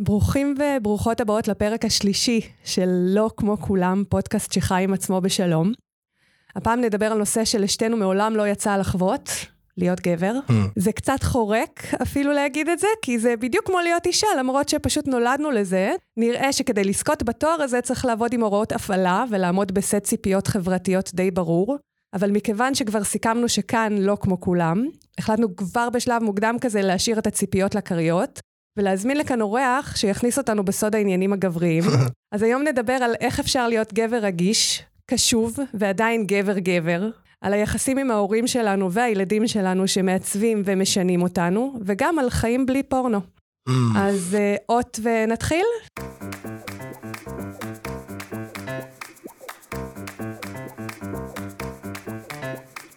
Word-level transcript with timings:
ברוכים 0.00 0.54
וברוכות 0.58 1.20
הבאות 1.20 1.48
לפרק 1.48 1.84
השלישי 1.84 2.40
של 2.64 2.88
לא 2.88 3.30
כמו 3.36 3.56
כולם, 3.60 4.04
פודקאסט 4.08 4.52
שחי 4.52 4.84
עם 4.84 4.92
עצמו 4.92 5.20
בשלום. 5.20 5.72
הפעם 6.56 6.80
נדבר 6.80 7.06
על 7.06 7.18
נושא 7.18 7.44
שלשתינו 7.44 7.96
מעולם 7.96 8.36
לא 8.36 8.48
יצא 8.48 8.76
לחוות, 8.76 9.30
להיות 9.76 10.00
גבר. 10.00 10.34
Mm. 10.48 10.52
זה 10.76 10.92
קצת 10.92 11.22
חורק 11.22 11.84
אפילו 12.02 12.32
להגיד 12.32 12.68
את 12.68 12.78
זה, 12.78 12.86
כי 13.02 13.18
זה 13.18 13.36
בדיוק 13.36 13.66
כמו 13.66 13.78
להיות 13.80 14.06
אישה, 14.06 14.26
למרות 14.38 14.68
שפשוט 14.68 15.08
נולדנו 15.08 15.50
לזה. 15.50 15.92
נראה 16.16 16.52
שכדי 16.52 16.84
לזכות 16.84 17.22
בתואר 17.22 17.62
הזה 17.62 17.80
צריך 17.80 18.04
לעבוד 18.04 18.32
עם 18.32 18.40
הוראות 18.42 18.72
הפעלה 18.72 19.24
ולעמוד 19.30 19.72
בסט 19.72 20.02
ציפיות 20.02 20.46
חברתיות 20.46 21.10
די 21.14 21.30
ברור. 21.30 21.78
אבל 22.14 22.30
מכיוון 22.30 22.74
שכבר 22.74 23.04
סיכמנו 23.04 23.48
שכאן 23.48 23.92
לא 23.98 24.16
כמו 24.20 24.40
כולם, 24.40 24.86
החלטנו 25.18 25.56
כבר 25.56 25.90
בשלב 25.90 26.22
מוקדם 26.22 26.56
כזה 26.60 26.82
להשאיר 26.82 27.18
את 27.18 27.26
הציפיות 27.26 27.74
לכריות, 27.74 28.40
ולהזמין 28.78 29.16
לכאן 29.16 29.40
אורח 29.40 29.96
שיכניס 29.96 30.38
אותנו 30.38 30.64
בסוד 30.64 30.94
העניינים 30.94 31.32
הגבריים. 31.32 31.84
אז 32.34 32.42
היום 32.42 32.62
נדבר 32.62 32.92
על 32.92 33.14
איך 33.20 33.40
אפשר 33.40 33.68
להיות 33.68 33.92
גבר 33.92 34.16
רגיש, 34.16 34.82
קשוב 35.10 35.58
ועדיין 35.74 36.26
גבר-גבר, 36.26 37.10
על 37.40 37.52
היחסים 37.52 37.98
עם 37.98 38.10
ההורים 38.10 38.46
שלנו 38.46 38.92
והילדים 38.92 39.46
שלנו 39.46 39.88
שמעצבים 39.88 40.62
ומשנים 40.64 41.22
אותנו, 41.22 41.78
וגם 41.84 42.18
על 42.18 42.30
חיים 42.30 42.66
בלי 42.66 42.82
פורנו. 42.82 43.20
Mm. 43.68 43.72
אז 43.96 44.36
אה, 44.38 44.56
אות 44.68 45.00
ונתחיל? 45.02 45.66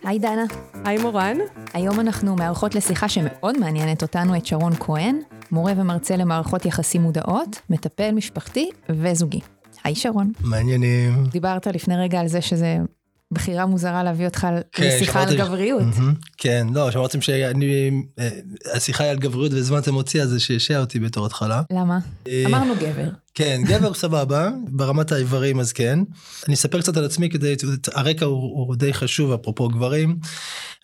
היי 0.04 0.20
דנה. 0.20 0.46
היי 0.86 0.98
מורן. 0.98 1.38
היום 1.74 2.00
אנחנו 2.00 2.36
מארחות 2.36 2.76
לשיחה 2.76 3.10
שמאוד 3.10 3.60
מעניינת 3.60 4.02
אותנו 4.02 4.38
את 4.38 4.46
שרון 4.46 4.74
כהן, 4.80 5.20
מורה 5.52 5.74
ומרצה 5.78 6.16
למערכות 6.16 6.66
יחסים 6.66 7.02
מודעות, 7.02 7.62
מטפל 7.70 8.12
משפחתי 8.12 8.70
וזוגי. 8.90 9.40
היי 9.84 9.96
שרון. 9.96 10.32
מעניינים. 10.44 11.24
דיברת 11.32 11.68
לפני 11.68 11.96
רגע 11.98 12.20
על 12.20 12.28
זה 12.28 12.42
שזה 12.42 12.78
בחירה 13.32 13.66
מוזרה 13.66 14.04
להביא 14.04 14.26
אותך 14.26 14.48
כן, 14.72 14.88
לשיחה 14.88 15.24
על 15.24 15.38
גבריות. 15.38 15.84
כן, 16.38 16.68
לא, 16.74 16.92
שאמרתם 16.92 17.22
שאני, 17.22 17.92
אה, 18.20 18.30
היא 19.00 19.10
על 19.10 19.18
גבריות 19.18 19.54
והזמנתם 19.54 19.96
אותי, 19.96 20.22
אז 20.22 20.30
זה 20.30 20.40
שעשע 20.40 20.80
אותי 20.80 21.00
בתור 21.00 21.26
התחלה. 21.26 21.62
למה? 21.72 22.00
אה, 22.28 22.44
אמרנו 22.46 22.74
גבר. 22.76 23.10
כן, 23.34 23.62
גבר 23.66 23.94
סבבה, 23.94 24.50
ברמת 24.70 25.12
האיברים 25.12 25.60
אז 25.60 25.74
כן. 25.74 26.00
אני 26.48 26.54
אספר 26.54 26.82
קצת 26.82 26.98
על 26.98 27.06
עצמי 27.06 27.30
כדי, 27.30 27.56
הרקע 27.94 28.26
הוא, 28.26 28.68
הוא 28.68 28.76
די 28.76 28.94
חשוב 28.94 29.32
אפרופו 29.32 29.68
גברים. 29.68 30.18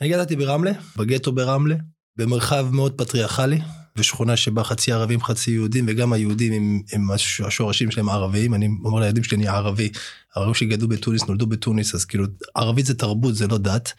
אני 0.02 0.10
גדלתי 0.10 0.36
ברמלה, 0.36 0.72
בגטו 0.98 1.32
ברמלה, 1.32 1.76
במרחב 2.18 2.68
מאוד 2.72 2.94
פטריארכלי, 2.94 3.60
ושכונה 3.98 4.38
שבה 4.38 4.64
חצי 4.64 4.92
ערבים 4.92 5.22
חצי 5.22 5.52
יהודים 5.52 5.86
וגם 5.88 6.14
היהודים 6.14 6.54
הם, 6.54 6.82
הם 6.92 7.08
השורשים 7.46 7.92
שלהם 7.92 8.10
ערביים 8.10 8.54
אני 8.54 8.70
אומר 8.84 9.00
לילדים 9.00 9.24
שלי 9.24 9.38
אני 9.38 9.48
ערבי. 9.48 9.90
הערבים 10.36 10.54
שגדלו 10.54 10.88
בתוניס 10.88 11.28
נולדו 11.28 11.46
בתוניס 11.46 11.96
אז 11.96 12.06
כאילו 12.06 12.26
ערבית 12.56 12.86
זה 12.86 12.94
תרבות 12.94 13.36
זה 13.36 13.48
לא 13.48 13.58
דת. 13.58 13.94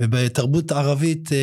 ובתרבות 0.00 0.72
ערבית 0.72 1.32
אה, 1.32 1.38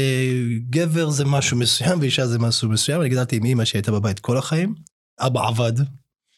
גבר 0.69 1.09
זה 1.09 1.25
משהו 1.25 1.57
מסוים 1.57 1.99
ואישה 2.01 2.27
זה 2.27 2.39
משהו 2.39 2.69
מסוים 2.69 3.01
אני 3.01 3.09
גדלתי 3.09 3.35
עם 3.35 3.45
אמא 3.45 3.65
שהייתה 3.65 3.91
בבית 3.91 4.19
כל 4.19 4.37
החיים 4.37 4.75
אבא 5.19 5.47
עבד. 5.47 5.73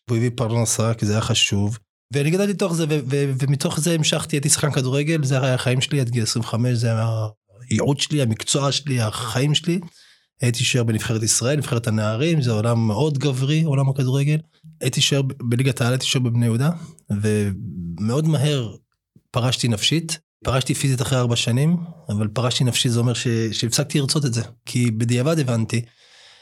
והוא 0.07 0.17
הביא 0.17 0.29
פרנסה 0.35 0.93
כי 0.93 1.05
זה 1.05 1.11
היה 1.11 1.21
חשוב. 1.21 1.77
ואני 2.13 2.31
גדלתי 2.31 2.53
לתוך 2.53 2.73
זה 2.73 2.85
ומתוך 3.39 3.79
זה 3.79 3.93
המשכתי 3.93 4.35
הייתי 4.35 4.49
שחקן 4.49 4.71
כדורגל 4.71 5.23
זה 5.23 5.41
היה 5.41 5.53
החיים 5.53 5.81
שלי 5.81 5.99
עד 5.99 6.09
גיל 6.09 6.23
25 6.23 6.77
זה 6.77 6.87
היה 6.87 7.27
הייעוד 7.69 7.99
שלי 7.99 8.21
המקצוע 8.21 8.71
שלי 8.71 9.01
החיים 9.01 9.55
שלי. 9.55 9.79
הייתי 10.41 10.63
שוער 10.63 10.83
בנבחרת 10.83 11.23
ישראל, 11.23 11.57
נבחרת 11.57 11.87
הנערים, 11.87 12.41
זה 12.41 12.51
עולם 12.51 12.87
מאוד 12.87 13.17
גברי, 13.17 13.63
עולם 13.63 13.89
הכדורגל. 13.89 14.37
הייתי 14.81 15.01
שוער 15.01 15.21
בליגת 15.21 15.81
העל, 15.81 15.93
הייתי 15.93 16.05
שוער 16.05 16.23
בבני 16.23 16.45
יהודה, 16.45 16.69
ומאוד 17.09 18.27
מהר 18.27 18.75
פרשתי 19.31 19.67
נפשית. 19.67 20.19
פרשתי 20.43 20.73
פיזית 20.73 21.01
אחרי 21.01 21.19
ארבע 21.19 21.35
שנים, 21.35 21.77
אבל 22.09 22.27
פרשתי 22.27 22.63
נפשית 22.63 22.91
זה 22.91 22.99
אומר 22.99 23.13
ש... 23.13 23.27
שהפסקתי 23.51 23.99
לרצות 23.99 24.25
את 24.25 24.33
זה. 24.33 24.41
כי 24.65 24.91
בדיעבד 24.91 25.39
הבנתי 25.39 25.81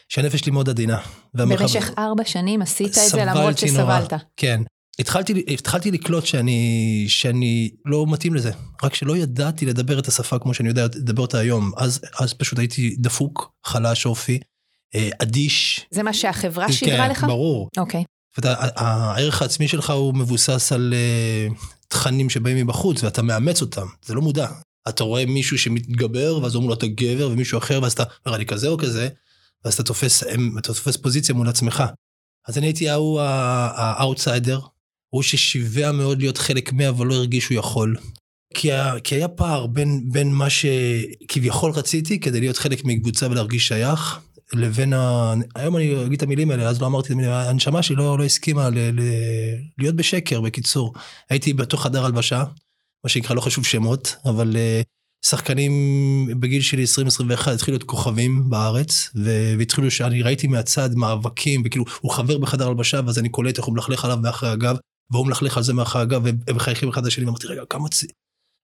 שהנפש 0.09 0.39
שלי 0.39 0.51
מאוד 0.51 0.69
עדינה. 0.69 0.97
במשך 1.33 1.89
ארבע 1.97 2.25
שנים 2.25 2.61
עשית 2.61 2.87
את 2.87 2.93
זה 2.93 3.25
למרות 3.25 3.57
שסבלת. 3.57 4.13
כן. 4.37 4.61
התחלתי, 4.99 5.43
התחלתי 5.47 5.91
לקלוט 5.91 6.25
שאני, 6.25 7.05
שאני 7.07 7.71
לא 7.85 8.05
מתאים 8.09 8.33
לזה, 8.33 8.51
רק 8.83 8.93
שלא 8.93 9.17
ידעתי 9.17 9.65
לדבר 9.65 9.99
את 9.99 10.07
השפה 10.07 10.39
כמו 10.39 10.53
שאני 10.53 10.69
יודע 10.69 10.85
לדבר 10.85 11.21
אותה 11.21 11.39
היום, 11.39 11.71
אז, 11.77 12.01
אז 12.19 12.33
פשוט 12.33 12.59
הייתי 12.59 12.95
דפוק, 12.99 13.51
חלש 13.65 14.05
אופי, 14.05 14.39
אה, 14.95 15.09
אדיש. 15.19 15.85
זה 15.91 16.03
מה 16.03 16.13
שהחברה 16.13 16.71
שידרה 16.71 17.05
כן, 17.05 17.11
לך? 17.11 17.19
כן, 17.19 17.27
ברור. 17.27 17.69
אוקיי. 17.77 18.01
Okay. 18.01 18.15
הערך 18.75 19.41
העצמי 19.41 19.67
שלך 19.67 19.89
הוא 19.89 20.13
מבוסס 20.13 20.71
על 20.71 20.93
uh, 20.93 21.53
תכנים 21.87 22.29
שבאים 22.29 22.57
מבחוץ 22.57 23.03
ואתה 23.03 23.21
מאמץ 23.21 23.61
אותם, 23.61 23.85
זה 24.05 24.13
לא 24.13 24.21
מודע. 24.21 24.47
אתה 24.89 25.03
רואה 25.03 25.25
מישהו 25.25 25.57
שמתגבר 25.57 26.39
ואז 26.41 26.55
אומרים 26.55 26.69
לו 26.69 26.75
אתה 26.75 26.87
גבר 26.87 27.29
ומישהו 27.31 27.57
אחר 27.57 27.79
ואז 27.81 27.93
אתה 27.93 28.03
אומר 28.25 28.35
אני 28.35 28.45
כזה 28.45 28.67
או 28.67 28.77
כזה, 28.77 29.09
ואז 29.65 29.73
אתה 29.73 29.83
תופס, 29.83 30.23
אתה 30.57 30.73
תופס 30.73 30.97
פוזיציה 30.97 31.35
מול 31.35 31.49
עצמך. 31.49 31.83
אז 32.47 32.57
אני 32.57 32.67
הייתי 32.67 32.89
ההוא 32.89 33.21
האאוטסיידר, 33.21 34.59
הוא 35.09 35.23
ששיווע 35.23 35.91
מאוד 35.91 36.19
להיות 36.19 36.37
חלק 36.37 36.73
מה, 36.73 36.89
אבל 36.89 37.07
לא 37.07 37.13
הרגיש 37.13 37.43
שהוא 37.43 37.57
יכול. 37.57 37.95
כי, 38.53 38.69
כי 39.03 39.15
היה 39.15 39.27
פער 39.27 39.67
בין, 39.67 40.09
בין 40.11 40.31
מה 40.31 40.47
שכביכול 40.49 41.71
רציתי 41.71 42.19
כדי 42.19 42.39
להיות 42.39 42.57
חלק 42.57 42.85
מקבוצה 42.85 43.27
ולהרגיש 43.27 43.67
שייך, 43.67 44.19
לבין 44.53 44.93
ה... 44.93 45.33
היום 45.55 45.77
אני 45.77 46.05
אגיד 46.05 46.17
את 46.17 46.23
המילים 46.23 46.51
האלה, 46.51 46.69
אז 46.69 46.81
לא 46.81 46.87
אמרתי 46.87 47.07
את 47.07 47.11
המילים, 47.11 47.31
הנשמה 47.31 47.83
שלי 47.83 47.95
לא, 47.95 48.17
לא 48.17 48.23
הסכימה 48.23 48.69
ל, 48.69 48.77
ל, 48.77 49.01
להיות 49.77 49.95
בשקר, 49.95 50.41
בקיצור. 50.41 50.93
הייתי 51.29 51.53
בתוך 51.53 51.83
חדר 51.83 52.05
הלבשה, 52.05 52.43
מה 53.03 53.09
שנקרא, 53.09 53.35
לא 53.35 53.41
חשוב 53.41 53.65
שמות, 53.65 54.15
אבל 54.25 54.55
uh, 54.55 54.85
שחקנים 55.25 55.71
בגיל 56.39 56.61
שלי 56.61 56.83
20-21 56.83 57.49
התחילו 57.49 57.75
להיות 57.75 57.83
כוכבים 57.83 58.49
בארץ, 58.49 59.09
והתחילו 59.57 59.91
שאני 59.91 60.21
ראיתי 60.21 60.47
מהצד 60.47 60.95
מאבקים, 60.95 61.63
וכאילו 61.65 61.85
הוא 62.01 62.11
חבר 62.11 62.37
בחדר 62.37 62.67
הלבשה, 62.67 62.99
ואז 63.05 63.19
אני 63.19 63.29
קולט 63.29 63.57
איך 63.57 63.65
הוא 63.65 63.75
מלכלך 63.75 64.05
עליו 64.05 64.17
מאחורי 64.21 64.51
הגב, 64.51 64.75
והוא 65.11 65.27
מלכלך 65.27 65.57
על 65.57 65.63
זה 65.63 65.73
מאחורי 65.73 66.01
הגב, 66.01 66.21
והם 66.23 66.55
מחייכים 66.55 66.89
אחד 66.89 67.05
לשני, 67.05 67.25
ואמרתי, 67.25 67.47
רגע, 67.47 67.61
כמה 67.69 67.89
צ... 67.89 68.03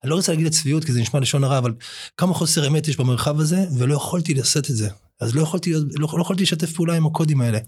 אני 0.04 0.10
לא 0.10 0.16
רוצה 0.16 0.32
להגיד 0.32 0.48
הצביעות, 0.48 0.84
כי 0.84 0.94
זה 0.94 1.02
נשמע 1.02 1.20
לשון 1.20 1.44
הרע, 1.44 1.58
אבל 1.58 1.74
כמה 2.18 2.34
חוסר 2.34 2.68
אמת 2.68 2.88
יש 2.88 2.98
במרחב 2.98 3.40
הזה, 3.40 3.66
ולא 3.78 3.96
יכולתי 3.96 4.34
לשאת 4.34 4.70
את 4.70 4.76
זה. 4.76 4.90
אז 5.20 5.36
לא 5.36 5.42
יכולתי, 5.42 5.74
לא, 5.74 6.08
לא 6.14 6.22
יכולתי 6.22 6.44
לשתף 6.44 6.72
פעולה 6.72 6.96
עם 6.96 7.06
הקודים 7.06 7.42
האלה. 7.42 7.60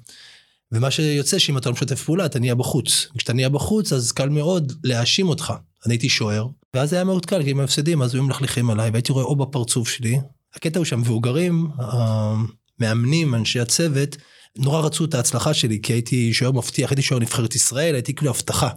ומה 0.72 0.92
שיוצא 0.92 1.40
שאם 1.40 1.58
אתה 1.58 1.70
לא 1.70 1.74
משתף 1.74 2.04
פעולה, 2.04 2.26
אתה 2.26 2.40
נהיה 2.40 2.56
בחוץ. 2.56 3.08
וכשאתה 3.16 3.34
נהיה 3.34 3.50
בחוץ, 3.50 3.94
אז 3.94 4.12
קל 4.12 4.30
מאוד 4.30 4.74
להאשים 4.84 5.30
אותך. 5.30 5.54
אני 5.86 5.94
הייתי 5.94 6.10
שוער, 6.10 6.48
ואז 6.74 6.94
היה 6.94 7.04
מאוד 7.04 7.26
קל, 7.26 7.44
כי 7.44 7.52
אם 7.52 7.60
הפסדים, 7.60 8.02
אז 8.02 8.14
היו 8.14 8.24
מלכלכים 8.24 8.70
עליי, 8.70 8.90
והייתי 8.90 9.12
רואה 9.12 9.26
או 9.26 9.36
בפרצוף 9.36 9.90
שלי, 9.90 10.20
הקטע 10.56 10.80
הוא 10.80 10.86
שהמבוגרים, 10.86 11.68
המאמנים, 11.78 13.36
אנשי 13.36 13.60
הצוות, 13.60 14.18
נורא 14.58 14.82
רצו 14.82 15.06
את 15.06 15.14
ההצלחה 15.14 15.54
שלי, 15.54 15.80
כי 15.82 15.94
הייתי 15.94 16.34
שוער 16.34 16.52
מבטיח, 16.52 16.90
הייתי 16.92 17.02
שוער 17.02 17.20
נבחרת 17.20 17.56
ישראל, 17.56 17.96
הייתי 17.96 18.16
כאילו 18.16 18.32
הבטחה. 18.32 18.70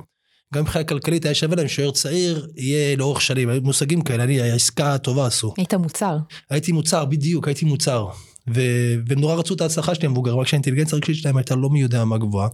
גם 0.55 0.63
מבחינה 0.63 0.85
כלכלית 0.85 1.25
היה 1.25 1.35
שווה 1.35 1.57
להם 1.57 1.69
שוער 1.69 1.91
צעיר 1.91 2.49
יהיה 2.57 2.97
לאורך 2.97 3.21
שנים, 3.21 3.49
היו 3.49 3.61
מושגים 3.63 4.01
כאלה, 4.01 4.25
אני, 4.25 4.41
העסקה 4.41 4.95
הטובה 4.95 5.27
עשו. 5.27 5.55
היית 5.57 5.75
מוצר. 5.75 6.17
הייתי 6.51 6.73
מוצר, 6.73 7.05
בדיוק, 7.05 7.49
הייתי 7.49 7.65
מוצר. 7.65 8.07
ו... 8.55 8.61
והם 9.07 9.21
נורא 9.21 9.35
רצו 9.35 9.55
את 9.55 9.61
ההצלחה 9.61 9.95
שלי 9.95 10.07
המבוגרים, 10.07 10.39
רק 10.39 10.47
שהאינטליגנציה 10.47 10.97
הרגשית 10.97 11.17
שלהם 11.17 11.37
הייתה 11.37 11.55
לא 11.55 11.71
מי 11.71 11.81
יודע 11.81 12.05
מה 12.05 12.19
גבוהה. 12.19 12.49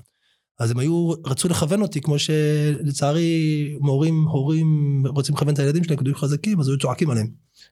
אז 0.61 0.71
הם 0.71 0.79
היו, 0.79 1.11
רצו 1.27 1.49
לכוון 1.49 1.83
אותי, 1.83 2.01
כמו 2.01 2.19
שלצערי 2.19 3.75
מורים, 3.81 4.25
הורים 4.25 5.03
רוצים 5.07 5.35
לכוון 5.35 5.55
את 5.55 5.59
הילדים 5.59 5.85
שלהם 5.85 5.99
להיות 6.03 6.19
חזקים, 6.19 6.61
אז 6.61 6.69
היו 6.69 6.79
צועקים 6.79 7.11
עליהם. 7.11 7.27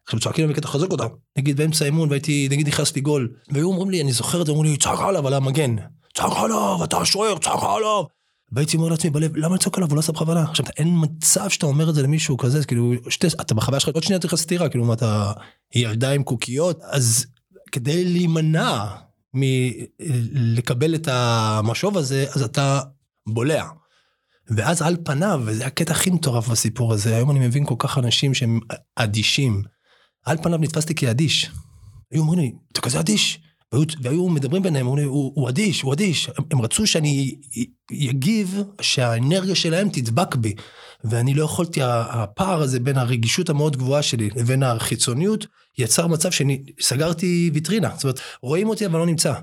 עכשיו 0.05 0.21
צועקים 0.21 0.44
עליהם 0.44 0.56
בקטע 0.56 0.69
חזק 0.69 0.93
אותם. 0.93 1.06
נגיד 1.38 1.56
באמצע 1.56 1.84
האימון 1.84 2.09
והייתי, 2.09 2.49
נגיד 2.50 2.69
נכנסתי 2.69 3.00
גול, 3.00 3.34
והיו 3.53 3.69
אומרים 3.69 3.91
לי, 3.91 4.03
אני 4.03 4.12
זוכר 4.12 4.41
את 4.41 4.47
זה, 4.47 4.53
אמרו 4.53 4.62
לי, 4.62 4.77
צעק 4.77 4.99
עליו 5.00 5.27
על 5.27 5.34
המגן. 5.34 5.77
צעק 6.15 6.33
עליו, 6.37 6.84
אתה 6.84 7.05
שוער, 7.05 7.39
צעק 7.39 7.63
עליו. 7.63 8.04
והייתי 8.53 8.77
אומר 8.77 8.89
לעצמי 8.89 9.10
בלב, 9.10 9.36
למה 9.36 9.54
לצעוק 9.54 9.77
עליו? 9.77 9.89
הוא 9.89 9.97
לא 9.97 10.01
עשה 10.01 10.13
בכוונה. 10.13 10.42
עכשיו, 10.42 10.66
אין 10.77 10.89
מצב 11.01 11.48
שאתה 11.48 11.66
אומר 11.66 11.91
את 11.91 11.95
זה 11.95 12.03
למישהו 12.03 12.36
כזה, 12.36 12.65
כאילו, 12.65 12.92
שתי, 13.09 13.27
אתה 13.27 13.54
בחוויה 13.54 13.80
שלך, 13.80 13.95
עוד 13.95 14.03
שנייה 14.03 14.21
צריך 14.21 14.34
סטירה, 14.34 14.69
כאילו, 14.69 14.84
מה 14.84 14.95
אתה, 14.95 15.33
ילדה 15.74 16.13
עם 16.13 16.22
קוקיות, 16.22 16.80
אז 16.83 17.27
כדי 17.72 18.04
להימנע 18.04 18.86
מלקבל 19.34 20.95
את 20.95 21.09
המשוב 21.09 21.98
הזה, 21.98 22.27
אז 22.34 22.42
אתה 22.42 22.80
בולע. 23.28 23.65
ואז 24.51 24.83
על 24.83 24.97
פניו, 25.04 25.42
וזה 25.45 25.66
הקטע 25.66 25.92
הכי 25.92 26.10
מטורף 26.10 26.48
בסיפור 26.48 26.92
הזה, 26.92 27.16
היום 27.16 27.30
אני 27.30 27.39
מבין 27.47 27.66
כל 27.66 27.74
כך 27.78 27.98
אנשים 27.98 28.34
שהם 28.34 28.60
אדישים. 28.97 29.63
על 30.25 30.37
פניו 30.43 30.59
נתפסתי 30.59 30.95
כאדיש. 30.95 31.51
היו 32.13 32.22
אומרים 32.22 32.41
לי, 32.41 32.53
אתה 32.72 32.81
כזה 32.81 33.01
אדיש? 33.01 33.39
והיו, 33.72 33.84
והיו 34.03 34.28
מדברים 34.28 34.63
ביניהם, 34.63 34.87
הוא, 34.87 35.01
הוא, 35.01 35.33
הוא 35.34 35.49
אדיש, 35.49 35.83
הוא 35.83 35.93
אדיש. 35.93 36.31
הם, 36.51 36.61
רצו 36.61 36.87
שאני 36.87 37.34
אגיב, 38.11 38.63
שהאנרגיה 38.81 39.55
שלהם 39.55 39.89
תדבק 39.89 40.34
בי. 40.34 40.55
ואני 41.05 41.34
לא 41.34 41.45
יכולתי, 41.45 41.81
הפער 41.83 42.63
הזה 42.63 42.81
בין 42.81 42.99
הרגישות 42.99 43.51
המאוד 43.51 43.77
גבוהה 43.77 44.03
שלי 44.03 44.31
לבין 44.37 44.63
החיצוניות, 44.63 45.47
יצר 45.78 46.07
מצב 46.07 46.31
שאני 46.31 46.63
סגרתי 46.81 47.51
ויטרינה. 47.55 47.91
זאת 47.95 48.05
אומרת, 48.05 48.21
רואים 48.43 48.69
אותי 48.69 48.87
אבל 48.87 48.99
לא 48.99 49.07
נמצא. 49.07 49.34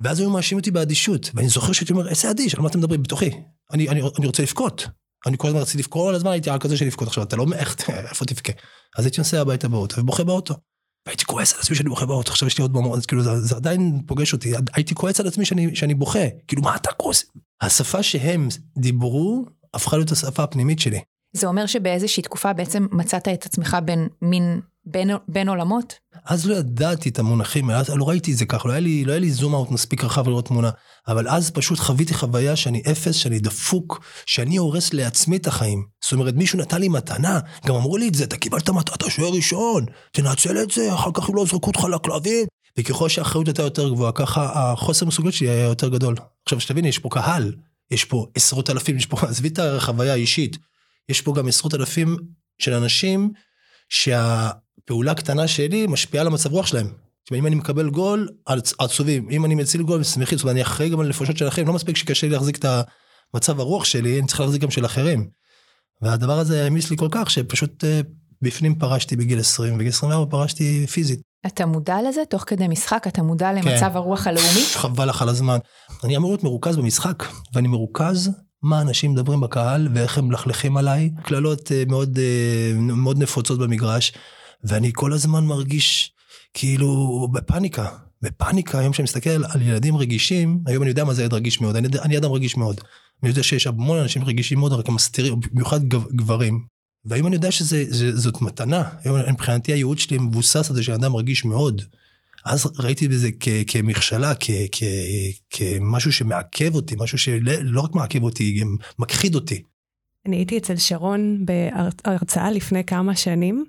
ואז 0.00 0.20
היו 0.20 0.30
מאשימים 0.30 0.58
אותי 0.60 0.70
באדישות, 0.70 1.30
ואני 1.34 1.48
זוכר 1.48 1.72
שהייתי 1.72 1.92
אומר, 1.92 2.08
איזה 2.08 2.30
אדיש, 2.30 2.54
על 2.54 2.60
מה 2.60 2.68
אתם 2.68 2.78
מדברים 2.78 3.02
בתוכי? 3.02 3.30
אני, 3.72 3.88
אני, 3.88 4.00
אני 4.18 4.26
רוצה 4.26 4.42
לבכות. 4.42 4.86
אני 5.26 5.38
כל 5.38 5.48
הזמן 5.48 5.60
רציתי 5.60 5.78
לבכות, 5.78 5.92
כל 6.08 6.14
הזמן 6.14 6.30
הייתי 6.30 6.50
על 6.50 6.58
כזה 6.58 6.76
של 6.76 6.84
לבכות. 6.84 7.08
עכשיו, 7.08 7.24
אתה 7.24 7.36
לא, 7.36 7.46
איך, 7.54 7.90
איפה 7.90 8.24
תבכה? 8.24 8.52
אז 8.98 9.04
הייתי 9.04 9.20
נוסע 9.20 9.40
הביתה 9.40 9.68
באוטו 9.68 10.00
ובוכה 10.00 10.24
באוטו. 10.24 10.54
והייתי 11.06 11.24
כועס 11.24 11.54
על 11.54 11.60
עצמי 11.60 11.76
שאני 11.76 11.88
בוכה 11.88 12.06
באוטו, 12.06 12.30
עכשיו 12.30 12.48
יש 12.48 12.58
לי 12.58 12.62
עוד 12.62 12.72
במות, 12.72 12.98
אז 12.98 13.06
כאילו 13.06 13.22
זה, 13.22 13.40
זה 13.40 13.56
עדיין 13.56 14.02
פוגש 14.06 14.32
אותי, 14.32 14.52
הייתי 14.74 14.94
כועס 14.94 15.20
על 15.20 15.26
עצמי 15.26 15.44
שאני, 15.44 15.76
שאני 15.76 15.94
בוכה, 15.94 16.28
כאילו 16.48 16.62
מה 16.62 16.76
אתה 16.76 16.92
כועס? 16.92 17.24
השפה 17.60 18.02
שהם 18.02 18.48
דיברו 18.78 19.44
הפכה 19.74 19.96
להיות 19.96 20.12
השפה 20.12 20.42
הפנימית 20.42 20.78
שלי. 20.78 21.00
זה 21.32 21.46
אומר 21.46 21.66
שבאיזושהי 21.66 22.22
תקופה 22.22 22.52
בעצם 22.52 22.86
מצאת 22.92 23.28
את 23.28 23.46
עצמך 23.46 23.76
בין 23.84 24.08
מין 24.22 24.60
בין, 24.84 25.10
בין 25.28 25.48
עולמות? 25.48 25.94
אז 26.24 26.46
לא 26.46 26.54
ידעתי 26.54 27.08
את 27.08 27.18
המונחים, 27.18 27.70
אז 27.70 27.90
לא 27.90 28.08
ראיתי 28.08 28.32
את 28.32 28.36
זה 28.36 28.46
ככה, 28.46 28.68
לא 28.68 28.72
היה 28.72 28.80
לי, 28.80 29.04
לא 29.04 29.16
לי 29.16 29.30
זום 29.30 29.54
אאוט 29.54 29.70
מספיק 29.70 30.04
רחב 30.04 30.28
לראות 30.28 30.46
תמונה, 30.46 30.70
אבל 31.08 31.28
אז 31.28 31.50
פשוט 31.50 31.78
חוויתי 31.78 32.14
חוויה 32.14 32.56
שאני 32.56 32.82
אפס, 32.90 33.14
שאני 33.14 33.38
דפוק, 33.38 34.04
שאני 34.26 34.56
הורס 34.56 34.94
לעצמי 34.94 35.36
את 35.36 35.46
החיים. 35.46 35.84
זאת 36.02 36.12
אומרת, 36.12 36.34
מישהו 36.34 36.58
נתן 36.58 36.80
לי 36.80 36.88
מתנה, 36.88 37.40
גם 37.66 37.74
אמרו 37.74 37.96
לי 37.96 38.08
את 38.08 38.14
זה, 38.14 38.24
אתה 38.24 38.36
קיבלת 38.36 38.70
מתנה, 38.70 38.94
אתה 38.94 39.10
שוער 39.10 39.32
ראשון, 39.32 39.86
תנצל 40.12 40.62
את 40.62 40.70
זה, 40.70 40.94
אחר 40.94 41.10
כך 41.14 41.30
אם 41.30 41.34
לא 41.34 41.42
יזרקו 41.42 41.70
אותך 41.70 41.84
לכלבים. 41.84 42.46
וככל 42.78 43.08
שהאחריות 43.08 43.48
הייתה 43.48 43.62
יותר 43.62 43.88
גבוהה, 43.88 44.12
ככה 44.12 44.72
החוסר 44.72 45.06
מסוגלות 45.06 45.34
שלי 45.34 45.48
היה 45.48 45.64
יותר 45.64 45.88
גדול. 45.88 46.14
עכשיו, 46.44 46.60
שתביני, 46.60 46.88
יש 46.88 46.98
פה 46.98 47.08
קהל, 47.12 47.54
יש 47.90 48.04
פה 48.04 48.26
עשרות 48.34 48.70
אלפים, 48.70 48.96
יש 48.96 49.06
פה, 49.06 49.16
עזבי 49.28 49.48
את 49.48 49.58
החוויה 49.58 50.12
האישית, 50.12 50.58
יש 51.08 51.20
פה 51.20 51.34
גם 51.34 51.48
עשרות 51.48 51.74
אלפים 51.74 52.16
של 52.58 52.74
אנשים 52.74 53.30
שה... 53.88 54.50
פעולה 54.84 55.14
קטנה 55.14 55.48
שלי 55.48 55.86
משפיעה 55.86 56.20
על 56.20 56.26
המצב 56.26 56.52
רוח 56.52 56.66
שלהם. 56.66 56.86
אם 57.34 57.46
אני 57.46 57.54
מקבל 57.54 57.90
גול, 57.90 58.28
עצובים, 58.78 59.30
אם 59.30 59.44
אני 59.44 59.54
מציל 59.54 59.82
גול, 59.82 60.02
שמחים, 60.02 60.38
זאת 60.38 60.44
אומרת, 60.44 60.54
אני 60.54 60.62
אחראי 60.62 60.88
גם 60.88 61.00
על 61.00 61.08
נפשות 61.08 61.36
של 61.36 61.48
אחרים, 61.48 61.66
לא 61.66 61.72
מספיק 61.72 61.96
שקשה 61.96 62.26
לי 62.26 62.32
להחזיק 62.32 62.56
את 62.56 62.64
המצב 63.34 63.60
הרוח 63.60 63.84
שלי, 63.84 64.18
אני 64.18 64.26
צריך 64.26 64.40
להחזיק 64.40 64.62
גם 64.62 64.70
של 64.70 64.86
אחרים. 64.86 65.28
והדבר 66.02 66.38
הזה 66.38 66.64
העמיס 66.64 66.90
לי 66.90 66.96
כל 66.96 67.08
כך, 67.10 67.30
שפשוט 67.30 67.84
אה, 67.84 68.00
בפנים 68.42 68.74
פרשתי 68.74 69.16
בגיל 69.16 69.40
20, 69.40 69.78
בגיל 69.78 69.88
24 69.88 70.30
פרשתי 70.30 70.86
פיזית. 70.86 71.20
אתה 71.46 71.66
מודע 71.66 71.96
לזה? 72.08 72.20
תוך 72.30 72.44
כדי 72.46 72.68
משחק 72.68 73.04
אתה 73.06 73.22
מודע 73.22 73.50
כן. 73.50 73.56
למצב 73.56 73.88
כן. 73.90 73.96
הרוח 73.96 74.26
הלאומי? 74.26 74.64
חבל 74.74 75.08
לך 75.08 75.22
על 75.22 75.28
הזמן. 75.28 75.58
אני 76.04 76.16
אמור 76.16 76.30
להיות 76.30 76.44
מרוכז 76.44 76.76
במשחק, 76.76 77.24
ואני 77.54 77.68
מרוכז 77.68 78.30
מה 78.62 78.80
אנשים 78.80 79.12
מדברים 79.12 79.40
בקהל 79.40 79.88
ואיך 79.94 80.18
הם 80.18 80.28
מלכלכים 80.28 80.76
עליי. 80.76 81.10
קללות 81.22 81.72
אה, 81.72 81.82
מאוד, 81.88 82.18
אה, 82.18 82.72
מאוד 82.78 83.18
נפוצות 83.18 83.58
במגרש. 83.58 84.12
ואני 84.64 84.90
כל 84.94 85.12
הזמן 85.12 85.44
מרגיש 85.44 86.12
כאילו 86.54 87.28
בפאניקה. 87.32 87.88
בפאניקה, 88.22 88.78
היום 88.78 88.92
כשאני 88.92 89.04
מסתכל 89.04 89.30
על 89.30 89.62
ילדים 89.62 89.96
רגישים, 89.96 90.60
היום 90.66 90.82
אני 90.82 90.90
יודע 90.90 91.04
מה 91.04 91.14
זה 91.14 91.22
ילד 91.22 91.34
רגיש 91.34 91.60
מאוד, 91.60 91.76
אני, 91.76 91.88
אני 92.02 92.18
אדם 92.18 92.32
רגיש 92.32 92.56
מאוד. 92.56 92.80
אני 93.22 93.30
יודע 93.30 93.42
שיש 93.42 93.66
המון 93.66 93.98
אנשים 93.98 94.24
רגישים 94.24 94.58
מאוד, 94.58 94.72
רק 94.72 94.88
מסתירים, 94.88 95.40
במיוחד 95.40 95.88
גברים. 95.88 96.64
והיום 97.04 97.26
אני 97.26 97.36
יודע 97.36 97.52
שזאת 97.52 98.42
מתנה, 98.42 98.82
היום 99.04 99.18
מבחינתי 99.32 99.72
הייעוד 99.72 99.98
שלי 99.98 100.18
מבוסס 100.18 100.70
על 100.70 100.76
זה 100.76 100.82
שאדם 100.82 101.16
רגיש 101.16 101.44
מאוד. 101.44 101.82
אז 102.44 102.66
ראיתי 102.78 103.08
בזה 103.08 103.30
כ, 103.40 103.48
כמכשלה, 103.66 104.32
כ, 104.40 104.50
כ, 104.72 104.82
כמשהו 105.50 106.12
שמעכב 106.12 106.74
אותי, 106.74 106.94
משהו 106.98 107.18
שלא 107.18 107.80
רק 107.80 107.94
מעכב 107.94 108.22
אותי, 108.22 108.60
גם 108.60 108.76
מכחיד 108.98 109.34
אותי. 109.34 109.62
אני 110.26 110.36
הייתי 110.36 110.58
אצל 110.58 110.76
שרון 110.76 111.46
בהרצאה 111.46 112.50
לפני 112.50 112.84
כמה 112.84 113.16
שנים, 113.16 113.64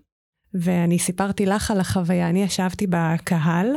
ואני 0.54 1.00
סיפרתי 1.00 1.46
לך 1.46 1.72
על 1.72 1.80
החוויה, 1.80 2.30
אני 2.30 2.44
ישבתי 2.44 2.88
בקהל, 2.90 3.68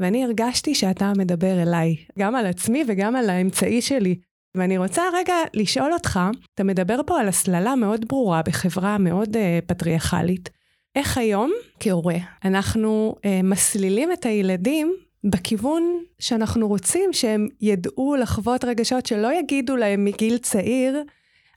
ואני 0.00 0.24
הרגשתי 0.24 0.74
שאתה 0.74 1.12
מדבר 1.18 1.62
אליי, 1.62 1.96
גם 2.18 2.34
על 2.34 2.46
עצמי 2.46 2.84
וגם 2.88 3.16
על 3.16 3.30
האמצעי 3.30 3.82
שלי. 3.82 4.18
ואני 4.54 4.78
רוצה 4.78 5.02
רגע 5.14 5.34
לשאול 5.54 5.92
אותך, 5.92 6.20
אתה 6.54 6.64
מדבר 6.64 7.00
פה 7.06 7.20
על 7.20 7.28
הסללה 7.28 7.74
מאוד 7.74 8.04
ברורה 8.08 8.42
בחברה 8.42 8.98
מאוד 8.98 9.36
uh, 9.36 9.38
פטריארכלית. 9.66 10.50
איך 10.96 11.18
היום, 11.18 11.52
כהורה, 11.80 12.16
אנחנו 12.44 13.14
uh, 13.16 13.20
מסלילים 13.44 14.12
את 14.12 14.26
הילדים 14.26 14.94
בכיוון 15.24 15.82
שאנחנו 16.18 16.68
רוצים 16.68 17.12
שהם 17.12 17.48
ידעו 17.60 18.16
לחוות 18.16 18.64
רגשות 18.64 19.06
שלא 19.06 19.38
יגידו 19.38 19.76
להם 19.76 20.04
מגיל 20.04 20.38
צעיר, 20.38 21.02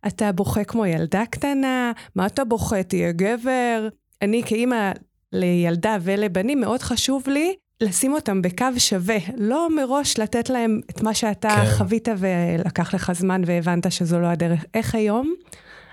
אתה 0.07 0.31
בוכה 0.31 0.63
כמו 0.63 0.85
ילדה 0.85 1.23
קטנה, 1.29 1.91
מה 2.15 2.25
אתה 2.25 2.43
בוכה, 2.43 2.83
תהיה 2.83 3.11
גבר, 3.11 3.87
אני 4.21 4.41
כאימא 4.45 4.91
לילדה 5.33 5.97
ולבנים, 6.01 6.61
מאוד 6.61 6.81
חשוב 6.81 7.23
לי 7.27 7.55
לשים 7.81 8.13
אותם 8.13 8.41
בקו 8.41 8.65
שווה, 8.77 9.17
לא 9.37 9.75
מראש 9.75 10.19
לתת 10.19 10.49
להם 10.49 10.81
את 10.89 11.01
מה 11.01 11.13
שאתה 11.13 11.49
כן. 11.49 11.71
חווית 11.77 12.07
ולקח 12.17 12.93
לך 12.93 13.11
זמן 13.11 13.41
והבנת 13.45 13.91
שזו 13.91 14.19
לא 14.19 14.27
הדרך. 14.27 14.65
איך 14.73 14.95
היום 14.95 15.33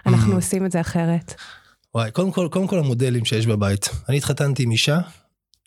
אנחנו 0.06 0.32
mm. 0.32 0.36
עושים 0.36 0.66
את 0.66 0.72
זה 0.72 0.80
אחרת? 0.80 1.34
וואי, 1.94 2.10
קודם 2.10 2.32
כל, 2.32 2.48
קודם 2.50 2.66
כל 2.66 2.78
המודלים 2.78 3.24
שיש 3.24 3.46
בבית. 3.46 3.88
אני 4.08 4.16
התחתנתי 4.16 4.62
עם 4.62 4.70
אישה 4.70 4.98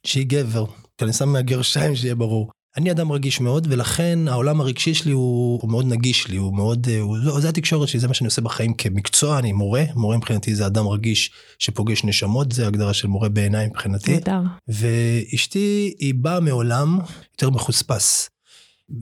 שהיא 0.03 0.25
גבר, 0.27 0.65
כי 0.97 1.05
אני 1.05 1.13
שם 1.13 1.29
מהגרשיים 1.29 1.95
שיהיה 1.95 2.15
ברור. 2.15 2.51
אני 2.77 2.91
אדם 2.91 3.11
רגיש 3.11 3.41
מאוד, 3.41 3.67
ולכן 3.69 4.19
העולם 4.27 4.61
הרגשי 4.61 4.93
שלי 4.93 5.11
הוא, 5.11 5.59
הוא 5.61 5.71
מאוד 5.71 5.85
נגיש 5.85 6.27
לי, 6.27 6.37
הוא 6.37 6.55
מאוד, 6.55 6.87
אה, 6.89 6.99
הוא, 6.99 7.17
לא, 7.17 7.39
זה 7.39 7.49
התקשורת 7.49 7.87
שלי, 7.87 7.99
זה 7.99 8.07
מה 8.07 8.13
שאני 8.13 8.25
עושה 8.25 8.41
בחיים 8.41 8.73
כמקצוע, 8.73 9.39
אני 9.39 9.51
מורה, 9.51 9.83
מורה 9.95 10.17
מבחינתי 10.17 10.55
זה 10.55 10.65
אדם 10.65 10.87
רגיש 10.87 11.31
שפוגש 11.59 12.03
נשמות, 12.03 12.51
זה 12.51 12.67
הגדרה 12.67 12.93
של 12.93 13.07
מורה 13.07 13.29
בעיניים 13.29 13.69
מבחינתי. 13.69 14.13
נהדר. 14.13 14.41
ואשתי, 14.67 15.93
היא 15.99 16.13
באה 16.15 16.39
מעולם 16.39 16.99
יותר 17.31 17.49
מחוספס. 17.49 18.29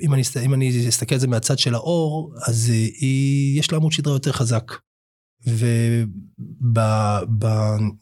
אם 0.01 0.13
אני, 0.13 0.21
אם 0.45 0.53
אני 0.53 0.89
אסתכל 0.89 1.15
על 1.15 1.21
זה 1.21 1.27
מהצד 1.27 1.59
של 1.59 1.75
האור, 1.75 2.33
אז 2.47 2.69
היא, 2.69 3.59
יש 3.59 3.71
לה 3.71 3.77
עמוד 3.77 3.91
שדרה 3.91 4.13
יותר 4.13 4.31
חזק. 4.31 4.71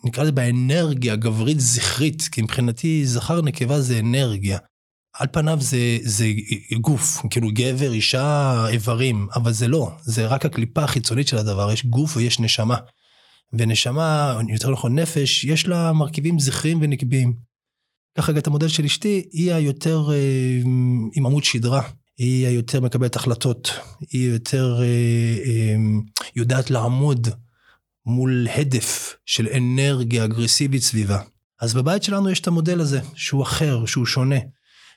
ונקרא 0.01 0.23
לזה 0.23 0.31
באנרגיה 0.31 1.15
גברית 1.15 1.59
זכרית, 1.59 2.21
כי 2.31 2.41
מבחינתי 2.41 3.05
זכר 3.05 3.41
נקבה 3.41 3.81
זה 3.81 3.99
אנרגיה. 3.99 4.57
על 5.19 5.27
פניו 5.31 5.57
זה, 5.61 5.97
זה 6.01 6.27
גוף, 6.81 7.21
כאילו 7.29 7.49
גבר, 7.53 7.93
אישה, 7.93 8.65
איברים, 8.69 9.27
אבל 9.35 9.51
זה 9.51 9.67
לא, 9.67 9.91
זה 10.01 10.27
רק 10.27 10.45
הקליפה 10.45 10.83
החיצונית 10.83 11.27
של 11.27 11.37
הדבר, 11.37 11.71
יש 11.71 11.85
גוף 11.85 12.17
ויש 12.17 12.39
נשמה. 12.39 12.77
ונשמה, 13.53 14.39
יותר 14.49 14.69
נכון 14.71 14.99
נפש, 14.99 15.43
יש 15.43 15.67
לה 15.67 15.93
מרכיבים 15.93 16.39
זכריים 16.39 16.77
ונקביים. 16.81 17.33
ככה 18.17 18.31
גם 18.31 18.37
את 18.37 18.47
המודל 18.47 18.67
של 18.67 18.85
אשתי, 18.85 19.29
היא 19.31 19.53
היותר 19.53 20.11
אה, 20.11 20.61
עם 21.13 21.25
עמוד 21.25 21.43
שדרה, 21.43 21.81
היא 22.17 22.47
היותר 22.47 22.81
מקבלת 22.81 23.15
החלטות, 23.15 23.71
היא 24.11 24.29
יותר 24.29 24.77
אה, 24.81 24.85
אה, 25.45 25.75
יודעת 26.35 26.71
לעמוד 26.71 27.27
מול 28.05 28.47
הדף 28.55 29.15
של 29.25 29.47
אנרגיה 29.47 30.25
אגרסיבית 30.25 30.81
סביבה. 30.81 31.21
אז 31.61 31.73
בבית 31.73 32.03
שלנו 32.03 32.29
יש 32.29 32.39
את 32.39 32.47
המודל 32.47 32.79
הזה, 32.79 32.99
שהוא 33.15 33.43
אחר, 33.43 33.85
שהוא 33.85 34.05
שונה. 34.05 34.39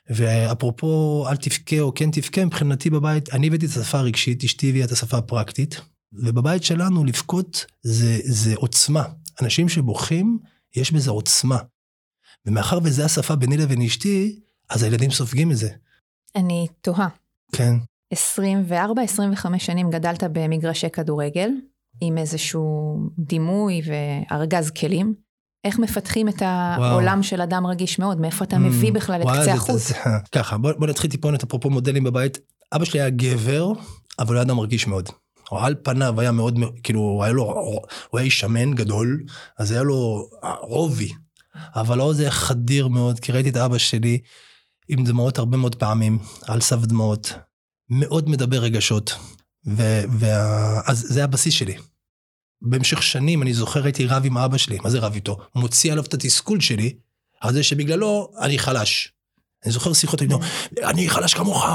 ואפרופו 0.09 1.25
אל 1.29 1.35
תבכה 1.35 1.79
או 1.79 1.93
כן 1.93 2.11
תבכה, 2.11 2.45
מבחינתי 2.45 2.89
בבית, 2.89 3.33
אני 3.33 3.47
הבאתי 3.47 3.65
את 3.65 3.71
השפה 3.71 3.99
הרגשית, 3.99 4.43
אשתי 4.43 4.69
הביאה 4.69 4.85
את 4.85 4.91
השפה 4.91 5.17
הפרקטית, 5.17 5.81
ובבית 6.13 6.63
שלנו 6.63 7.03
לבכות 7.05 7.65
זה, 7.81 8.19
זה 8.23 8.55
עוצמה. 8.55 9.03
אנשים 9.41 9.69
שבוכים, 9.69 10.39
יש 10.75 10.91
בזה 10.91 11.11
עוצמה. 11.11 11.57
ומאחר 12.45 12.79
וזה 12.83 13.05
השפה 13.05 13.35
ביני 13.35 13.57
לבין 13.57 13.81
אשתי, 13.81 14.39
אז 14.69 14.83
הילדים 14.83 15.11
סופגים 15.11 15.51
את 15.51 15.57
זה. 15.57 15.69
אני 16.35 16.67
תוהה. 16.81 17.07
כן. 17.51 17.73
24-25 18.13 18.17
שנים 19.57 19.89
גדלת 19.89 20.23
במגרשי 20.23 20.89
כדורגל, 20.89 21.49
עם 22.01 22.17
איזשהו 22.17 22.97
דימוי 23.19 23.81
וארגז 23.85 24.71
כלים. 24.71 25.13
איך 25.65 25.79
מפתחים 25.79 26.29
את 26.29 26.41
העולם 26.41 27.19
וואו. 27.19 27.23
של 27.23 27.41
אדם 27.41 27.67
רגיש 27.67 27.99
מאוד, 27.99 28.21
מאיפה 28.21 28.45
אתה 28.45 28.57
מביא 28.57 28.91
mm, 28.91 28.93
בכלל 28.93 29.21
וואו, 29.21 29.35
את 29.35 29.41
קצה 29.41 29.53
החוץ. 29.53 29.91
ככה, 30.31 30.57
בוא, 30.57 30.71
בוא 30.71 30.87
נתחיל 30.87 31.09
טיפונת 31.09 31.43
אפרופו 31.43 31.69
מודלים 31.69 32.03
בבית. 32.03 32.37
אבא 32.75 32.85
שלי 32.85 33.01
היה 33.01 33.09
גבר, 33.09 33.71
אבל 34.19 34.27
הוא 34.27 34.35
היה 34.35 34.41
אדם 34.41 34.59
רגיש 34.59 34.87
מאוד. 34.87 35.09
הוא 35.49 35.59
על 35.59 35.75
פניו 35.83 36.21
היה 36.21 36.31
מאוד, 36.31 36.59
כאילו, 36.83 37.21
היה 37.23 37.33
לו, 37.33 37.43
הוא 38.09 38.19
היה 38.19 38.25
איש 38.25 38.39
שמן 38.39 38.73
גדול, 38.73 39.23
אז 39.59 39.71
היה 39.71 39.83
לו 39.83 40.29
רובי. 40.61 41.11
אבל 41.75 41.97
לא 41.97 42.13
זה 42.13 42.31
חדיר 42.31 42.87
מאוד, 42.87 43.19
כי 43.19 43.31
ראיתי 43.31 43.49
את 43.49 43.57
אבא 43.57 43.77
שלי 43.77 44.19
עם 44.89 45.03
דמעות 45.03 45.39
הרבה 45.39 45.57
מאוד 45.57 45.75
פעמים, 45.75 46.19
על 46.47 46.61
סף 46.61 46.85
דמעות, 46.85 47.33
מאוד 47.89 48.29
מדבר 48.29 48.57
רגשות. 48.57 49.15
ו, 49.67 50.01
וה, 50.09 50.81
אז 50.87 51.05
זה 51.09 51.23
הבסיס 51.23 51.53
שלי. 51.53 51.77
במשך 52.61 53.03
שנים, 53.03 53.41
אני 53.41 53.53
זוכר, 53.53 53.83
הייתי 53.83 54.05
רב 54.05 54.25
עם 54.25 54.37
אבא 54.37 54.57
שלי, 54.57 54.77
מה 54.83 54.89
זה 54.89 54.99
רב 54.99 55.13
איתו? 55.13 55.37
מוציא 55.55 55.91
עליו 55.91 56.03
את 56.03 56.13
התסכול 56.13 56.59
שלי, 56.59 56.93
על 57.41 57.53
זה 57.53 57.63
שבגללו 57.63 58.31
אני 58.39 58.59
חלש. 58.59 59.13
אני 59.65 59.71
זוכר 59.71 59.93
שיחות, 59.93 60.21
אני 60.83 61.09
חלש 61.09 61.33
כמוך. 61.33 61.65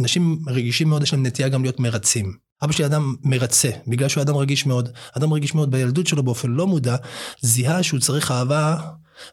אנשים 0.00 0.38
רגישים 0.46 0.88
מאוד, 0.88 1.02
יש 1.02 1.12
להם 1.12 1.26
נטייה 1.26 1.48
גם 1.48 1.62
להיות 1.62 1.80
מרצים. 1.80 2.36
אבא 2.64 2.72
שלי 2.72 2.86
אדם 2.86 3.14
מרצה, 3.22 3.70
בגלל 3.86 4.08
שהוא 4.08 4.22
אדם 4.22 4.36
רגיש 4.36 4.66
מאוד. 4.66 4.88
אדם 5.16 5.32
רגיש 5.32 5.54
מאוד 5.54 5.70
בילדות 5.70 6.06
שלו 6.06 6.22
באופן 6.22 6.50
לא 6.50 6.66
מודע, 6.66 6.96
זיהה 7.40 7.82
שהוא 7.82 8.00
צריך 8.00 8.30
אהבה, 8.30 8.76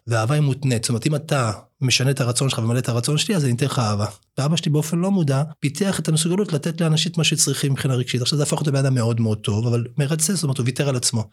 ואהבה 0.06 0.34
היא 0.34 0.42
מותנית. 0.42 0.84
זאת 0.84 0.88
אומרת, 0.88 1.06
אם 1.06 1.14
אתה 1.14 1.52
משנה 1.80 2.10
את 2.10 2.20
הרצון 2.20 2.48
שלך 2.48 2.58
ומלא 2.58 2.78
את 2.78 2.88
הרצון 2.88 3.18
שלי, 3.18 3.36
אז 3.36 3.44
אני 3.44 3.52
אתן 3.52 3.66
לך 3.66 3.78
אהבה. 3.78 4.06
ואבא 4.38 4.56
שלי 4.56 4.70
באופן 4.72 4.98
לא 4.98 5.10
מודע, 5.10 5.42
פיתח 5.60 6.00
את 6.00 6.08
המסוגלות 6.08 6.52
לתת 6.52 6.80
לאנשים 6.80 7.12
את 7.12 7.18
מה 7.18 7.24
שצריכים 7.24 7.72
מבחינה 7.72 7.94
רגשית. 7.94 8.22
עכשיו 8.22 8.36
זה 8.36 8.42
הפך 8.42 8.60
אותו 8.60 8.72
באדם 8.72 8.94
מאוד 8.94 9.20
מאוד 9.20 9.38
טוב, 9.38 9.66
אבל 9.66 9.84
מרצה, 9.98 10.34
זאת 10.34 10.42
אומרת, 10.42 10.58
הוא 10.58 10.66
ויתר 10.66 10.88
על 10.88 10.96
עצמו. 10.96 11.24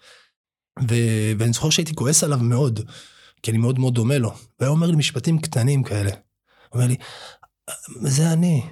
ו... 0.89 0.95
ואני 1.39 1.53
זוכר 1.53 1.69
שהייתי 1.69 1.95
כועס 1.95 2.23
עליו 2.23 2.39
מאוד, 2.41 2.79
כי 3.43 3.51
אני 3.51 3.57
מאוד 3.57 3.79
מאוד 3.79 3.93
דומה 3.93 4.17
לו. 4.17 4.33
והיה 4.59 4.69
אומר 4.69 4.87
לי 4.87 4.95
משפטים 4.95 5.39
קטנים 5.39 5.83
כאלה. 5.83 6.11
הוא 6.69 6.81
אומר 6.81 6.87
לי, 6.87 6.95
זה 8.01 8.33
אני. 8.33 8.63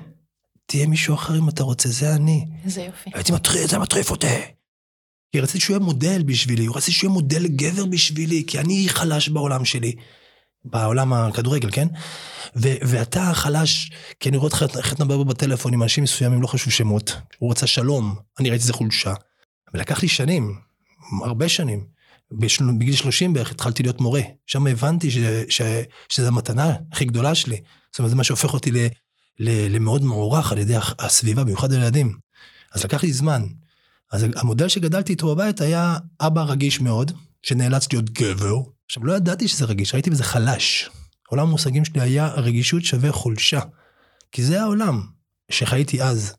תהיה 0.65 0.87
מישהו 0.87 1.15
אחר 1.15 1.37
אם 1.37 1.49
אתה 1.49 1.63
רוצה, 1.63 1.89
זה 1.89 2.15
אני. 2.15 2.45
איזה 2.65 2.81
יופי. 2.81 3.09
הייתי 3.13 3.31
מטריף, 3.31 3.69
זה 3.69 3.79
מטריף 3.79 4.11
אותי. 4.11 4.27
כי 5.33 5.39
רציתי 5.39 5.59
שהוא 5.59 5.73
יהיה 5.73 5.85
מודל 5.85 6.23
בשבילי, 6.23 6.67
רציתי 6.67 6.91
שהוא 6.91 7.07
יהיה 7.07 7.13
מודל 7.13 7.39
לגבר 7.39 7.85
בשבילי, 7.85 8.43
כי 8.47 8.59
אני 8.59 8.85
חלש 8.89 9.29
בעולם 9.29 9.65
שלי. 9.65 9.95
בעולם 10.65 11.13
הכדורגל, 11.13 11.71
כן? 11.71 11.87
ו- 12.55 12.75
ואתה 12.81 13.31
חלש, 13.33 13.91
כי 14.19 14.29
אני 14.29 14.37
רואה 14.37 14.47
אותך 14.47 14.65
איך 14.77 14.93
אתה 14.93 15.05
מדבר 15.05 15.23
בטלפון 15.23 15.73
עם 15.73 15.83
אנשים 15.83 16.03
מסוימים, 16.03 16.41
לא 16.41 16.47
חשוב 16.47 16.73
שמות. 16.73 17.15
הוא 17.37 17.51
רצה 17.51 17.67
שלום, 17.67 18.15
אני 18.39 18.49
ראיתי 18.49 18.61
איזה 18.61 18.73
חולשה. 18.73 19.13
ולקח 19.73 20.01
לי 20.01 20.07
שנים, 20.07 20.55
הרבה 21.23 21.49
שנים. 21.49 21.85
בשל... 22.31 22.65
בגיל 22.79 22.95
30 22.95 23.33
בערך 23.33 23.51
התחלתי 23.51 23.83
להיות 23.83 24.01
מורה. 24.01 24.21
שם 24.47 24.67
הבנתי 24.67 25.11
ש... 25.11 25.17
ש... 25.49 25.61
שזו 26.09 26.27
המתנה 26.27 26.73
הכי 26.91 27.05
גדולה 27.05 27.35
שלי. 27.35 27.61
זאת 27.91 27.99
אומרת, 27.99 28.09
זה 28.09 28.15
מה 28.15 28.23
שהופך 28.23 28.53
אותי 28.53 28.71
ל... 28.71 28.87
למאוד 29.39 30.03
מוערך 30.03 30.51
על 30.51 30.57
ידי 30.57 30.75
הסביבה, 30.99 31.43
במיוחד 31.43 31.71
הילדים. 31.71 32.17
אז 32.73 32.83
לקח 32.83 33.03
לי 33.03 33.13
זמן. 33.13 33.43
אז 34.13 34.25
המודל 34.35 34.67
שגדלתי 34.67 35.11
איתו 35.11 35.35
בבית 35.35 35.61
היה 35.61 35.97
אבא 36.21 36.41
רגיש 36.41 36.81
מאוד, 36.81 37.11
שנאלץ 37.43 37.93
להיות 37.93 38.09
גבר. 38.09 38.55
עכשיו, 38.85 39.05
לא 39.05 39.13
ידעתי 39.13 39.47
שזה 39.47 39.65
רגיש, 39.65 39.93
ראיתי 39.93 40.09
בזה 40.09 40.23
חלש. 40.23 40.89
עולם 41.27 41.47
המושגים 41.47 41.85
שלי 41.85 42.01
היה 42.01 42.27
רגישות 42.27 42.83
שווה 42.83 43.11
חולשה. 43.11 43.59
כי 44.31 44.43
זה 44.43 44.61
העולם 44.61 45.01
שחייתי 45.51 46.03
אז. 46.03 46.33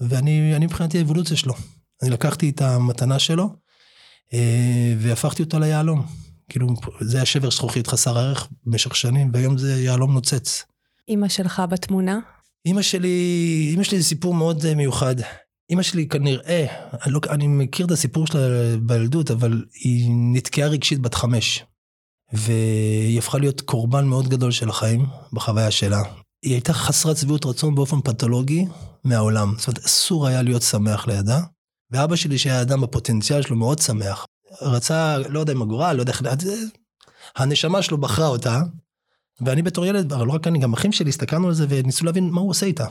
ואני 0.00 0.58
מבחינתי 0.60 0.98
האבולוציה 0.98 1.36
שלו. 1.36 1.54
אני 2.02 2.10
לקחתי 2.10 2.50
את 2.50 2.62
המתנה 2.62 3.18
שלו, 3.18 3.56
אה, 4.34 4.94
והפכתי 4.98 5.42
אותה 5.42 5.58
ליהלום. 5.58 6.06
כאילו, 6.48 6.68
זה 7.00 7.16
היה 7.16 7.26
שבר 7.26 7.50
זכוכית 7.50 7.86
חסר 7.86 8.18
ערך 8.18 8.48
במשך 8.66 8.96
שנים, 8.96 9.30
והיום 9.32 9.58
זה 9.58 9.82
יהלום 9.82 10.14
נוצץ. 10.14 10.64
אימא 11.08 11.28
שלך 11.28 11.62
בתמונה? 11.70 12.18
אימא 12.66 12.82
שלי, 12.82 13.66
אימא 13.70 13.82
שלי 13.82 13.98
זה 13.98 14.04
סיפור 14.04 14.34
מאוד 14.34 14.66
אה, 14.66 14.74
מיוחד. 14.74 15.16
אימא 15.72 15.82
שלי 15.82 16.08
כנראה, 16.08 16.66
אני, 17.06 17.12
לא, 17.12 17.20
אני 17.30 17.46
מכיר 17.46 17.86
את 17.86 17.90
הסיפור 17.90 18.26
שלה 18.26 18.76
בילדות, 18.80 19.30
אבל 19.30 19.64
היא 19.74 20.10
נתקעה 20.10 20.68
רגשית 20.68 21.00
בת 21.00 21.14
חמש. 21.14 21.64
והיא 22.32 23.18
הפכה 23.18 23.38
להיות 23.38 23.60
קורבן 23.60 24.04
מאוד 24.04 24.28
גדול 24.28 24.50
של 24.50 24.68
החיים 24.68 25.06
בחוויה 25.32 25.70
שלה. 25.70 26.02
היא 26.42 26.52
הייתה 26.52 26.72
חסרת 26.72 27.16
שביעות 27.16 27.46
רצון 27.46 27.74
באופן 27.74 28.00
פתולוגי 28.00 28.66
מהעולם. 29.04 29.54
זאת 29.58 29.66
אומרת, 29.66 29.84
אסור 29.84 30.26
היה 30.26 30.42
להיות 30.42 30.62
שמח 30.62 31.06
לידה. 31.06 31.40
ואבא 31.90 32.16
שלי, 32.16 32.38
שהיה 32.38 32.62
אדם 32.62 32.80
בפוטנציאל 32.80 33.42
שלו 33.42 33.56
מאוד 33.56 33.78
שמח, 33.78 34.26
רצה, 34.62 35.18
לא 35.18 35.40
יודע 35.40 35.52
אם 35.52 35.62
הגורל, 35.62 35.96
לא 35.96 36.02
יודע 36.02 36.12
איך... 36.12 36.22
הנשמה 37.36 37.82
שלו 37.82 37.98
בחרה 37.98 38.26
אותה, 38.26 38.62
ואני 39.40 39.62
בתור 39.62 39.86
ילד, 39.86 40.12
אבל 40.12 40.26
לא 40.26 40.32
רק 40.32 40.46
אני, 40.46 40.58
גם 40.58 40.72
אחים 40.72 40.92
שלי, 40.92 41.08
הסתכלנו 41.08 41.48
על 41.48 41.54
זה 41.54 41.66
וניסו 41.68 42.04
להבין 42.04 42.30
מה 42.30 42.40
הוא 42.40 42.50
עושה 42.50 42.66
איתה. 42.66 42.86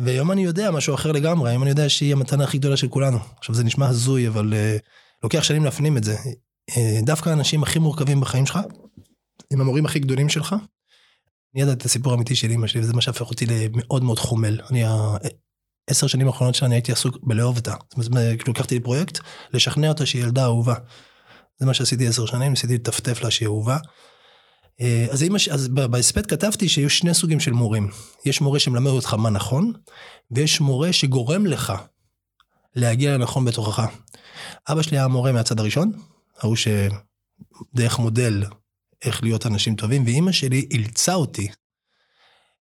והיום 0.00 0.32
אני 0.32 0.44
יודע 0.44 0.70
משהו 0.70 0.94
אחר 0.94 1.12
לגמרי, 1.12 1.50
היום 1.50 1.62
אני 1.62 1.70
יודע 1.70 1.88
שהיא 1.88 2.12
המתנה 2.12 2.44
הכי 2.44 2.58
גדולה 2.58 2.76
של 2.76 2.88
כולנו. 2.88 3.18
עכשיו 3.38 3.54
זה 3.54 3.64
נשמע 3.64 3.88
הזוי, 3.88 4.28
אבל 4.28 4.52
uh, 4.52 4.80
לוקח 5.22 5.42
שנים 5.42 5.64
להפנים 5.64 5.96
את 5.96 6.04
זה. 6.04 6.16
Uh, 6.70 6.74
דווקא 7.02 7.30
האנשים 7.30 7.62
הכי 7.62 7.78
מורכבים 7.78 8.20
בחיים 8.20 8.46
שלך, 8.46 8.58
עם 9.52 9.60
המורים 9.60 9.86
הכי 9.86 9.98
גדולים 9.98 10.28
שלך, 10.28 10.54
אני 11.54 11.62
ידעתי 11.62 11.78
את 11.78 11.84
הסיפור 11.84 12.12
האמיתי 12.12 12.36
של 12.36 12.50
אמא 12.50 12.66
שלי, 12.66 12.80
וזה 12.80 12.92
מה 12.92 13.00
שהפך 13.00 13.30
אותי 13.30 13.46
למאוד 13.46 14.02
מאוד 14.02 14.18
חומל. 14.18 14.60
אני, 14.70 14.84
העשר 15.88 16.06
שנים 16.06 16.26
האחרונות 16.26 16.54
שאני 16.54 16.74
הייתי 16.74 16.92
עסוק 16.92 17.18
בלאהוב 17.22 17.56
אותה. 17.56 17.74
זאת 17.96 18.08
אומרת, 18.10 18.38
כאילו 18.38 18.52
לקחתי 18.52 18.74
לי 18.74 18.80
פרויקט, 18.80 19.18
לשכנע 19.52 19.88
אותה 19.88 20.06
שהיא 20.06 20.22
ילדה 20.22 20.44
אהובה. 20.44 20.74
זה 21.58 21.66
מה 21.66 21.74
שעשיתי 21.74 22.06
עשר 22.06 22.26
שנים, 22.26 22.50
ניסיתי 22.50 22.74
לטפטף 22.74 23.22
לה 23.22 23.30
שהיא 23.30 23.46
אהובה. 23.46 23.76
אה, 24.80 25.06
אז, 25.10 25.22
אימא, 25.22 25.38
אז 25.50 25.68
בהספד 25.68 26.26
כתבתי 26.26 26.68
שיש 26.68 26.98
שני 26.98 27.14
סוגים 27.14 27.40
של 27.40 27.52
מורים. 27.52 27.88
יש 28.24 28.40
מורה 28.40 28.58
שמלמד 28.58 28.90
אותך 28.90 29.14
מה 29.14 29.30
נכון, 29.30 29.72
ויש 30.30 30.60
מורה 30.60 30.92
שגורם 30.92 31.46
לך 31.46 31.72
להגיע 32.76 33.14
לנכון 33.14 33.44
בתוכך. 33.44 33.86
אבא 34.68 34.82
שלי 34.82 34.98
היה 34.98 35.08
מורה 35.08 35.32
מהצד 35.32 35.60
הראשון, 35.60 35.92
ההוא 36.38 36.56
שדרך 36.56 37.98
מודל 37.98 38.44
איך 39.04 39.22
להיות 39.22 39.46
אנשים 39.46 39.76
טובים, 39.76 40.04
ואימא 40.04 40.32
שלי 40.32 40.66
אילצה 40.70 41.14
אותי 41.14 41.48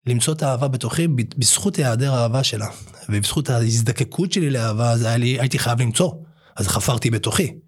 למצוא 0.05 0.33
את 0.33 0.43
האהבה 0.43 0.67
בתוכי 0.67 1.07
בזכות 1.07 1.75
היעדר 1.75 2.13
האהבה 2.13 2.43
שלה. 2.43 2.67
ובזכות 3.09 3.49
ההזדקקות 3.49 4.31
שלי 4.31 4.49
לאהבה, 4.49 4.91
אז 4.91 5.05
לי, 5.05 5.39
הייתי 5.39 5.59
חייב 5.59 5.81
למצוא. 5.81 6.11
אז 6.55 6.67
חפרתי 6.67 7.09
בתוכי. 7.09 7.59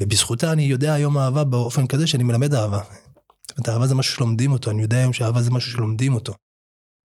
ובזכותה 0.00 0.52
אני 0.52 0.62
יודע 0.62 0.94
היום 0.94 1.18
אהבה 1.18 1.44
באופן 1.44 1.86
כזה 1.86 2.06
שאני 2.06 2.24
מלמד 2.24 2.54
אהבה. 2.54 2.80
זאת 3.58 3.66
אומרת, 3.66 3.76
אהבה 3.76 3.86
זה 3.86 3.94
משהו 3.94 4.14
שלומדים 4.14 4.52
אותו, 4.52 4.70
אני 4.70 4.82
יודע 4.82 4.96
היום 4.96 5.12
שאהבה 5.12 5.42
זה 5.42 5.50
משהו 5.50 5.72
שלומדים 5.72 6.14
אותו. 6.14 6.32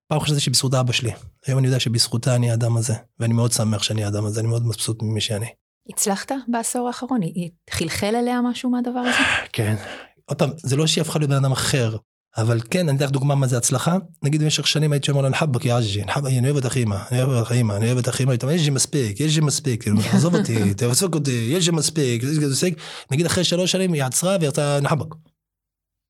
פעם 0.09 0.19
חשבתי 0.19 0.39
שבזכות 0.39 0.73
אבא 0.73 0.91
שלי, 0.91 1.11
היום 1.47 1.59
אני 1.59 1.67
יודע 1.67 1.79
שבזכותה 1.79 2.35
אני 2.35 2.51
האדם 2.51 2.77
הזה, 2.77 2.93
ואני 3.19 3.33
מאוד 3.33 3.51
שמח 3.51 3.83
שאני 3.83 4.03
האדם 4.03 4.25
הזה, 4.25 4.39
אני 4.39 4.47
מאוד 4.47 4.65
מבסוט 4.65 5.01
ממי 5.01 5.21
שאני. 5.21 5.45
הצלחת 5.89 6.31
בעשור 6.47 6.87
האחרון? 6.87 7.21
היא 7.21 7.51
חלחל 7.69 8.15
אליה 8.15 8.41
משהו 8.41 8.69
מהדבר 8.69 8.99
הזה? 8.99 9.17
כן. 9.53 9.75
עוד 10.25 10.37
פעם, 10.37 10.49
זה 10.57 10.75
לא 10.75 10.87
שהיא 10.87 11.01
הפכה 11.01 11.19
להיות 11.19 11.29
בן 11.29 11.35
אדם 11.35 11.51
אחר, 11.51 11.97
אבל 12.37 12.61
כן, 12.69 12.89
אני 12.89 12.97
אתן 12.97 13.05
לך 13.05 13.11
דוגמה 13.11 13.35
מה 13.35 13.47
זה 13.47 13.57
הצלחה. 13.57 13.97
נגיד 14.23 14.43
במשך 14.43 14.67
שנים 14.67 14.91
הייתי 14.91 15.11
אומר 15.11 15.21
לה, 15.21 15.29
נחבק 15.29 15.65
יא 15.65 15.73
עג'י, 15.73 16.03
אני 16.03 16.49
אוהב 16.49 16.55
אותך 16.55 16.75
אימא, 16.77 16.97
אני 17.11 17.23
אוהב 17.23 17.39
אותך 17.39 17.51
אימא, 17.51 17.73
אני 17.73 17.85
אוהב 17.85 17.97
אותך 17.97 18.19
אימא, 18.19 18.31
היא 18.31 18.39
אומרת, 18.43 18.55
יש 18.55 18.65
לי 18.65 18.69
מספיק, 18.69 19.19
יש 19.19 19.35
לי 19.35 19.41
מספיק, 19.41 19.83
כאילו, 19.83 19.97
עזוב 20.13 20.35
אותי, 20.35 20.73
תפסוק 20.73 21.15
אותי, 21.15 21.47
יש 21.49 21.69
לי 21.69 21.75
מספיק, 21.75 22.23
נגיד 23.11 23.25
אחרי 23.25 23.43
שלוש 23.43 23.71
שנים 23.71 23.93
היא 23.93 24.03
עצרה 24.03 24.37
והיא 24.39 24.49
יצאה 24.49 24.79
נחבק. 24.79 25.15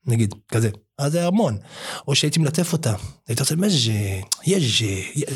נגיד, 0.06 0.34
כזה. 0.48 0.70
אז 0.98 1.12
זה 1.12 1.28
המון. 1.28 1.58
או 2.08 2.16
שהייתי 2.16 2.40
מלטף 2.40 2.74
אותה, 2.74 2.94
הייתי 3.28 3.42
עושה 3.42 3.56
מז'ה, 3.56 3.92
יז'ה, 4.48 4.86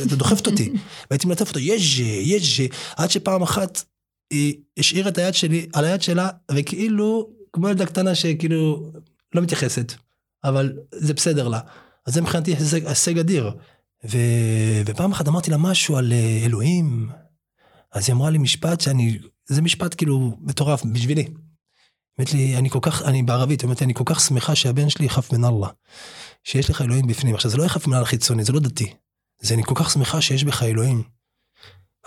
אתה 0.06 0.16
דוחפת 0.16 0.48
אותי, 0.48 0.72
והייתי 1.12 1.28
מלטף 1.28 1.50
אותה, 1.50 1.60
יז'ה, 1.60 2.04
יז'ה, 2.04 2.64
עד 2.98 3.12
שפעם 3.12 3.42
אחת 3.42 3.84
היא 4.32 4.56
השאירה 4.78 5.10
את 5.10 5.18
היד 5.18 5.34
שלי 5.34 5.68
על 5.74 5.86
היד 5.86 6.02
שלה, 6.02 6.30
וכאילו, 6.52 7.30
כמו 7.54 7.70
ילדה 7.70 7.86
קטנה 7.86 8.16
שכאילו 8.16 8.92
לא 9.36 9.42
מתייחסת, 9.42 9.94
אבל 10.44 10.74
זה 10.92 11.14
בסדר 11.14 11.48
לה. 11.48 11.60
אז 12.06 12.14
זה 12.14 12.22
מבחינתי 12.22 12.56
הישג 12.86 13.20
אדיר. 13.20 13.52
ו... 14.06 14.18
ופעם 14.86 15.12
אחת 15.12 15.28
אמרתי 15.28 15.52
לה 15.52 15.58
משהו 15.58 15.98
על 15.98 16.14
אה, 16.14 16.42
אלוהים, 16.46 17.10
אז 17.94 18.10
היא 18.10 18.14
אמרה 18.14 18.30
לי 18.30 18.38
משפט 18.38 18.82
שאני, 18.82 19.20
זה 19.46 19.62
משפט 19.62 19.96
כאילו 19.98 20.38
מטורף 20.42 20.84
בשבילי. 20.86 21.28
אומרת 22.20 22.34
לי, 22.34 22.58
אני 22.58 22.70
כל 22.70 22.80
כך, 22.82 23.02
אני 23.02 23.24
בערבית, 23.24 23.64
אומרת 23.64 23.82
לי, 23.82 23.86
אני 23.86 23.94
כל 23.94 24.04
כך 24.06 24.20
שמחה 24.20 24.56
שהבן 24.56 24.90
שלי 24.90 25.10
חף 25.10 25.34
מן 25.34 25.46
אללה. 25.46 25.68
שיש 26.44 26.70
לך 26.70 26.82
אלוהים 26.82 27.08
בפנים. 27.08 27.36
עכשיו, 27.36 27.52
זה 27.52 27.58
לא 27.58 27.64
יחף 27.64 27.88
מן 27.88 27.94
אללה 27.94 28.06
חיצוני, 28.06 28.44
זה 28.44 28.54
לא 28.54 28.60
דתי. 28.60 28.94
זה 29.42 29.54
אני 29.54 29.64
כל 29.64 29.76
כך 29.76 29.92
שמחה 29.92 30.22
שיש 30.22 30.44
בך 30.44 30.64
אלוהים. 30.64 31.04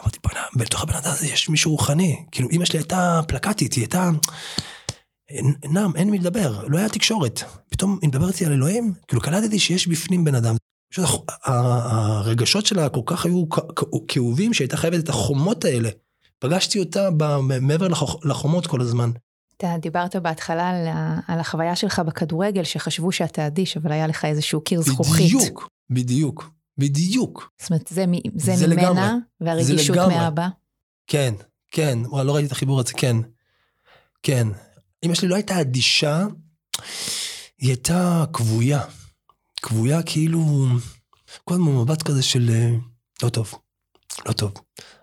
אמרתי, 0.03 0.19
בוא'נה, 0.23 0.41
בתוך 0.57 0.83
הבן 0.83 0.95
אדם 0.95 1.11
הזה 1.11 1.27
יש 1.27 1.49
מישהו 1.49 1.71
רוחני. 1.71 2.25
כאילו, 2.33 2.49
אמא 2.51 2.65
שלי 2.65 2.79
הייתה 2.79 3.21
פלקטית, 3.29 3.73
היא 3.73 3.83
הייתה... 3.83 4.11
נם, 5.65 5.93
אין 5.97 6.11
מי 6.11 6.19
לדבר, 6.19 6.67
לא 6.69 6.79
היה 6.79 6.89
תקשורת. 6.89 7.43
פתאום 7.69 7.99
היא 8.03 8.09
מדברת 8.09 8.43
על 8.43 8.53
אלוהים, 8.53 8.95
כאילו 9.09 9.23
קלטתי 9.23 9.59
שיש 9.59 9.87
בפנים 9.87 10.25
בן 10.25 10.35
אדם. 10.35 10.57
הרגשות 11.45 12.67
שלה 12.67 12.89
כל 12.89 13.01
כך 13.07 13.25
היו 13.25 13.45
כאובים 14.09 14.55
שהייתה 14.55 14.77
חייבת 14.77 15.05
את 15.05 15.09
החומות 15.09 15.65
האלה. 15.65 15.91
פגשתי 16.39 16.81
אותה 16.81 17.09
מעבר 17.41 17.89
לחומות 18.25 18.67
כל 18.67 18.81
הזמן. 18.81 19.11
אתה 19.61 19.77
דיברת 19.79 20.17
בהתחלה 20.17 20.69
על, 20.69 20.89
על 21.29 21.41
החוויה 21.41 21.77
שלך 21.77 21.99
בכדורגל, 21.99 22.65
שחשבו 22.65 23.13
שאתה 23.13 23.47
אדיש, 23.47 23.77
אבל 23.77 23.93
היה 23.93 24.07
לך 24.07 24.25
איזשהו 24.25 24.61
קיר 24.61 24.83
זכוכית. 24.83 25.27
בדיוק, 25.27 25.69
בדיוק, 25.91 26.51
בדיוק. 26.79 27.51
זאת 27.61 27.71
אומרת, 27.71 27.89
זה, 27.89 28.05
זה, 28.35 28.57
זה 28.57 28.67
ממנה, 28.67 28.83
לגמרי. 28.83 29.03
והרגישות 29.41 29.97
מאבא? 29.97 30.49
כן, 31.07 31.35
כן, 31.73 31.99
וואי, 32.05 32.27
לא 32.27 32.35
ראיתי 32.35 32.47
את 32.47 32.53
החיבור 32.53 32.81
הזה, 32.81 32.93
כן. 32.93 33.17
כן. 34.23 34.49
אמא 35.05 35.15
שלי 35.15 35.29
לא 35.29 35.35
הייתה 35.35 35.61
אדישה, 35.61 36.27
היא 37.59 37.71
הייתה 37.71 38.25
כבויה. 38.33 38.81
כבויה 39.63 40.03
כאילו, 40.03 40.67
כל 41.45 41.55
הזמן 41.55 41.73
מבט 41.73 42.03
כזה 42.03 42.23
של 42.23 42.51
אה, 42.53 42.71
לא 43.23 43.29
טוב, 43.29 43.55
לא 44.27 44.33
טוב. 44.33 44.53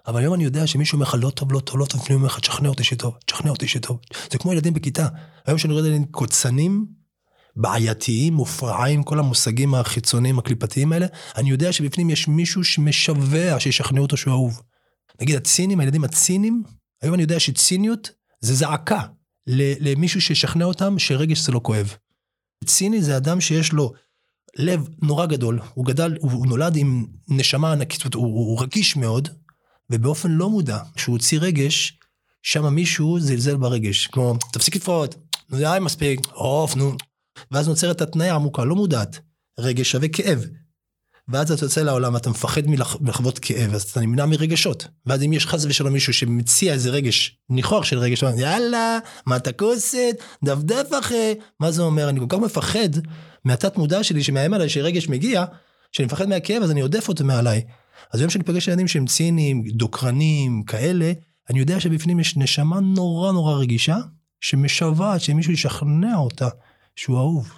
אבל 0.07 0.19
היום 0.19 0.33
אני 0.33 0.43
יודע 0.43 0.67
שמישהו 0.67 0.95
אומר 0.95 1.05
לך 1.05 1.15
לא 1.19 1.29
טוב, 1.29 1.51
לא 1.51 1.59
טוב, 1.59 1.79
לא 1.79 1.85
טוב, 1.85 2.03
אני 2.07 2.15
אומר 2.15 2.25
לך, 2.25 2.39
תשכנע 2.39 2.69
אותי 2.69 2.83
שטוב, 2.83 3.13
תשכנע 3.25 3.49
אותי 3.49 3.67
שטוב. 3.67 3.99
זה 4.31 4.37
כמו 4.37 4.53
ילדים 4.53 4.73
בכיתה. 4.73 5.07
היום 5.45 5.57
שאני 5.57 5.73
רואה 5.73 5.85
ילדים 5.85 6.05
קוצנים, 6.05 6.85
בעייתיים, 7.55 8.33
מופרעים, 8.33 9.03
כל 9.03 9.19
המושגים 9.19 9.75
החיצוניים, 9.75 10.39
הקליפתיים 10.39 10.91
האלה, 10.91 11.05
אני 11.35 11.49
יודע 11.49 11.71
שבפנים 11.71 12.09
יש 12.09 12.27
מישהו 12.27 12.63
שמשווע 12.63 13.59
שישכנעו 13.59 14.03
אותו 14.03 14.17
שהוא 14.17 14.31
אהוב. 14.31 14.61
נגיד 15.21 15.35
הצינים, 15.35 15.79
הילדים 15.79 16.03
הצינים, 16.03 16.63
היום 17.01 17.13
אני 17.13 17.21
יודע 17.21 17.39
שציניות 17.39 18.11
זה 18.41 18.53
זעקה 18.53 19.01
למישהו 19.47 20.21
שישכנע 20.21 20.65
אותם 20.65 20.99
שרגש 20.99 21.39
זה 21.39 21.51
לא 21.51 21.59
כואב. 21.63 21.95
ציני 22.65 23.01
זה 23.01 23.17
אדם 23.17 23.41
שיש 23.41 23.73
לו 23.73 23.93
לב 24.57 24.87
נורא 25.01 25.25
גדול, 25.25 25.59
הוא 25.73 25.85
גדל, 25.85 26.17
הוא 26.21 26.47
נולד 26.47 26.75
עם 26.75 27.05
נשמה 27.27 27.71
ענקית, 27.71 28.13
הוא, 28.13 28.25
הוא 28.25 28.61
רגיש 28.61 28.95
מאוד, 28.95 29.29
ובאופן 29.89 30.31
לא 30.31 30.49
מודע, 30.49 30.79
כשהוא 30.95 31.13
הוציא 31.13 31.39
רגש, 31.41 31.99
שם 32.43 32.73
מישהו 32.73 33.19
זלזל 33.19 33.55
ברגש. 33.55 34.07
כמו, 34.07 34.35
תפסיק 34.53 34.75
לפחות, 34.75 35.15
נו 35.49 35.57
די 35.57 35.77
מספיק, 35.81 36.19
עוף, 36.33 36.75
נו. 36.75 36.91
ואז 37.51 37.67
נוצרת 37.67 38.01
התניה 38.01 38.35
עמוקה, 38.35 38.63
לא 38.63 38.75
מודעת. 38.75 39.19
רגש 39.59 39.91
שווה 39.91 40.07
כאב. 40.07 40.45
ואז 41.29 41.51
אתה 41.51 41.65
יוצא 41.65 41.81
לעולם 41.81 42.13
ואתה 42.13 42.29
מפחד 42.29 42.61
מלחוות 42.99 43.39
כאב, 43.39 43.73
אז 43.73 43.83
אתה 43.83 44.01
נמנע 44.01 44.25
מרגשות. 44.25 44.87
ואז 45.05 45.23
אם 45.23 45.33
יש 45.33 45.47
חס 45.47 45.65
ושלום 45.65 45.93
מישהו 45.93 46.13
שמציע 46.13 46.73
איזה 46.73 46.89
רגש, 46.89 47.37
ניחוח 47.49 47.85
של 47.85 47.99
רגש, 47.99 48.23
יאללה, 48.37 48.99
מה 49.25 49.35
אתה 49.35 49.51
כוסת, 49.51 50.15
דפדף 50.43 50.89
אחרי, 50.99 51.35
מה 51.59 51.71
זה 51.71 51.81
אומר? 51.81 52.09
אני 52.09 52.19
כל 52.19 52.25
כך 52.29 52.37
מפחד 52.37 52.89
מהתת 53.45 53.77
מודע 53.77 54.03
שלי 54.03 54.23
שמאיים 54.23 54.53
עליי 54.53 54.69
שרגש 54.69 55.07
מגיע, 55.07 55.45
שאני 55.91 56.05
מפחד 56.05 56.29
מהכאב 56.29 56.63
אז 56.63 56.71
אני 56.71 56.81
עודף 56.81 57.09
אותו 57.09 57.23
מעליי. 57.23 57.61
אז 58.13 58.19
היום 58.19 58.29
שאני 58.29 58.43
פוגש 58.43 58.67
ילדים 58.67 58.87
שהם 58.87 59.05
ציניים, 59.05 59.63
דוקרנים, 59.67 60.63
כאלה, 60.63 61.11
אני 61.49 61.59
יודע 61.59 61.79
שבפנים 61.79 62.19
יש 62.19 62.37
נשמה 62.37 62.79
נורא 62.79 63.31
נורא 63.31 63.53
רגישה, 63.53 63.97
שמשוועת 64.41 65.21
שמישהו 65.21 65.53
ישכנע 65.53 66.15
אותה 66.15 66.47
שהוא 66.95 67.17
אהוב. 67.17 67.51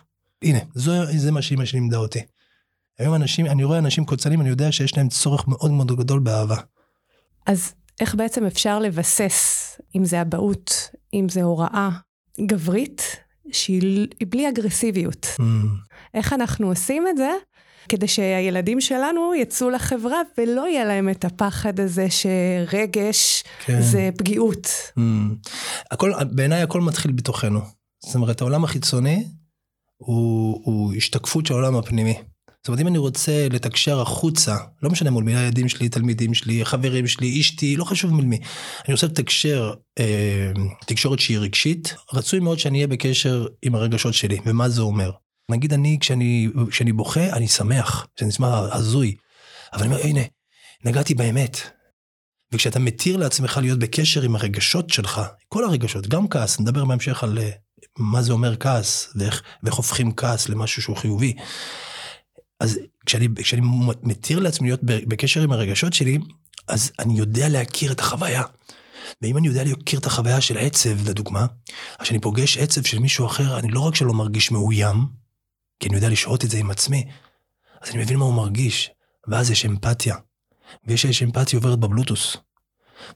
הנה, 0.44 0.60
זו, 0.74 0.92
זה 1.18 1.32
מה 1.32 1.42
שאימא 1.42 1.66
שלי 1.66 1.80
לימדה 1.80 1.98
אותי. 1.98 2.20
היום 3.00 3.16
אנשים, 3.16 3.46
אני 3.46 3.64
רואה 3.64 3.78
אנשים 3.78 4.06
קוצנים, 4.06 4.42
אני 4.42 4.50
יודע 4.50 4.72
שיש 4.72 4.98
להם 4.98 5.10
צורך 5.10 5.48
מאוד 5.48 5.72
מאוד 5.72 5.98
גדול 5.98 6.20
באהבה. 6.20 6.58
אז 7.46 7.74
איך 8.00 8.16
בעצם 8.16 8.46
אפשר 8.46 8.80
לבסס, 8.80 9.76
אם 9.96 10.06
זה 10.06 10.22
אבהות, 10.22 10.90
אם 11.14 11.30
זה 11.30 11.44
הוראה 11.44 11.90
גברית, 12.46 13.02
שהיא 13.52 14.08
בלי 14.30 14.50
אגרסיביות? 14.50 15.26
Mm. 15.26 15.44
איך 16.14 16.34
אנחנו 16.34 16.70
עושים 16.70 17.08
את 17.08 17.18
זה? 17.18 17.30
כדי 17.90 18.08
שהילדים 18.08 18.82
שלנו 18.82 19.36
יצאו 19.36 19.70
לחברה 19.70 20.22
ולא 20.38 20.68
יהיה 20.68 20.86
להם 20.86 21.10
את 21.10 21.26
הפחד 21.26 21.80
הזה 21.80 22.08
שרגש 22.10 23.44
כן. 23.66 23.82
זה 23.82 24.10
פגיעות. 24.18 24.68
Mm. 24.98 25.02
הכל, 25.92 26.12
בעיניי 26.32 26.62
הכל 26.62 26.82
מתחיל 26.82 27.12
בתוכנו. 27.12 27.60
זאת 28.06 28.16
אומרת, 28.16 28.42
העולם 28.42 28.64
החיצוני 28.64 29.28
הוא, 29.98 30.62
הוא 30.64 30.94
השתקפות 30.94 31.46
של 31.46 31.54
העולם 31.54 31.76
הפנימי. 31.76 32.16
זאת 32.62 32.68
אומרת, 32.68 32.82
אם 32.82 32.88
אני 32.88 32.98
רוצה 32.98 33.48
לתקשר 33.50 34.02
החוצה, 34.02 34.58
לא 34.84 34.90
משנה 34.90 35.10
מול 35.10 35.24
מי, 35.24 35.36
הילדים 35.36 35.70
שלי, 35.70 35.90
תלמידים 35.90 36.34
שלי, 36.34 36.66
חברים 36.66 37.08
שלי, 37.08 37.40
אשתי, 37.40 37.76
לא 37.76 37.84
חשוב 37.84 38.14
מול 38.14 38.26
מי. 38.26 38.40
אני 38.86 38.94
רוצה 38.94 39.08
לתקשר 39.08 39.74
אה, 40.00 40.52
תקשורת 40.86 41.20
שהיא 41.20 41.40
רגשית, 41.40 41.96
רצוי 42.14 42.40
מאוד 42.40 42.60
שאני 42.60 42.78
אהיה 42.78 42.88
בקשר 42.88 43.48
עם 43.62 43.76
הרגשות 43.76 44.14
שלי, 44.14 44.38
ומה 44.46 44.70
זה 44.70 44.82
אומר. 44.82 45.12
נגיד 45.50 45.74
אני, 45.74 45.98
כשאני, 46.02 46.48
כשאני 46.70 46.94
בוכה, 46.94 47.30
אני 47.30 47.48
שמח, 47.48 48.08
זה 48.20 48.26
נשמע 48.26 48.60
הזוי. 48.72 49.16
אבל 49.74 49.84
אני 49.84 49.94
אומר, 49.94 50.04
הנה, 50.04 50.22
נגעתי 50.86 51.14
באמת. 51.14 51.58
וכשאתה 52.52 52.80
מתיר 52.80 53.18
לעצמך 53.18 53.58
להיות 53.62 53.80
בקשר 53.80 54.22
עם 54.22 54.36
הרגשות 54.36 54.90
שלך, 54.90 55.22
כל 55.48 55.64
הרגשות, 55.64 56.08
גם 56.08 56.28
כעס, 56.28 56.60
נדבר 56.60 56.86
בהמשך 56.86 57.24
על 57.24 57.40
אה, 57.40 57.50
מה 57.98 58.22
זה 58.22 58.34
אומר 58.34 58.56
כעס, 58.56 59.14
ואיך, 59.16 59.42
ואיך 59.64 59.76
הופכים 59.76 60.12
כעס 60.16 60.50
למשהו 60.50 60.82
שהוא 60.82 60.98
חיובי. 60.98 61.34
אז 62.60 62.80
כשאני, 63.06 63.28
כשאני 63.36 63.62
מתיר 64.04 64.40
לעצמי 64.40 64.68
להיות 64.68 64.84
בקשר 64.84 65.42
עם 65.42 65.52
הרגשות 65.52 65.94
שלי, 65.94 66.18
אז 66.68 66.92
אני 67.00 67.20
יודע 67.20 67.50
להכיר 67.50 67.92
את 67.92 68.00
החוויה. 68.00 68.44
ואם 69.22 69.38
אני 69.38 69.48
יודע 69.48 69.64
להכיר 69.64 70.00
את 70.00 70.06
החוויה 70.06 70.42
של 70.42 70.58
עצב, 70.58 71.10
לדוגמה, 71.10 71.46
אז 72.00 72.04
כשאני 72.04 72.20
פוגש 72.20 72.58
עצב 72.58 72.84
של 72.84 73.00
מישהו 73.00 73.26
אחר, 73.26 73.60
אני 73.60 73.72
לא 73.72 73.80
רק 73.80 73.96
שלא 73.96 74.14
מרגיש 74.14 74.52
מאוים, 74.52 75.06
כי 75.80 75.88
אני 75.88 75.96
יודע 75.96 76.10
לשהות 76.10 76.46
את 76.46 76.50
זה 76.50 76.58
עם 76.58 76.72
עצמי, 76.72 77.06
אז 77.82 77.90
אני 77.90 78.04
מבין 78.04 78.18
מה 78.18 78.26
הוא 78.26 78.34
מרגיש, 78.34 78.92
ואז 79.28 79.52
יש 79.52 79.66
אמפתיה. 79.66 80.16
ויש 80.88 81.06
יש 81.06 81.24
אמפתיה 81.24 81.60
עוברת 81.60 81.80
בבלוטוס. 81.80 82.38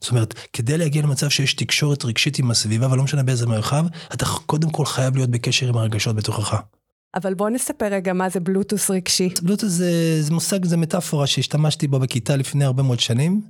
זאת 0.01 0.11
אומרת, 0.11 0.33
כדי 0.53 0.77
להגיע 0.77 1.01
למצב 1.01 1.29
שיש 1.29 1.53
תקשורת 1.53 2.05
רגשית 2.05 2.39
עם 2.39 2.51
הסביבה, 2.51 2.91
ולא 2.91 3.03
משנה 3.03 3.23
באיזה 3.23 3.47
מרחב, 3.47 3.85
אתה 4.13 4.25
קודם 4.45 4.69
כל 4.69 4.85
חייב 4.85 5.15
להיות 5.15 5.29
בקשר 5.29 5.67
עם 5.67 5.77
הרגשות 5.77 6.15
בתוכך. 6.15 6.61
אבל 7.15 7.33
בוא 7.33 7.49
נספר 7.49 7.85
רגע 7.85 8.13
מה 8.13 8.29
זה 8.29 8.39
בלוטוס 8.39 8.91
רגשי. 8.91 9.29
בלוטוס 9.41 9.71
זה, 9.71 10.21
זה 10.21 10.33
מושג, 10.33 10.65
זה 10.65 10.77
מטאפורה 10.77 11.27
שהשתמשתי 11.27 11.87
בה 11.87 11.99
בכיתה 11.99 12.35
לפני 12.35 12.65
הרבה 12.65 12.83
מאוד 12.83 12.99
שנים, 12.99 13.41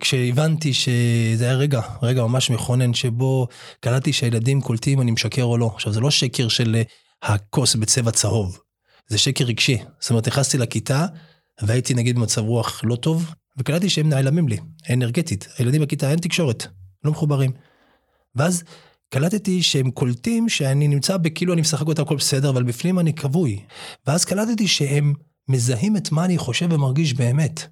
כשהבנתי 0.00 0.72
שזה 0.74 1.44
היה 1.44 1.54
רגע, 1.54 1.80
רגע 2.02 2.22
ממש 2.22 2.50
מכונן, 2.50 2.94
שבו 2.94 3.46
קלטתי 3.80 4.12
שהילדים 4.12 4.60
קולטים 4.60 4.98
אם 4.98 5.02
אני 5.02 5.10
משקר 5.10 5.42
או 5.42 5.58
לא. 5.58 5.70
עכשיו, 5.74 5.92
זה 5.92 6.00
לא 6.00 6.10
שקר 6.10 6.48
של 6.48 6.82
הכוס 7.22 7.74
בצבע 7.74 8.10
צהוב, 8.10 8.58
זה 9.08 9.18
שקר 9.18 9.44
רגשי. 9.44 9.78
זאת 10.00 10.10
אומרת, 10.10 10.28
נכנסתי 10.28 10.58
לכיתה, 10.58 11.06
והייתי 11.62 11.94
נגיד 11.94 12.16
במצב 12.16 12.40
רוח 12.40 12.80
לא 12.84 12.96
טוב, 12.96 13.34
וקלטתי 13.58 13.90
שהם 13.90 14.08
נעלמים 14.08 14.48
לי, 14.48 14.58
אנרגטית. 14.92 15.48
הילדים 15.58 15.82
בכיתה 15.82 16.10
אין 16.10 16.18
תקשורת, 16.18 16.66
לא 17.04 17.10
מחוברים. 17.10 17.50
ואז 18.34 18.64
קלטתי 19.08 19.62
שהם 19.62 19.90
קולטים 19.90 20.48
שאני 20.48 20.88
נמצא 20.88 21.16
בכאילו 21.16 21.52
אני 21.52 21.60
משחק 21.60 21.86
אותם 21.86 22.02
הכל 22.02 22.16
בסדר, 22.16 22.50
אבל 22.50 22.62
בפנים 22.62 22.98
אני 22.98 23.14
כבוי. 23.14 23.64
ואז 24.06 24.24
קלטתי 24.24 24.68
שהם 24.68 25.14
מזהים 25.48 25.96
את 25.96 26.12
מה 26.12 26.24
אני 26.24 26.38
חושב 26.38 26.72
ומרגיש 26.72 27.14
באמת. 27.14 27.66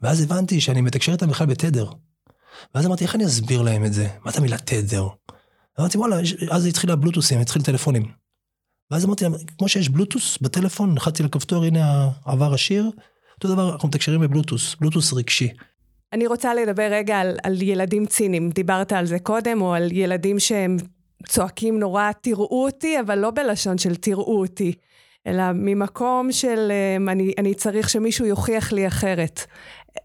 ואז 0.00 0.22
הבנתי 0.22 0.60
שאני 0.60 0.80
מתקשר 0.80 1.12
איתם 1.12 1.28
בכלל 1.28 1.46
בתדר. 1.46 1.90
ואז 2.74 2.86
אמרתי, 2.86 3.04
איך 3.04 3.14
אני 3.14 3.26
אסביר 3.26 3.62
להם 3.62 3.84
את 3.84 3.92
זה? 3.92 4.08
מה 4.24 4.30
זה 4.30 4.38
המילה 4.38 4.58
תדר? 4.58 5.08
אמרתי, 5.80 5.98
וואלה, 5.98 6.16
אז 6.50 6.66
התחילה 6.66 6.92
הבלוטוסים, 6.92 7.40
התחיל 7.40 7.62
טלפונים. 7.62 8.27
ואז 8.90 9.04
אמרתי 9.04 9.24
להם, 9.24 9.32
כמו 9.58 9.68
שיש 9.68 9.88
בלוטוס 9.88 10.38
בטלפון, 10.40 10.94
נחצתי 10.94 11.22
לכפתור, 11.22 11.64
הנה 11.64 12.08
עבר 12.24 12.54
השיר, 12.54 12.90
אותו 13.34 13.48
דבר, 13.48 13.72
אנחנו 13.72 13.88
מתקשרים 13.88 14.20
בבלוטוס, 14.20 14.76
בלוטוס 14.80 15.12
רגשי. 15.12 15.48
אני 16.12 16.26
רוצה 16.26 16.54
לדבר 16.54 16.88
רגע 16.90 17.20
על, 17.20 17.36
על 17.42 17.62
ילדים 17.62 18.06
ציניים. 18.06 18.50
דיברת 18.50 18.92
על 18.92 19.06
זה 19.06 19.18
קודם, 19.18 19.62
או 19.62 19.74
על 19.74 19.92
ילדים 19.92 20.38
שהם 20.38 20.76
צועקים 21.26 21.78
נורא, 21.78 22.10
תראו 22.20 22.64
אותי, 22.64 23.00
אבל 23.00 23.18
לא 23.18 23.30
בלשון 23.30 23.78
של 23.78 23.96
תראו 23.96 24.40
אותי, 24.40 24.72
אלא 25.26 25.42
ממקום 25.54 26.32
של 26.32 26.72
אמ, 26.72 27.08
אני, 27.08 27.32
אני 27.38 27.54
צריך 27.54 27.90
שמישהו 27.90 28.26
יוכיח 28.26 28.72
לי 28.72 28.86
אחרת. 28.86 29.40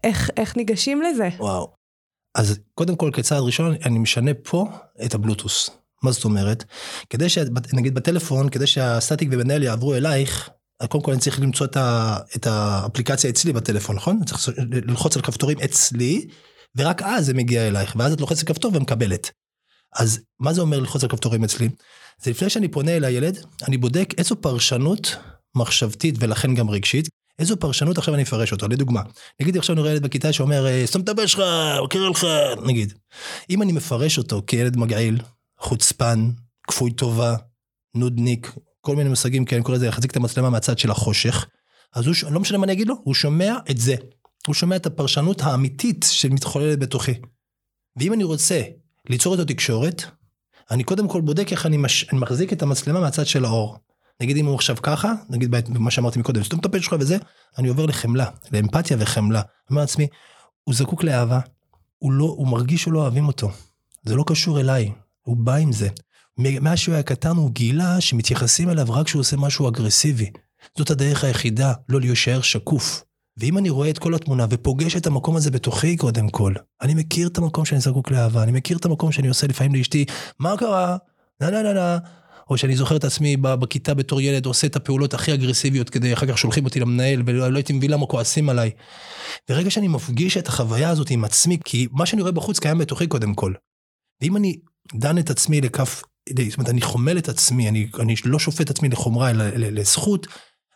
איך, 0.04 0.30
איך 0.36 0.56
ניגשים 0.56 1.02
לזה? 1.02 1.28
וואו. 1.38 1.72
אז 2.34 2.58
קודם 2.74 2.96
כל, 2.96 3.10
כצעד 3.12 3.42
ראשון, 3.42 3.74
אני 3.84 3.98
משנה 3.98 4.30
פה 4.34 4.66
את 5.04 5.14
הבלוטוס. 5.14 5.83
מה 6.02 6.12
זאת 6.12 6.24
אומרת? 6.24 6.64
כדי 7.10 7.28
ש... 7.28 7.38
נגיד 7.72 7.94
בטלפון, 7.94 8.48
כדי 8.48 8.66
שהסטטיק 8.66 9.28
ומנהל 9.32 9.62
יעברו 9.62 9.94
אלייך, 9.94 10.50
קודם 10.88 11.04
כל 11.04 11.12
אני 11.12 11.20
צריך 11.20 11.40
למצוא 11.40 11.66
את, 11.66 11.76
ה, 11.76 12.16
את 12.36 12.46
האפליקציה 12.46 13.30
אצלי 13.30 13.52
בטלפון, 13.52 13.96
נכון? 13.96 14.16
אני 14.16 14.24
צריך 14.26 14.48
ללחוץ 14.58 15.16
על 15.16 15.22
כפתורים 15.22 15.58
אצלי, 15.60 16.26
ורק 16.76 17.02
אז 17.02 17.26
זה 17.26 17.34
מגיע 17.34 17.68
אלייך, 17.68 17.96
ואז 17.98 18.12
את 18.12 18.20
לוחצת 18.20 18.46
כפתור 18.46 18.72
ומקבלת. 18.74 19.30
אז 19.96 20.20
מה 20.40 20.52
זה 20.52 20.60
אומר 20.60 20.78
ללחוץ 20.78 21.02
על 21.02 21.08
כפתורים 21.08 21.44
אצלי? 21.44 21.68
זה 22.22 22.30
לפני 22.30 22.50
שאני 22.50 22.68
פונה 22.68 22.96
אל 22.96 23.04
הילד, 23.04 23.38
אני 23.68 23.76
בודק 23.76 24.14
איזו 24.18 24.36
פרשנות 24.36 25.16
מחשבתית 25.56 26.14
ולכן 26.18 26.54
גם 26.54 26.70
רגשית, 26.70 27.08
איזו 27.38 27.56
פרשנות 27.56 27.98
עכשיו 27.98 28.14
אני 28.14 28.22
אפרש 28.22 28.52
אותו, 28.52 28.68
לדוגמה, 28.68 29.02
נגיד 29.40 29.56
עכשיו 29.56 29.74
אני 29.74 29.80
רואה 29.80 29.92
ילד 29.92 30.02
בכיתה 30.02 30.32
שאומר, 30.32 30.66
אה, 30.66 30.82
סתום 30.86 31.02
את 31.02 31.08
הפה 31.08 31.28
שלך, 31.28 31.42
קרא 31.90 32.08
לך, 32.08 32.26
נגיד. 32.64 32.92
אם 33.50 33.62
אני 33.62 33.72
מפרש 33.72 34.18
אותו 34.18 34.42
כילד 34.46 34.76
מגעיל, 34.76 35.20
חוצפן, 35.58 36.30
כפוי 36.68 36.92
טובה, 36.92 37.36
נודניק, 37.94 38.54
כל 38.80 38.96
מיני 38.96 39.10
מושגים 39.10 39.44
כאלה, 39.44 39.58
אני 39.58 39.64
קורא 39.64 39.76
לזה 39.76 39.86
להחזיק 39.86 40.10
את 40.10 40.16
המצלמה 40.16 40.50
מהצד 40.50 40.78
של 40.78 40.90
החושך, 40.90 41.46
אז 41.94 42.06
הוא, 42.06 42.14
לא 42.30 42.40
משנה 42.40 42.58
מה 42.58 42.64
אני 42.64 42.72
אגיד 42.72 42.88
לו, 42.88 42.94
הוא 43.04 43.14
שומע 43.14 43.56
את 43.70 43.78
זה. 43.78 43.94
הוא 44.46 44.54
שומע 44.54 44.76
את 44.76 44.86
הפרשנות 44.86 45.40
האמיתית 45.40 46.06
שמתחוללת 46.08 46.78
בתוכי. 46.78 47.14
ואם 47.96 48.12
אני 48.12 48.24
רוצה 48.24 48.62
ליצור 49.08 49.32
איתו 49.32 49.44
תקשורת, 49.44 50.02
אני 50.70 50.84
קודם 50.84 51.08
כל 51.08 51.20
בודק 51.20 51.52
איך 51.52 51.66
אני, 51.66 51.76
מש... 51.76 52.08
אני 52.12 52.18
מחזיק 52.18 52.52
את 52.52 52.62
המצלמה 52.62 53.00
מהצד 53.00 53.26
של 53.26 53.44
האור. 53.44 53.76
נגיד 54.20 54.36
אם 54.36 54.46
הוא 54.46 54.54
עכשיו 54.54 54.76
ככה, 54.82 55.12
נגיד 55.30 55.50
במה 55.50 55.90
שאמרתי 55.90 56.18
מקודם, 56.18 56.44
סתום 56.44 56.60
את 56.60 56.64
הפה 56.64 56.82
שלך 56.82 56.96
וזה, 57.00 57.16
אני 57.58 57.68
עובר 57.68 57.86
לחמלה, 57.86 58.30
לאמפתיה 58.52 58.96
וחמלה. 59.00 59.38
אני 59.40 59.46
אומר 59.70 59.80
לעצמי, 59.80 60.06
הוא 60.64 60.74
זקוק 60.74 61.04
לאהבה, 61.04 61.40
הוא 61.98 62.12
לא, 62.12 62.24
הוא 62.24 62.48
מרגיש 62.48 62.82
שלא 62.82 62.98
אוהבים 62.98 63.26
אותו. 63.26 63.50
זה 64.04 64.14
לא 64.14 64.24
קשור 64.26 64.60
אליי, 64.60 64.92
הוא 65.26 65.36
בא 65.36 65.54
עם 65.54 65.72
זה. 65.72 65.88
מאז 66.38 66.78
שהוא 66.78 66.94
היה 66.94 67.02
קטן 67.02 67.36
הוא 67.36 67.50
גילה 67.50 68.00
שמתייחסים 68.00 68.70
אליו 68.70 68.86
רק 68.88 69.06
כשהוא 69.06 69.20
עושה 69.20 69.36
משהו 69.36 69.68
אגרסיבי. 69.68 70.30
זאת 70.78 70.90
הדרך 70.90 71.24
היחידה, 71.24 71.72
לא 71.88 72.00
להישאר 72.00 72.40
שקוף. 72.42 73.04
ואם 73.36 73.58
אני 73.58 73.70
רואה 73.70 73.90
את 73.90 73.98
כל 73.98 74.14
התמונה 74.14 74.46
ופוגש 74.50 74.96
את 74.96 75.06
המקום 75.06 75.36
הזה 75.36 75.50
בתוכי 75.50 75.96
קודם 75.96 76.28
כל, 76.28 76.54
אני 76.82 76.94
מכיר 76.94 77.28
את 77.28 77.38
המקום 77.38 77.64
שאני 77.64 77.80
זקוק 77.80 78.10
לאהבה, 78.10 78.42
אני 78.42 78.52
מכיר 78.52 78.76
את 78.76 78.84
המקום 78.84 79.12
שאני 79.12 79.28
עושה 79.28 79.46
לפעמים 79.46 79.74
לאשתי, 79.74 80.04
מה 80.38 80.56
קרה? 80.56 80.96
נה 81.40 81.50
נה 81.50 81.62
נה 81.62 81.72
נה, 81.72 81.98
או 82.50 82.58
שאני 82.58 82.76
זוכר 82.76 82.96
את 82.96 83.04
עצמי 83.04 83.36
בכיתה 83.36 83.94
בתור 83.94 84.20
ילד 84.20 84.46
עושה 84.46 84.66
את 84.66 84.76
הפעולות 84.76 85.14
הכי 85.14 85.34
אגרסיביות 85.34 85.90
כדי 85.90 86.12
אחר 86.12 86.26
כך 86.26 86.38
שולחים 86.38 86.64
אותי 86.64 86.80
למנהל 86.80 87.22
ולא 87.26 87.48
לא 87.48 87.56
הייתי 87.56 87.72
מבין 87.72 87.90
למה 87.90 88.06
כועסים 88.06 88.48
עליי. 88.48 88.70
ברגע 89.48 89.70
שאני 89.70 89.88
מפגיש 89.88 90.36
את 90.36 90.48
החוויה 90.48 90.90
הזאת 90.90 91.10
עם 91.10 91.24
עצמי, 91.24 91.58
כי 91.64 91.86
מה 91.92 92.06
שאני 92.06 92.22
רואה 92.22 92.32
בחוץ 92.32 92.58
קיים 92.58 92.78
בתוכי 92.78 93.06
קודם 93.06 93.34
כל. 93.34 93.52
ואם 94.22 94.36
אני 94.36 94.56
דן 94.94 95.18
את 95.18 95.30
עצמי 95.30 95.60
לכף, 95.60 96.02
זאת 96.28 96.58
אומרת 96.58 96.70
אני 96.70 96.80
חומל 96.80 97.18
את 97.18 97.28
עצמי, 97.28 97.68
אני, 97.68 97.88
אני 98.00 98.14
לא 98.24 98.38
שופט 98.38 98.60
את 98.60 98.70
עצמי 98.70 98.88
לחומרה 98.88 99.30
אלא 99.30 99.44
לזכות, 99.54 100.26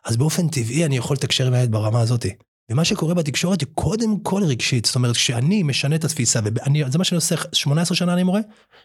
אז 0.05 0.17
באופן 0.17 0.49
טבעי 0.49 0.85
אני 0.85 0.97
יכול 0.97 1.17
לתקשר 1.17 1.47
עם 1.47 1.55
הילד 1.55 1.71
ברמה 1.71 2.01
הזאת. 2.01 2.27
ומה 2.71 2.85
שקורה 2.85 3.15
בתקשורת 3.15 3.61
היא 3.61 3.69
קודם 3.75 4.21
כל 4.21 4.43
רגשית, 4.45 4.85
זאת 4.85 4.95
אומרת 4.95 5.17
כשאני 5.17 5.63
משנה 5.63 5.97
את 5.97 6.05
התפיסה, 6.05 6.41
וזה 6.45 6.99
מה 6.99 7.05
שאני 7.05 7.17
עושה, 7.17 7.35
18 7.53 7.97
שנה 7.97 8.13
אני 8.13 8.23
מורה, 8.23 8.41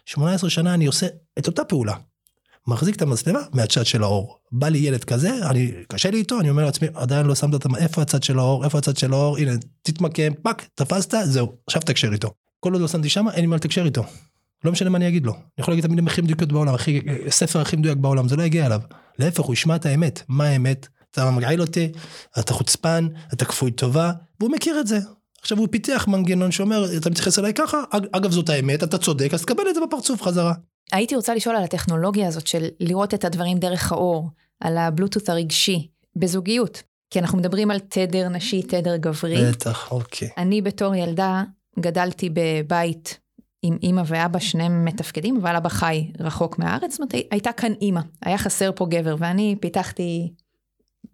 18 0.06 0.50
שנה 0.50 0.74
אני 0.74 0.86
עושה 0.86 1.06
את 1.38 1.46
אותה 1.46 1.64
פעולה. 1.64 1.94
מחזיק 2.66 2.96
את 2.96 3.02
המצלמה 3.02 3.40
מהצד 3.52 3.86
של 3.86 4.02
האור. 4.02 4.38
בא 4.52 4.68
לי 4.68 4.78
ילד 4.78 5.04
כזה, 5.04 5.50
אני, 5.50 5.72
קשה 5.88 6.10
לי 6.10 6.18
איתו, 6.18 6.40
אני 6.40 6.50
אומר 6.50 6.64
לעצמי, 6.64 6.88
עדיין 6.94 7.26
לא 7.26 7.34
שמת 7.34 7.54
את 7.54 7.66
איפה 7.78 8.02
הצד 8.02 8.22
של 8.22 8.38
האור, 8.38 8.64
איפה 8.64 8.78
הצד 8.78 8.96
של 8.96 9.12
האור, 9.12 9.38
הנה, 9.38 9.52
תתמקם, 9.82 10.34
fuck, 10.42 10.68
תפסת, 10.74 11.14
זהו, 11.24 11.52
עכשיו 11.66 11.82
תקשר 11.82 12.12
איתו. 12.12 12.30
כל 12.60 12.72
עוד 12.72 12.82
לא 12.82 12.88
שמתי 12.88 13.08
שם, 13.08 13.26
אין 13.28 13.40
לי 13.40 13.46
מה 13.46 13.56
לתקשר 13.56 13.84
איתו. 13.84 14.04
לא 14.64 14.72
משנה 14.72 14.90
מה 14.90 14.98
אני 14.98 15.08
אגיד 15.08 15.26
לו. 15.26 15.32
אני 15.32 15.42
יכול 15.58 15.72
להגיד 15.72 15.84
את 15.84 15.90
המילים 15.90 16.06
הכי 16.06 16.20
מדויקות 16.20 16.52
בעולם, 16.52 16.74
הכי, 16.74 17.00
ספר 17.28 17.60
הכי 17.60 17.76
מדויק 17.76 17.98
בעולם, 17.98 18.28
זה 18.28 18.36
לא 18.36 18.42
יגיע 18.42 18.66
אליו. 18.66 18.80
להפך, 19.18 19.44
הוא 19.44 19.52
ישמע 19.52 19.76
את 19.76 19.86
האמת. 19.86 20.22
מה 20.28 20.44
האמת? 20.44 20.86
אתה 21.10 21.30
מגעיל 21.30 21.60
אותי, 21.60 21.92
אתה 22.38 22.52
חוצפן, 22.52 23.08
אתה 23.32 23.44
כפוי 23.44 23.70
טובה, 23.70 24.12
והוא 24.40 24.50
מכיר 24.50 24.80
את 24.80 24.86
זה. 24.86 24.98
עכשיו 25.40 25.58
הוא 25.58 25.68
פיתח 25.70 26.04
מנגנון 26.08 26.52
שאומר, 26.52 26.96
אתה 26.96 27.10
מתייחס 27.10 27.38
אליי 27.38 27.54
ככה, 27.54 27.78
אגב 28.12 28.30
זאת 28.30 28.48
האמת, 28.48 28.82
אתה 28.82 28.98
צודק, 28.98 29.34
אז 29.34 29.42
תקבל 29.42 29.64
את 29.70 29.74
זה 29.74 29.80
בפרצוף 29.86 30.22
חזרה. 30.22 30.52
הייתי 30.92 31.16
רוצה 31.16 31.34
לשאול 31.34 31.56
על 31.56 31.64
הטכנולוגיה 31.64 32.28
הזאת 32.28 32.46
של 32.46 32.64
לראות 32.80 33.14
את 33.14 33.24
הדברים 33.24 33.58
דרך 33.58 33.92
האור, 33.92 34.30
על 34.60 34.78
הבלוטות 34.78 35.28
הרגשי, 35.28 35.88
בזוגיות. 36.16 36.82
כי 37.10 37.18
אנחנו 37.18 37.38
מדברים 37.38 37.70
על 37.70 37.78
תדר 37.78 38.28
נשי, 38.28 38.62
תדר 38.62 38.96
גברי. 38.96 39.50
בטח, 39.50 39.92
אוקיי. 39.92 40.28
אני 40.38 40.62
בתור 40.62 40.94
ילדה 40.94 41.42
גדלתי 41.80 42.30
בבית 42.32 43.18
עם 43.66 43.78
אימא 43.82 44.02
ואבא, 44.06 44.38
שניהם 44.38 44.84
מתפקדים, 44.84 45.36
אבל 45.36 45.56
אבא 45.56 45.68
חי 45.68 46.10
רחוק 46.20 46.58
מהארץ, 46.58 46.90
זאת 46.90 47.00
אומרת, 47.00 47.14
הייתה 47.30 47.52
כאן 47.52 47.72
אימא, 47.82 48.00
היה 48.22 48.38
חסר 48.38 48.70
פה 48.76 48.86
גבר, 48.90 49.16
ואני 49.18 49.56
פיתחתי 49.60 50.32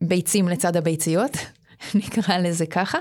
ביצים 0.00 0.48
לצד 0.48 0.76
הביציות, 0.76 1.30
נקרא 2.00 2.38
לזה 2.38 2.66
ככה. 2.66 2.98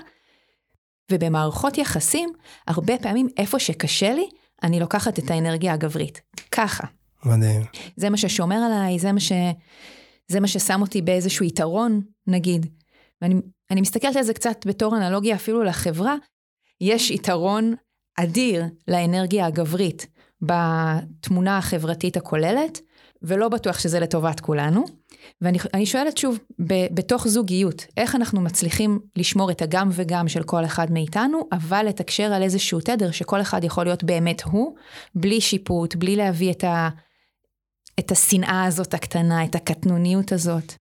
ובמערכות 1.12 1.78
יחסים, 1.78 2.30
הרבה 2.68 2.98
פעמים 2.98 3.28
איפה 3.38 3.60
שקשה 3.60 4.14
לי, 4.14 4.30
אני 4.64 4.80
לוקחת 4.80 5.20
את 5.20 5.32
האנרגיה 5.32 5.74
הגברית. 5.74 6.22
ככה. 6.52 6.88
מדהים. 7.26 7.62
זה 7.96 8.10
מה 8.10 8.18
ששומר 8.18 8.56
עליי, 8.56 9.00
זה 9.00 9.12
מה, 9.12 9.20
ש... 9.20 9.32
זה 10.28 10.40
מה 10.40 10.48
ששם 10.48 10.82
אותי 10.82 11.02
באיזשהו 11.02 11.46
יתרון, 11.46 12.02
נגיד. 12.28 12.66
ואני 13.22 13.82
מסתכלת 13.82 14.16
על 14.16 14.24
זה 14.24 14.34
קצת 14.34 14.66
בתור 14.66 14.98
אנלוגיה 14.98 15.36
אפילו 15.36 15.64
לחברה. 15.64 16.16
יש 16.82 17.12
יתרון 17.12 17.74
אדיר 18.24 18.64
לאנרגיה 18.88 19.46
הגברית 19.46 20.08
בתמונה 20.42 21.58
החברתית 21.58 22.18
הכוללת, 22.18 22.80
ולא 23.22 23.50
בטוח 23.50 23.80
שזה 23.80 24.00
לטובת 24.00 24.40
כולנו. 24.40 24.86
ואני 25.42 25.86
שואלת 25.86 26.18
שוב, 26.18 26.40
ב, 26.68 26.74
בתוך 26.92 27.28
זוגיות, 27.28 27.86
איך 27.98 28.16
אנחנו 28.16 28.42
מצליחים 28.42 29.00
לשמור 29.16 29.52
את 29.52 29.62
הגם 29.62 29.90
וגם 29.92 30.28
של 30.28 30.44
כל 30.44 30.66
אחד 30.66 30.92
מאיתנו, 30.92 31.48
אבל 31.52 31.86
לתקשר 31.86 32.24
על 32.24 32.44
איזשהו 32.44 32.80
תדר 32.80 33.12
שכל 33.12 33.42
אחד 33.42 33.64
יכול 33.64 33.84
להיות 33.84 34.04
באמת 34.04 34.42
הוא, 34.42 34.76
בלי 35.16 35.42
שיפוט, 35.42 35.96
בלי 35.96 36.16
להביא 36.16 36.52
את, 36.52 36.64
ה, 36.64 36.90
את 38.00 38.12
השנאה 38.12 38.64
הזאת 38.64 38.94
הקטנה, 38.94 39.46
את 39.46 39.56
הקטנוניות 39.56 40.32
הזאת. 40.32 40.74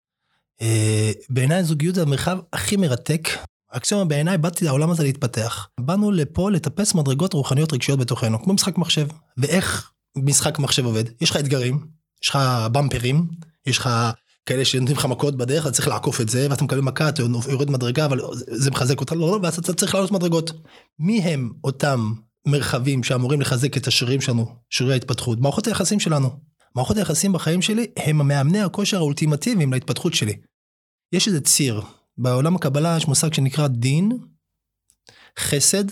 אה, 0.63 1.11
בעיניי 1.31 1.65
זוגיות 1.65 1.95
זה 1.95 2.03
המרחב 2.03 2.39
הכי 2.53 2.77
מרתק. 2.77 3.29
אקסיומה 3.71 4.05
בעיניי 4.05 4.39
באתי 4.39 4.65
לעולם 4.65 4.91
הזה 4.91 5.03
להתפתח. 5.03 5.69
באנו 5.81 6.11
לפה 6.11 6.51
לטפס 6.51 6.95
מדרגות 6.95 7.33
רוחניות 7.33 7.73
רגשיות 7.73 7.99
בתוכנו, 7.99 8.43
כמו 8.43 8.53
משחק 8.55 8.79
מחשב. 8.79 9.07
ואיך 9.37 9.91
משחק 10.17 10.59
מחשב 10.59 10.85
עובד? 10.85 11.05
יש 11.21 11.31
לך 11.31 11.37
אתגרים, 11.37 11.87
יש 12.23 12.29
לך 12.29 12.39
במפרים, 12.73 13.29
יש 13.67 13.79
לך 13.79 13.91
כאלה 14.47 14.65
שנותנים 14.65 14.97
לך 14.97 15.05
מכות 15.05 15.37
בדרך, 15.37 15.67
אתה 15.67 15.75
צריך 15.75 15.89
לעקוף 15.89 16.21
את 16.21 16.29
זה, 16.29 16.47
ואתה 16.51 16.65
מקבל 16.65 16.81
מכה, 16.81 17.09
אתה 17.09 17.23
יורד 17.49 17.71
מדרגה, 17.71 18.05
אבל 18.05 18.21
זה 18.37 18.71
מחזק 18.71 19.01
אותך, 19.01 19.13
לא, 19.13 19.19
לא, 19.19 19.39
ואז 19.43 19.59
אתה 19.59 19.75
צריך 19.75 19.95
לעלות 19.95 20.11
מדרגות. 20.11 20.53
מי 20.99 21.21
הם 21.21 21.51
אותם 21.65 22.13
מרחבים 22.47 23.05
שאמורים 23.05 23.41
לחזק 23.41 23.77
את 23.77 23.87
השרירים 23.87 24.21
שלנו, 24.21 24.55
שרירי 24.71 24.93
ההתפתחות? 24.93 25.41
מערכות 25.41 25.67
היחסים 25.67 26.01
שלנו. 26.01 26.31
מערכות 26.75 26.97
היחסים 26.97 27.33
בחיים 27.33 27.63
שלי 27.63 27.87
הם 27.97 28.21
המאמני 28.21 28.61
הכושר 28.61 28.97
האולטימטיביים 28.97 29.73
להתפתחות 29.73 30.15
שלי. 30.15 30.37
יש 31.13 31.27
איזה 31.29 31.41
ציר, 31.41 31.83
בעולם 32.19 32.57
הקבלה 32.57 32.97
יש 32.97 33.09
מושג 33.09 33.33
שנקרא 33.33 33.67
דין, 33.67 34.19
חסד, 35.39 35.85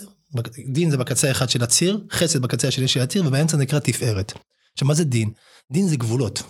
דין 0.73 0.91
זה 0.91 0.97
בקצה 0.97 1.29
האחד 1.29 1.51
של 1.51 1.63
הציר, 1.63 2.05
חסד 2.11 2.43
בקצה 2.43 2.69
השני 2.69 2.89
של 2.89 3.01
הציר, 3.01 3.27
ובאמצע 3.27 3.57
נקרא 3.57 3.79
תפארת. 3.79 4.33
עכשיו 4.73 4.89
מה 4.89 4.95
זה 4.95 5.05
דין? 5.05 5.31
דין 5.73 5.89
זה 5.89 5.97
גבולות. 5.97 6.43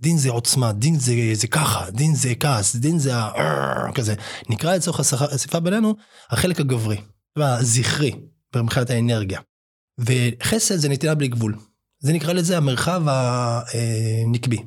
דין 0.00 0.18
זה 0.18 0.30
עוצמה, 0.30 0.72
דין 0.72 0.98
זה, 0.98 1.14
זה 1.32 1.46
ככה, 1.46 1.90
דין 1.90 2.14
זה 2.14 2.34
כעס, 2.40 2.76
דין 2.76 2.98
זה 2.98 3.16
ה... 3.16 3.92
כזה. 3.94 4.14
נקרא 4.48 4.74
לצורך 4.74 5.00
השיחה 5.00 5.60
בינינו 5.60 5.94
החלק 6.30 6.60
הגברי, 6.60 7.00
הזכרי, 7.36 8.12
מבחינת 8.56 8.90
האנרגיה. 8.90 9.40
וחסד 9.98 10.76
זה 10.76 10.88
נתינה 10.88 11.14
בלי 11.14 11.28
גבול. 11.28 11.54
זה 12.00 12.12
נקרא 12.12 12.32
לזה 12.32 12.56
המרחב 12.56 13.02
הנקבי, 13.06 14.58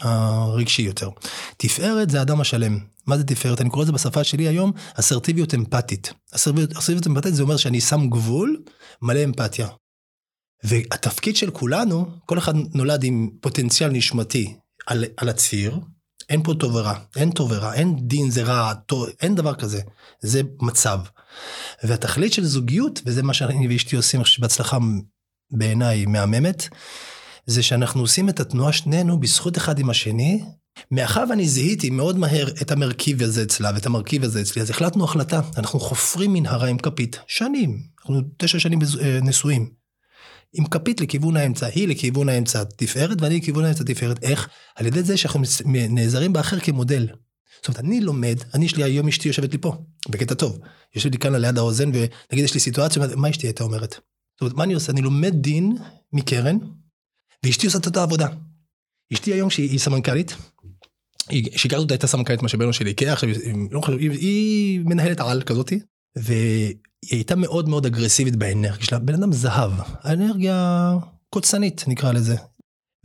הרגשי 0.00 0.82
יותר. 0.82 1.10
תפארת 1.56 2.10
זה 2.10 2.18
האדם 2.18 2.40
השלם. 2.40 2.78
מה 3.06 3.18
זה 3.18 3.24
תפארת? 3.24 3.60
אני 3.60 3.70
קורא 3.70 3.84
לזה 3.84 3.92
בשפה 3.92 4.24
שלי 4.24 4.48
היום 4.48 4.72
אסרטיביות 4.94 5.54
אמפתית. 5.54 6.12
אסרטיביות 6.34 7.06
אמפתית 7.06 7.34
זה 7.34 7.42
אומר 7.42 7.56
שאני 7.56 7.80
שם 7.80 8.10
גבול 8.10 8.62
מלא 9.02 9.24
אמפתיה. 9.24 9.68
והתפקיד 10.64 11.36
של 11.36 11.50
כולנו, 11.50 12.06
כל 12.26 12.38
אחד 12.38 12.54
נולד 12.74 13.04
עם 13.04 13.30
פוטנציאל 13.40 13.90
נשמתי 13.90 14.56
על, 14.86 15.04
על 15.16 15.28
הציר, 15.28 15.80
אין 16.28 16.42
פה 16.42 16.54
טוב 16.54 16.74
ורע, 16.74 16.94
אין 17.16 17.30
טוב 17.30 17.52
ורע, 17.52 17.74
אין 17.74 17.96
דין 18.00 18.30
זה 18.30 18.42
רע, 18.42 18.74
טוב, 18.74 19.06
אין 19.20 19.34
דבר 19.34 19.54
כזה, 19.54 19.80
זה 20.20 20.42
מצב. 20.62 21.00
והתכלית 21.84 22.32
של 22.32 22.44
זוגיות, 22.44 23.00
וזה 23.06 23.22
מה 23.22 23.34
שאני 23.34 23.68
ואשתי 23.68 23.96
עושים, 23.96 24.20
בהצלחה 24.38 24.78
בעיניי 25.50 26.06
מהממת, 26.06 26.68
זה 27.46 27.62
שאנחנו 27.62 28.00
עושים 28.00 28.28
את 28.28 28.40
התנועה 28.40 28.72
שנינו 28.72 29.20
בזכות 29.20 29.58
אחד 29.58 29.78
עם 29.78 29.90
השני, 29.90 30.42
מאחר 30.90 31.24
ואני 31.30 31.48
זיהיתי 31.48 31.90
מאוד 31.90 32.18
מהר 32.18 32.48
את 32.62 32.70
המרכיב 32.70 33.22
הזה 33.22 33.42
אצלה 33.42 33.70
ואת 33.74 33.86
המרכיב 33.86 34.24
הזה 34.24 34.40
אצלי, 34.40 34.62
אז 34.62 34.70
החלטנו 34.70 35.04
החלטה, 35.04 35.40
אנחנו 35.56 35.80
חופרים 35.80 36.32
מנהרה 36.32 36.68
עם 36.68 36.78
כפית, 36.78 37.18
שנים, 37.26 37.82
אנחנו 38.00 38.20
תשע 38.36 38.58
שנים 38.58 38.78
אה, 39.00 39.18
נשואים. 39.22 39.70
עם 40.52 40.66
כפית 40.66 41.00
לכיוון 41.00 41.36
האמצע, 41.36 41.66
היא 41.66 41.88
לכיוון 41.88 42.28
האמצע 42.28 42.64
תפארת 42.76 43.22
ואני 43.22 43.36
לכיוון 43.36 43.64
האמצע 43.64 43.84
תפארת. 43.84 44.22
איך? 44.22 44.48
על 44.76 44.86
ידי 44.86 45.02
זה 45.02 45.16
שאנחנו 45.16 45.40
נעזרים 45.66 46.32
באחר 46.32 46.60
כמודל. 46.60 47.06
זאת 47.56 47.68
אומרת, 47.68 47.80
אני 47.80 48.00
לומד, 48.00 48.36
אני 48.54 48.64
יש 48.64 48.76
לי 48.76 48.84
היום 48.84 49.08
אשתי 49.08 49.28
יושבת 49.28 49.52
לי 49.52 49.58
פה, 49.58 49.76
בקטע 50.08 50.34
טוב. 50.34 50.58
יושבת 50.94 51.12
לי 51.12 51.18
כאן 51.18 51.34
על 51.34 51.44
יד 51.44 51.58
האוזן, 51.58 51.88
ונגיד 51.88 52.44
יש 52.44 52.54
לי 52.54 52.60
סיטואציה, 52.60 53.02
מה 53.16 53.30
אשתי 53.30 53.46
הייתה 53.46 53.64
אומרת? 53.64 53.90
זאת 53.90 54.40
אומרת, 54.40 54.54
מה 54.56 54.64
אני 54.64 54.74
עושה? 54.74 54.92
אני 54.92 55.02
לומד 55.02 55.34
דין 55.34 55.76
מקרן, 56.12 56.58
ואשתי 57.44 57.66
עושה 57.66 57.78
את 57.78 57.86
אותה 57.86 58.02
עבודה. 58.02 58.28
אשתי 59.12 59.32
היום 59.32 59.50
שהיא 59.50 59.78
סמנכ"לית, 59.78 60.36
שהכרתי 61.56 61.82
אותה 61.82 61.94
הייתה 61.94 62.06
סמנכ"לית 62.06 62.42
משאבינו 62.42 62.72
של 62.72 62.86
איקאה, 62.86 63.12
עכשיו 63.12 63.28
לא 63.70 63.80
היא, 63.98 64.10
היא 64.10 64.80
מנהלת 64.80 65.20
על 65.20 65.42
כזאתי, 65.42 65.80
היא 66.26 66.74
הייתה 67.10 67.36
מאוד 67.36 67.68
מאוד 67.68 67.86
אגרסיבית 67.86 68.36
באנרגיה 68.36 68.86
שלה, 68.86 68.98
בן 68.98 69.14
אדם 69.14 69.32
זהב, 69.32 69.72
האנרגיה 70.02 70.92
קוצנית 71.30 71.84
נקרא 71.86 72.12
לזה. 72.12 72.36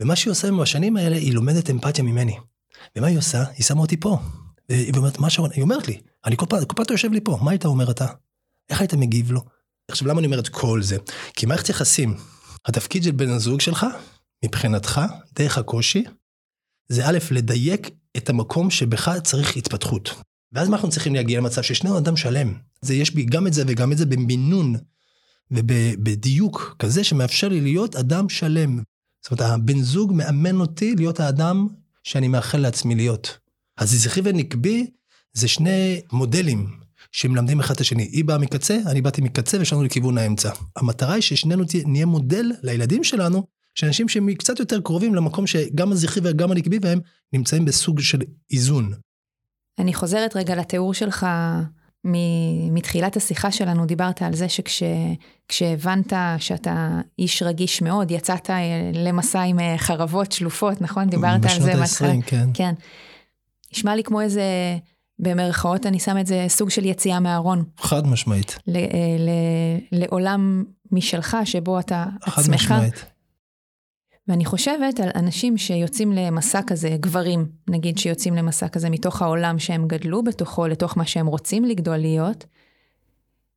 ומה 0.02 0.16
שהיא 0.16 0.30
עושה 0.30 0.50
בשנים 0.50 0.96
האלה, 0.96 1.16
היא 1.16 1.32
לומדת 1.32 1.70
אמפתיה 1.70 2.04
ממני. 2.04 2.36
ומה 2.96 3.06
היא 3.06 3.18
עושה? 3.18 3.44
היא 3.56 3.64
שמה 3.64 3.80
אותי 3.80 3.96
פה. 3.96 4.18
והיא 4.68 4.92
אומרת, 4.96 5.18
מה 5.18 5.30
שרון, 5.30 5.50
היא 5.54 5.62
אומרת 5.62 5.88
לי, 5.88 6.00
אני 6.24 6.36
כל 6.36 6.46
פעם, 6.48 6.64
כל 6.64 6.74
פעם 6.76 6.84
אתה 6.84 6.94
יושב 6.94 7.12
לי 7.12 7.20
פה, 7.20 7.38
מה 7.42 7.50
היית 7.50 7.64
אומר 7.64 7.90
אתה? 7.90 8.06
איך 8.70 8.80
היית 8.80 8.94
מגיב 8.94 9.32
לו? 9.32 9.40
עכשיו 9.88 10.08
למה 10.08 10.18
אני 10.18 10.26
אומר 10.26 10.38
את 10.38 10.48
כל 10.48 10.82
זה? 10.82 10.96
כי 11.34 11.46
מערכת 11.46 11.68
יחסים, 11.68 12.16
התפקיד 12.66 13.02
של 13.02 13.10
בן 13.10 13.30
הזוג 13.30 13.60
שלך, 13.60 13.86
מבחינתך, 14.44 15.00
דרך 15.38 15.58
הקושי, 15.58 16.04
זה 16.88 17.06
א', 17.06 17.18
לדייק 17.30 17.90
את 18.16 18.30
המקום 18.30 18.70
שבך 18.70 19.18
צריך 19.22 19.56
התפתחות. 19.56 20.14
ואז 20.52 20.68
מה 20.68 20.76
אנחנו 20.76 20.90
צריכים 20.90 21.14
להגיע 21.14 21.38
למצב 21.38 21.62
ששנינו 21.62 21.98
אדם 21.98 22.16
שלם. 22.16 22.54
זה 22.80 22.94
יש 22.94 23.14
בי 23.14 23.24
גם 23.24 23.46
את 23.46 23.52
זה 23.52 23.64
וגם 23.66 23.92
את 23.92 23.98
זה 23.98 24.06
במינון 24.06 24.74
ובדיוק 25.50 26.76
כזה 26.78 27.04
שמאפשר 27.04 27.48
לי 27.48 27.60
להיות 27.60 27.96
אדם 27.96 28.28
שלם. 28.28 28.82
זאת 29.22 29.30
אומרת, 29.32 29.54
הבן 29.54 29.82
זוג 29.82 30.12
מאמן 30.12 30.60
אותי 30.60 30.94
להיות 30.96 31.20
האדם 31.20 31.68
שאני 32.04 32.28
מאחל 32.28 32.58
לעצמי 32.58 32.94
להיות. 32.94 33.38
אז 33.76 33.90
זכרי 33.90 34.22
ונקבי 34.24 34.90
זה 35.32 35.48
שני 35.48 36.00
מודלים 36.12 36.70
שמלמדים 37.12 37.60
אחד 37.60 37.74
את 37.74 37.80
השני. 37.80 38.02
היא 38.02 38.24
באה 38.24 38.38
מקצה, 38.38 38.78
אני 38.86 39.02
באתי 39.02 39.20
מקצה 39.20 39.58
ושלנו 39.60 39.84
לכיוון 39.84 40.18
האמצע. 40.18 40.50
המטרה 40.76 41.14
היא 41.14 41.22
ששנינו 41.22 41.64
נהיה 41.86 42.06
מודל 42.06 42.52
לילדים 42.62 43.04
שלנו, 43.04 43.46
שאנשים 43.74 44.08
שהם 44.08 44.34
קצת 44.34 44.58
יותר 44.58 44.80
קרובים 44.80 45.14
למקום 45.14 45.46
שגם 45.46 45.92
הזכרי 45.92 46.22
וגם 46.24 46.50
הנקבי 46.50 46.78
בהם 46.78 46.98
נמצאים 47.32 47.64
בסוג 47.64 48.00
של 48.00 48.20
איזון. 48.50 48.92
אני 49.78 49.94
חוזרת 49.94 50.36
רגע 50.36 50.56
לתיאור 50.56 50.94
שלך 50.94 51.26
מתחילת 52.70 53.16
השיחה 53.16 53.52
שלנו, 53.52 53.86
דיברת 53.86 54.22
על 54.22 54.34
זה 54.34 54.46
שכשהבנת 54.48 56.12
שאתה 56.38 57.00
איש 57.18 57.42
רגיש 57.42 57.82
מאוד, 57.82 58.10
יצאת 58.10 58.50
אה, 58.50 58.90
למסע 58.94 59.40
עם 59.40 59.60
אה, 59.60 59.74
חרבות 59.78 60.32
שלופות, 60.32 60.80
נכון? 60.80 61.08
דיברת 61.08 61.44
על 61.44 61.60
זה. 61.60 61.72
בשנות 61.82 62.10
ה-20, 62.10 62.22
כן. 62.26 62.48
כן. 62.54 62.74
נשמע 63.72 63.96
לי 63.96 64.02
כמו 64.02 64.20
איזה, 64.20 64.42
במרכאות 65.18 65.86
אני 65.86 66.00
שם 66.00 66.18
את 66.18 66.26
זה, 66.26 66.44
סוג 66.48 66.70
של 66.70 66.84
יציאה 66.84 67.20
מהארון. 67.20 67.64
חד 67.78 68.06
משמעית. 68.06 68.58
ל, 68.66 68.76
אה, 68.76 68.82
ל, 69.18 69.30
לעולם 69.92 70.64
משלך, 70.92 71.36
שבו 71.44 71.78
אתה 71.78 72.04
עצמך. 72.22 72.54
משמעית. 72.54 73.04
ואני 74.28 74.44
חושבת 74.44 75.00
על 75.00 75.08
אנשים 75.14 75.58
שיוצאים 75.58 76.12
למסע 76.12 76.60
כזה, 76.66 76.96
גברים, 77.00 77.46
נגיד 77.70 77.98
שיוצאים 77.98 78.34
למסע 78.34 78.68
כזה 78.68 78.90
מתוך 78.90 79.22
העולם 79.22 79.58
שהם 79.58 79.88
גדלו 79.88 80.24
בתוכו, 80.24 80.66
לתוך 80.66 80.98
מה 80.98 81.06
שהם 81.06 81.26
רוצים 81.26 81.64
לגדול 81.64 81.96
להיות, 81.96 82.46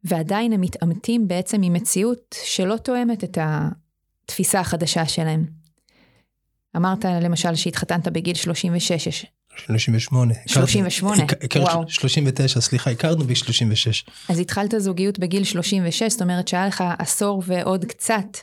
ועדיין 0.04 0.54
הם 0.54 0.62
מתעמתים 0.62 1.28
בעצם 1.28 1.62
עם 1.62 1.74
מציאות 1.74 2.36
שלא 2.44 2.78
תואמת 2.78 3.24
את 3.24 3.38
התפיסה 3.42 4.60
החדשה 4.60 5.06
שלהם. 5.06 5.46
אמרת 6.76 7.06
למשל 7.06 7.56
שהתחתנת 7.56 8.08
בגיל 8.08 8.36
36. 8.36 9.26
38. 9.58 10.34
38, 10.48 11.24
וואו. 11.56 11.84
39, 11.88 12.62
סליחה, 12.62 12.92
הכרנו 12.92 13.24
בגיל 13.24 13.36
36. 13.36 14.06
אז 14.30 14.40
התחלת 14.40 14.74
זוגיות 14.78 15.20
בגיל 15.20 15.44
36, 15.44 16.12
זאת 16.12 16.22
אומרת 16.22 16.48
שהיה 16.48 16.68
לך 16.68 16.84
עשור 17.00 17.44
ועוד 17.46 17.86
קצת 17.86 18.38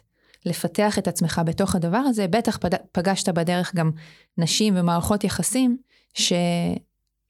לפתח 0.47 0.99
את 0.99 1.09
עצמך 1.09 1.41
בתוך 1.45 1.75
הדבר 1.75 1.97
הזה, 1.97 2.27
בטח 2.27 2.59
פגשת 2.93 3.29
בדרך 3.29 3.75
גם 3.75 3.91
נשים 4.39 4.75
ומערכות 4.77 5.25
יחסים, 5.25 5.77
ש... 6.15 6.33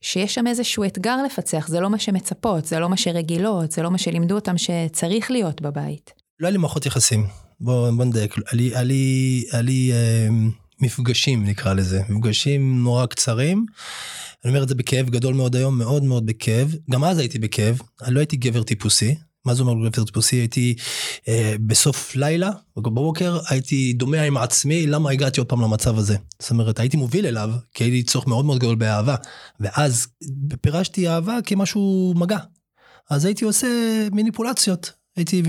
שיש 0.01 0.35
שם 0.35 0.47
איזשהו 0.47 0.83
אתגר 0.83 1.23
לפצח, 1.25 1.67
זה 1.67 1.79
לא 1.79 1.89
מה 1.89 1.99
שמצפות, 1.99 2.65
זה 2.65 2.79
לא 2.79 2.89
מה 2.89 2.97
שרגילות, 2.97 3.71
זה 3.71 3.81
לא 3.81 3.91
מה 3.91 3.97
שלימדו 3.97 4.35
אותם 4.35 4.57
שצריך 4.57 5.31
להיות 5.31 5.61
בבית. 5.61 6.13
לא 6.39 6.47
היה 6.47 6.51
לי 6.51 6.57
מערכות 6.57 6.85
יחסים, 6.85 7.25
בוא, 7.59 7.91
בוא 7.91 8.05
נדייק, 8.05 8.35
היה 8.51 8.81
לי 9.61 9.91
אה, 9.93 10.27
מפגשים 10.81 11.45
נקרא 11.45 11.73
לזה, 11.73 12.01
מפגשים 12.09 12.83
נורא 12.83 13.05
קצרים. 13.05 13.65
אני 14.45 14.51
אומר 14.51 14.63
את 14.63 14.69
זה 14.69 14.75
בכאב 14.75 15.09
גדול 15.09 15.33
מאוד 15.33 15.55
היום, 15.55 15.77
מאוד 15.77 16.03
מאוד 16.03 16.25
בכאב. 16.25 16.75
גם 16.91 17.03
אז 17.03 17.17
הייתי 17.17 17.39
בכאב, 17.39 17.81
אני 18.01 18.13
לא 18.13 18.19
הייתי 18.19 18.37
גבר 18.37 18.63
טיפוסי, 18.63 19.15
מה 19.45 19.53
זה 19.53 19.63
אומר 19.63 19.89
גבר 19.89 20.03
טיפוסי? 20.03 20.35
הייתי 20.35 20.75
אה, 21.27 21.55
בסוף 21.65 22.15
לילה, 22.15 22.51
בבוקר 22.77 23.39
הייתי 23.49 23.93
דומע 23.93 24.23
עם 24.23 24.37
עצמי, 24.37 24.87
למה 24.87 25.11
הגעתי 25.11 25.39
עוד 25.39 25.49
פעם 25.49 25.61
למצב 25.61 25.97
הזה? 25.97 26.17
זאת 26.39 26.51
אומרת, 26.51 26.79
הייתי 26.79 26.97
מוביל 26.97 27.25
אליו, 27.25 27.49
כי 27.73 27.83
היה 27.83 27.91
לי 27.91 28.03
צורך 28.03 28.27
מאוד 28.27 28.45
מאוד 28.45 28.59
גדול 28.59 28.75
באהבה, 28.75 29.15
ואז 29.59 30.07
פירשתי 30.61 31.09
אהבה 31.09 31.39
כמשהו 31.45 32.13
מגע. 32.15 32.37
אז 33.09 33.25
הייתי 33.25 33.45
עושה 33.45 33.67
מניפולציות, 34.11 34.91
הייתי 35.15 35.43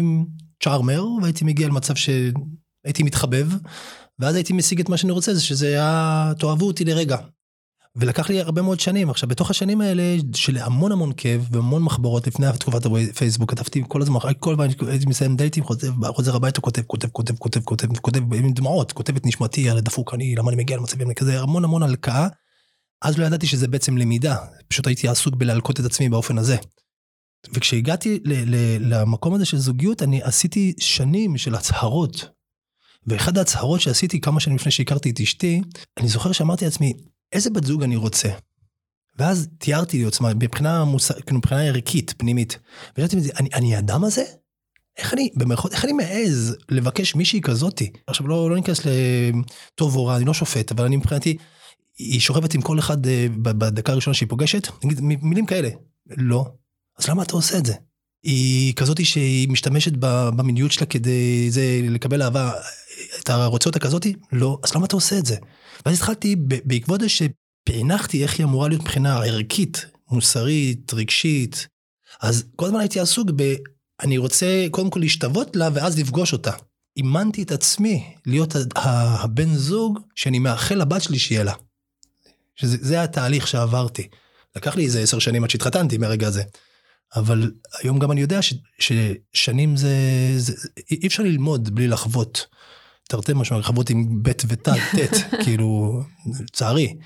צ'ארמר, 0.64 1.04
והייתי 1.22 1.44
מגיע 1.44 1.68
למצב 1.68 1.94
שהייתי 1.94 3.02
מתחבב, 3.02 3.48
ואז 4.18 4.34
הייתי 4.34 4.52
משיג 4.52 4.80
את 4.80 4.88
מה 4.88 4.96
שאני 4.96 5.12
רוצה, 5.12 5.34
זה 5.34 5.40
שזה 5.40 5.66
היה, 5.66 6.32
תאהבו 6.38 6.66
אותי 6.66 6.84
לרגע. 6.84 7.16
ולקח 7.96 8.30
לי 8.30 8.40
הרבה 8.40 8.62
מאוד 8.62 8.80
שנים. 8.80 9.10
עכשיו, 9.10 9.28
בתוך 9.28 9.50
השנים 9.50 9.80
האלה 9.80 10.16
של 10.34 10.58
המון 10.58 10.92
המון 10.92 11.12
כאב 11.16 11.48
והמון 11.50 11.82
מחברות 11.82 12.26
לפני 12.26 12.46
תקופת 12.58 12.86
הפייסבוק, 12.86 13.50
כתבתי 13.50 13.82
כל 13.88 14.02
הזמן, 14.02 14.18
כל 14.40 14.56
פעם 14.58 14.88
הייתי 14.88 15.06
מסיים 15.06 15.36
דייטים, 15.36 15.64
חוזר 16.08 16.36
הביתה, 16.36 16.60
כותב, 16.60 16.82
כותב, 16.82 17.08
כותב, 17.08 17.34
כותב, 17.38 17.60
כותב, 17.60 17.96
כותב 17.98 18.34
עם 18.34 18.52
דמעות, 18.52 18.92
כותב 18.92 19.16
את 19.16 19.26
נשמתי 19.26 19.70
על 19.70 19.78
הדפוק 19.78 20.14
אני, 20.14 20.34
למה 20.34 20.50
אני 20.50 20.56
מגיע 20.56 20.76
למצבים 20.76 21.14
כזה, 21.14 21.40
המון 21.40 21.64
המון 21.64 21.82
הלקאה. 21.82 22.28
אז 23.02 23.18
לא 23.18 23.24
ידעתי 23.24 23.46
שזה 23.46 23.68
בעצם 23.68 23.98
למידה, 23.98 24.36
פשוט 24.68 24.86
הייתי 24.86 25.08
עסוק 25.08 25.34
בלהלקות 25.34 25.80
את 25.80 25.84
עצמי 25.84 26.08
באופן 26.08 26.38
הזה. 26.38 26.56
וכשהגעתי 27.54 28.20
למקום 28.80 29.34
הזה 29.34 29.44
של 29.44 29.58
זוגיות, 29.58 30.02
אני 30.02 30.22
עשיתי 30.22 30.74
שנים 30.78 31.36
של 31.36 31.54
הצהרות. 31.54 32.28
ואחד 33.06 33.38
ההצהרות 33.38 33.80
שעשיתי 33.80 34.20
כמה 34.20 34.40
שנים 34.40 34.56
לפני 34.56 34.72
שהכרתי 34.72 35.10
את 35.10 35.20
אשתי, 35.20 35.60
אני 35.98 36.08
זוכר 36.08 36.32
שאמרתי 36.32 36.64
לעצמי, 36.64 36.92
איזה 37.34 37.50
בת 37.50 37.64
זוג 37.64 37.82
אני 37.82 37.96
רוצה. 37.96 38.28
ואז 39.18 39.48
תיארתי 39.58 39.98
לי 39.98 40.02
עוצמה 40.04 40.34
מבחינה 40.34 40.84
מוס... 40.84 41.12
כאילו 41.12 41.38
מבחינה 41.38 41.62
ערכית, 41.62 42.14
פנימית. 42.16 42.58
ושאלתי 42.96 43.16
מזה, 43.16 43.32
אני, 43.40 43.48
אני 43.54 43.76
האדם 43.76 44.04
הזה? 44.04 44.24
איך 44.98 45.14
אני, 45.14 45.30
במרכאות, 45.36 45.72
איך 45.72 45.84
אני 45.84 45.92
מעז 45.92 46.56
לבקש 46.70 47.14
מישהי 47.14 47.40
כזאתי? 47.40 47.90
עכשיו 48.06 48.28
לא, 48.28 48.50
לא 48.50 48.56
ניכנס 48.56 48.80
לטוב 48.84 49.96
או 49.96 50.06
רע, 50.06 50.16
אני 50.16 50.24
לא 50.24 50.34
שופט, 50.34 50.72
אבל 50.72 50.84
אני 50.84 50.96
מבחינתי, 50.96 51.36
היא 51.98 52.20
שוכבת 52.20 52.54
עם 52.54 52.62
כל 52.62 52.78
אחד 52.78 53.06
אה, 53.06 53.26
בדקה 53.36 53.92
הראשונה 53.92 54.14
שהיא 54.14 54.28
פוגשת, 54.28 54.68
נגיד 54.84 55.00
מילים 55.00 55.46
כאלה, 55.46 55.68
לא. 56.06 56.44
אז 56.98 57.08
למה 57.08 57.22
אתה 57.22 57.32
עושה 57.32 57.58
את 57.58 57.66
זה? 57.66 57.74
היא 58.22 58.74
כזאתי 58.74 59.04
שהיא 59.04 59.48
משתמשת 59.48 59.92
במיניות 60.36 60.72
שלה 60.72 60.86
כדי 60.86 61.50
זה, 61.50 61.80
לקבל 61.82 62.22
אהבה, 62.22 62.52
אתה 63.22 63.46
רוצה 63.46 63.68
אותה 63.68 63.78
כזאתי? 63.78 64.14
לא. 64.32 64.58
אז 64.62 64.74
למה 64.74 64.86
אתה 64.86 64.96
עושה 64.96 65.18
את 65.18 65.26
זה? 65.26 65.36
ואז 65.86 65.96
התחלתי, 65.96 66.36
בעקבות 66.38 67.00
זה 67.00 67.06
שפענחתי 67.08 68.22
איך 68.22 68.38
היא 68.38 68.46
אמורה 68.46 68.68
להיות 68.68 68.82
מבחינה 68.82 69.16
ערכית, 69.16 69.86
מוסרית, 70.10 70.94
רגשית, 70.94 71.68
אז 72.20 72.44
כל 72.56 72.66
הזמן 72.66 72.80
הייתי 72.80 73.00
עסוק 73.00 73.30
ב... 73.36 73.54
אני 74.02 74.18
רוצה 74.18 74.66
קודם 74.70 74.90
כל 74.90 75.00
להשתוות 75.00 75.56
לה 75.56 75.68
ואז 75.74 75.98
לפגוש 75.98 76.32
אותה. 76.32 76.52
אימנתי 76.96 77.42
את 77.42 77.52
עצמי 77.52 78.14
להיות 78.26 78.54
הבן 78.76 79.54
זוג 79.54 79.98
שאני 80.14 80.38
מאחל 80.38 80.74
לבת 80.74 81.02
שלי 81.02 81.18
שיהיה 81.18 81.44
לה. 81.44 81.52
שזה 82.56 83.02
התהליך 83.02 83.48
שעברתי. 83.48 84.08
לקח 84.56 84.76
לי 84.76 84.84
איזה 84.84 85.00
עשר 85.00 85.18
שנים 85.18 85.44
עד 85.44 85.50
שהתחתנתי 85.50 85.98
מהרגע 85.98 86.26
הזה. 86.26 86.42
אבל 87.16 87.52
היום 87.82 87.98
גם 87.98 88.12
אני 88.12 88.20
יודע 88.20 88.42
ש, 88.42 88.54
ששנים 88.78 89.76
זה, 89.76 89.96
זה, 90.36 90.68
אי 90.90 91.06
אפשר 91.06 91.22
ללמוד 91.22 91.74
בלי 91.74 91.88
לחוות. 91.88 92.46
תרתי 93.08 93.32
משמע, 93.34 93.58
רחבות 93.58 93.90
עם 93.90 94.22
ב' 94.22 94.28
ות', 94.48 94.68
ט', 94.68 94.74
כאילו, 95.44 96.00
לצערי. 96.40 96.96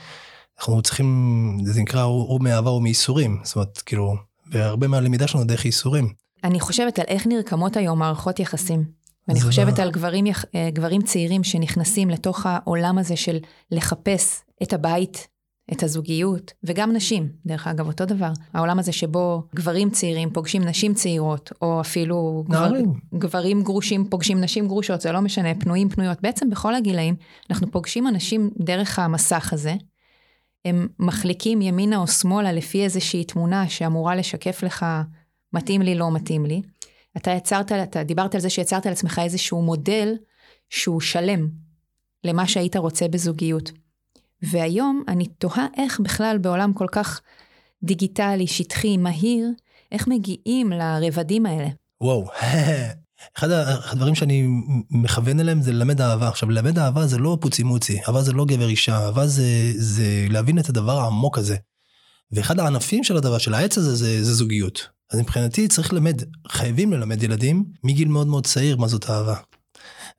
אנחנו 0.58 0.82
צריכים, 0.82 1.58
זה 1.64 1.80
נקרא 1.80 2.04
או 2.04 2.38
מאהבה 2.42 2.70
או 2.70 2.80
מייסורים, 2.80 3.40
זאת 3.42 3.56
אומרת, 3.56 3.78
כאילו, 3.78 4.16
והרבה 4.50 4.88
מהלמידה 4.88 5.26
שלנו 5.26 5.44
דרך 5.44 5.64
ייסורים. 5.64 6.12
אני 6.44 6.60
חושבת 6.60 6.98
על 6.98 7.04
איך 7.08 7.26
נרקמות 7.26 7.76
היום 7.76 7.98
מערכות 7.98 8.40
יחסים. 8.40 8.84
ואני 9.28 9.40
חושבת 9.40 9.78
מה... 9.78 9.84
על 9.84 9.90
גברים, 9.90 10.26
אה, 10.54 10.70
גברים 10.72 11.02
צעירים 11.02 11.44
שנכנסים 11.44 12.10
לתוך 12.10 12.46
העולם 12.46 12.98
הזה 12.98 13.16
של 13.16 13.38
לחפש 13.70 14.42
את 14.62 14.72
הבית 14.72 15.28
את 15.72 15.82
הזוגיות, 15.82 16.52
וגם 16.64 16.92
נשים, 16.92 17.28
דרך 17.46 17.66
אגב, 17.66 17.86
אותו 17.86 18.04
דבר. 18.04 18.30
העולם 18.54 18.78
הזה 18.78 18.92
שבו 18.92 19.42
גברים 19.54 19.90
צעירים 19.90 20.30
פוגשים 20.30 20.62
נשים 20.62 20.94
צעירות, 20.94 21.52
או 21.62 21.80
אפילו 21.80 22.44
גבר, 22.48 22.72
גברים 23.14 23.62
גרושים 23.62 24.08
פוגשים 24.10 24.40
נשים 24.40 24.68
גרושות, 24.68 25.00
זה 25.00 25.12
לא 25.12 25.20
משנה, 25.20 25.54
פנויים 25.54 25.88
פנויות. 25.88 26.18
בעצם 26.22 26.50
בכל 26.50 26.74
הגילאים 26.74 27.16
אנחנו 27.50 27.70
פוגשים 27.70 28.08
אנשים 28.08 28.50
דרך 28.58 28.98
המסך 28.98 29.52
הזה. 29.52 29.74
הם 30.64 30.88
מחליקים 30.98 31.62
ימינה 31.62 31.96
או 31.96 32.06
שמאלה 32.06 32.52
לפי 32.52 32.84
איזושהי 32.84 33.24
תמונה 33.24 33.68
שאמורה 33.68 34.16
לשקף 34.16 34.62
לך 34.62 34.86
מתאים 35.52 35.82
לי, 35.82 35.94
לא 35.94 36.12
מתאים 36.12 36.46
לי. 36.46 36.62
אתה 37.16 37.30
יצרת, 37.30 37.72
אתה 37.72 38.02
דיברת 38.02 38.34
על 38.34 38.40
זה 38.40 38.50
שיצרת 38.50 38.86
על 38.86 38.92
עצמך 38.92 39.20
איזשהו 39.24 39.62
מודל 39.62 40.14
שהוא 40.70 41.00
שלם 41.00 41.48
למה 42.24 42.48
שהיית 42.48 42.76
רוצה 42.76 43.08
בזוגיות. 43.08 43.72
והיום 44.42 45.04
אני 45.08 45.26
תוהה 45.26 45.66
איך 45.76 46.00
בכלל 46.00 46.38
בעולם 46.38 46.72
כל 46.72 46.86
כך 46.92 47.20
דיגיטלי, 47.82 48.46
שטחי, 48.46 48.96
מהיר, 48.96 49.48
איך 49.92 50.08
מגיעים 50.08 50.72
לרבדים 50.72 51.46
האלה. 51.46 51.68
וואו, 52.00 52.26
אחד 53.38 53.50
הדברים 53.50 54.14
שאני 54.14 54.46
מכוון 54.90 55.40
אליהם 55.40 55.62
זה 55.62 55.72
ללמד 55.72 56.00
אהבה. 56.00 56.28
עכשיו, 56.28 56.50
ללמד 56.50 56.78
אהבה 56.78 57.06
זה 57.06 57.18
לא 57.18 57.38
פוצי 57.40 57.62
מוצי, 57.62 57.98
אהבה 58.08 58.22
זה 58.22 58.32
לא 58.32 58.44
גבר 58.44 58.68
אישה, 58.68 58.96
אהבה 58.96 59.26
זה, 59.26 59.72
זה 59.76 60.26
להבין 60.28 60.58
את 60.58 60.68
הדבר 60.68 60.98
העמוק 60.98 61.38
הזה. 61.38 61.56
ואחד 62.32 62.60
הענפים 62.60 63.04
של 63.04 63.16
הדבר, 63.16 63.38
של 63.38 63.54
העץ 63.54 63.78
הזה, 63.78 63.94
זה, 63.94 64.24
זה 64.24 64.34
זוגיות. 64.34 64.88
אז 65.10 65.20
מבחינתי 65.20 65.68
צריך 65.68 65.92
ללמד, 65.92 66.22
חייבים 66.48 66.92
ללמד 66.92 67.22
ילדים 67.22 67.64
מגיל 67.84 68.08
מאוד 68.08 68.26
מאוד 68.26 68.46
צעיר 68.46 68.76
מה 68.76 68.88
זאת 68.88 69.10
אהבה. 69.10 69.34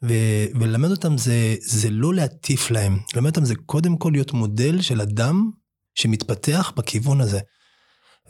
ו- 0.03 0.45
וללמד 0.59 0.91
אותם 0.91 1.17
זה, 1.17 1.55
זה 1.61 1.89
לא 1.89 2.13
להטיף 2.13 2.71
להם, 2.71 2.99
ללמד 3.15 3.29
אותם 3.29 3.45
זה 3.45 3.53
קודם 3.65 3.97
כל 3.97 4.09
להיות 4.13 4.33
מודל 4.33 4.81
של 4.81 5.01
אדם 5.01 5.49
שמתפתח 5.95 6.71
בכיוון 6.75 7.21
הזה. 7.21 7.39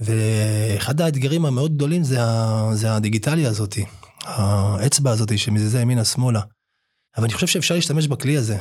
ואחד 0.02 1.02
האתגרים 1.02 1.46
המאוד 1.46 1.76
גדולים 1.76 2.04
זה, 2.04 2.24
ה- 2.24 2.70
זה 2.74 2.96
הדיגיטליה 2.96 3.50
הזאתי, 3.50 3.86
האצבע 4.24 5.12
הזאתי 5.12 5.38
שמזיזה 5.38 5.82
ימינה 5.82 6.06
שמאלה. 6.06 6.42
אבל 7.18 7.26
אני 7.26 7.34
חושב 7.34 7.48
שאפשר 7.48 7.76
להשתמש 7.76 8.08
בכלי 8.08 8.38
הזה, 8.38 8.58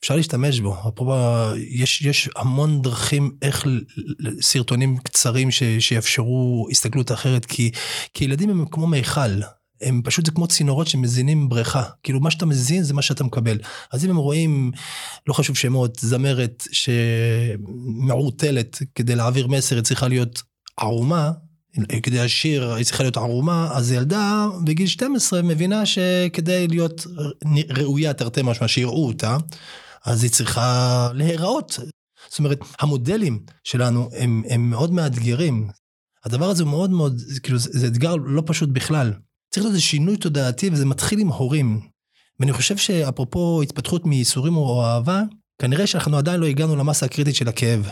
אפשר 0.00 0.16
להשתמש 0.16 0.60
בו. 0.60 0.76
אפרופו, 0.88 1.14
יש, 1.56 2.02
יש 2.02 2.28
המון 2.36 2.82
דרכים 2.82 3.30
איך 3.42 3.66
סרטונים 4.40 4.98
קצרים 4.98 5.50
ש, 5.50 5.62
שיאפשרו 5.78 6.66
הסתכלות 6.70 7.12
אחרת, 7.12 7.44
כי, 7.44 7.70
כי 8.14 8.24
ילדים 8.24 8.50
הם 8.50 8.64
כמו 8.70 8.86
מיכל, 8.86 9.40
הם 9.82 10.02
פשוט 10.04 10.26
זה 10.26 10.32
כמו 10.32 10.46
צינורות 10.46 10.86
שמזינים 10.86 11.48
בריכה. 11.48 11.82
כאילו 12.02 12.20
מה 12.20 12.30
שאתה 12.30 12.46
מזין 12.46 12.82
זה 12.82 12.94
מה 12.94 13.02
שאתה 13.02 13.24
מקבל. 13.24 13.58
אז 13.92 14.04
אם 14.04 14.10
הם 14.10 14.16
רואים, 14.16 14.72
לא 15.26 15.32
חשוב 15.32 15.56
שמות, 15.56 15.98
זמרת 16.00 16.66
שמעורטלת 16.72 18.78
כדי 18.94 19.14
להעביר 19.14 19.46
מסר, 19.46 19.76
היא 19.76 19.84
צריכה 19.84 20.08
להיות 20.08 20.42
ערומה, 20.76 21.32
כדי 22.02 22.24
לשיר 22.24 22.74
היא 22.74 22.84
צריכה 22.84 23.02
להיות 23.02 23.16
ערומה, 23.16 23.68
אז 23.72 23.92
ילדה 23.92 24.48
בגיל 24.64 24.86
12 24.86 25.42
מבינה 25.42 25.86
שכדי 25.86 26.68
להיות 26.68 27.06
ראויה 27.70 28.12
תרתי 28.12 28.40
משמע, 28.44 28.68
שיראו 28.68 29.06
אותה, 29.06 29.36
אז 30.04 30.22
היא 30.22 30.30
צריכה 30.30 31.08
להיראות. 31.14 31.78
זאת 32.28 32.38
אומרת, 32.38 32.58
המודלים 32.80 33.44
שלנו 33.64 34.08
הם, 34.18 34.42
הם 34.48 34.70
מאוד 34.70 34.92
מאתגרים. 34.92 35.68
הדבר 36.24 36.50
הזה 36.50 36.62
הוא 36.62 36.70
מאוד 36.70 36.90
מאוד, 36.90 37.20
כאילו, 37.42 37.58
זה, 37.58 37.70
זה 37.72 37.86
אתגר 37.86 38.16
לא 38.16 38.42
פשוט 38.46 38.68
בכלל. 38.68 39.12
צריך 39.54 39.64
להיות 39.64 39.74
איזה 39.74 39.84
שינוי 39.84 40.16
תודעתי 40.16 40.70
וזה 40.72 40.86
מתחיל 40.86 41.18
עם 41.18 41.28
הורים. 41.28 41.80
ואני 42.40 42.52
חושב 42.52 42.76
שאפרופו 42.76 43.62
התפתחות 43.62 44.06
מייסורים 44.06 44.56
או 44.56 44.84
אהבה, 44.84 45.22
כנראה 45.58 45.86
שאנחנו 45.86 46.18
עדיין 46.18 46.40
לא 46.40 46.46
הגענו 46.46 46.76
למסה 46.76 47.06
הקריטית 47.06 47.34
של 47.34 47.48
הכאב. 47.48 47.88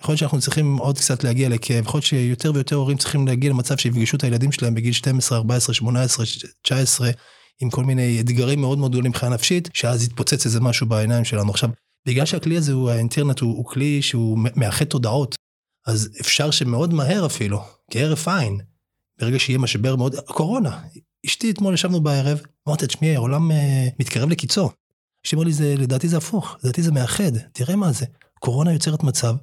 יכול 0.00 0.12
להיות 0.12 0.18
שאנחנו 0.18 0.40
צריכים 0.40 0.76
עוד 0.76 0.98
קצת 0.98 1.24
להגיע 1.24 1.48
לכאב, 1.48 1.84
יכול 1.84 1.98
להיות 1.98 2.06
שיותר 2.06 2.52
ויותר 2.54 2.76
הורים 2.76 2.98
צריכים 2.98 3.26
להגיע 3.26 3.50
למצב 3.50 3.76
שיפגשו 3.76 4.16
את 4.16 4.24
הילדים 4.24 4.52
שלהם 4.52 4.74
בגיל 4.74 4.92
12, 4.92 5.38
14, 5.38 5.74
18, 5.74 6.26
19, 6.62 7.10
עם 7.60 7.70
כל 7.70 7.84
מיני 7.84 8.20
אתגרים 8.20 8.60
מאוד 8.60 8.78
מאוד 8.78 8.90
גדולים 8.90 9.10
מבחינה 9.10 9.34
נפשית, 9.34 9.68
שאז 9.74 10.04
יתפוצץ 10.04 10.46
איזה 10.46 10.60
משהו 10.60 10.86
בעיניים 10.86 11.24
שלנו. 11.24 11.50
עכשיו, 11.50 11.70
בגלל 12.06 12.26
שהכלי 12.26 12.56
הזה 12.56 12.72
הוא 12.72 12.90
האינטרנט 12.90 13.40
הוא, 13.40 13.56
הוא 13.56 13.64
כלי 13.64 14.02
שהוא 14.02 14.38
מאחד 14.56 14.84
תודעות, 14.84 15.34
אז 15.86 16.10
אפשר 16.20 16.50
שמאוד 16.50 16.94
מהר 16.94 17.26
אפילו, 17.26 17.64
כהרף 17.90 18.28
עין, 18.28 18.58
ברגע 19.22 19.38
שיהיה 19.38 19.58
משבר 19.58 19.96
מאוד, 19.96 20.14
הקורונה, 20.14 20.80
אשתי 21.26 21.50
אתמול 21.50 21.74
ישבנו 21.74 22.00
בערב, 22.00 22.40
אמרתי, 22.68 22.86
תשמעי, 22.86 23.16
העולם 23.16 23.50
uh, 23.50 23.54
מתקרב 24.00 24.28
לקיצו. 24.28 24.70
אשתי 25.26 25.36
אמרה 25.36 25.44
לי, 25.44 25.52
זה, 25.52 25.74
לדעתי 25.78 26.08
זה 26.08 26.16
הפוך, 26.16 26.56
לדעתי 26.62 26.82
זה 26.82 26.92
מאחד, 26.92 27.36
תראה 27.52 27.76
מה 27.76 27.92
זה. 27.92 28.06
קורונה 28.38 28.72
יוצרת 28.72 29.02
מצב 29.02 29.34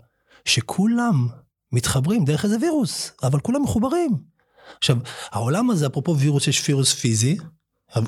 שכולם 0.45 1.27
מתחברים 1.71 2.25
דרך 2.25 2.45
איזה 2.45 2.57
וירוס, 2.61 3.11
אבל 3.23 3.39
כולם 3.39 3.63
מחוברים. 3.63 4.11
עכשיו, 4.77 4.97
העולם 5.31 5.69
הזה, 5.69 5.87
אפרופו 5.87 6.17
וירוס, 6.17 6.47
יש 6.47 6.69
וירוס 6.69 6.93
פיזי, 6.93 7.37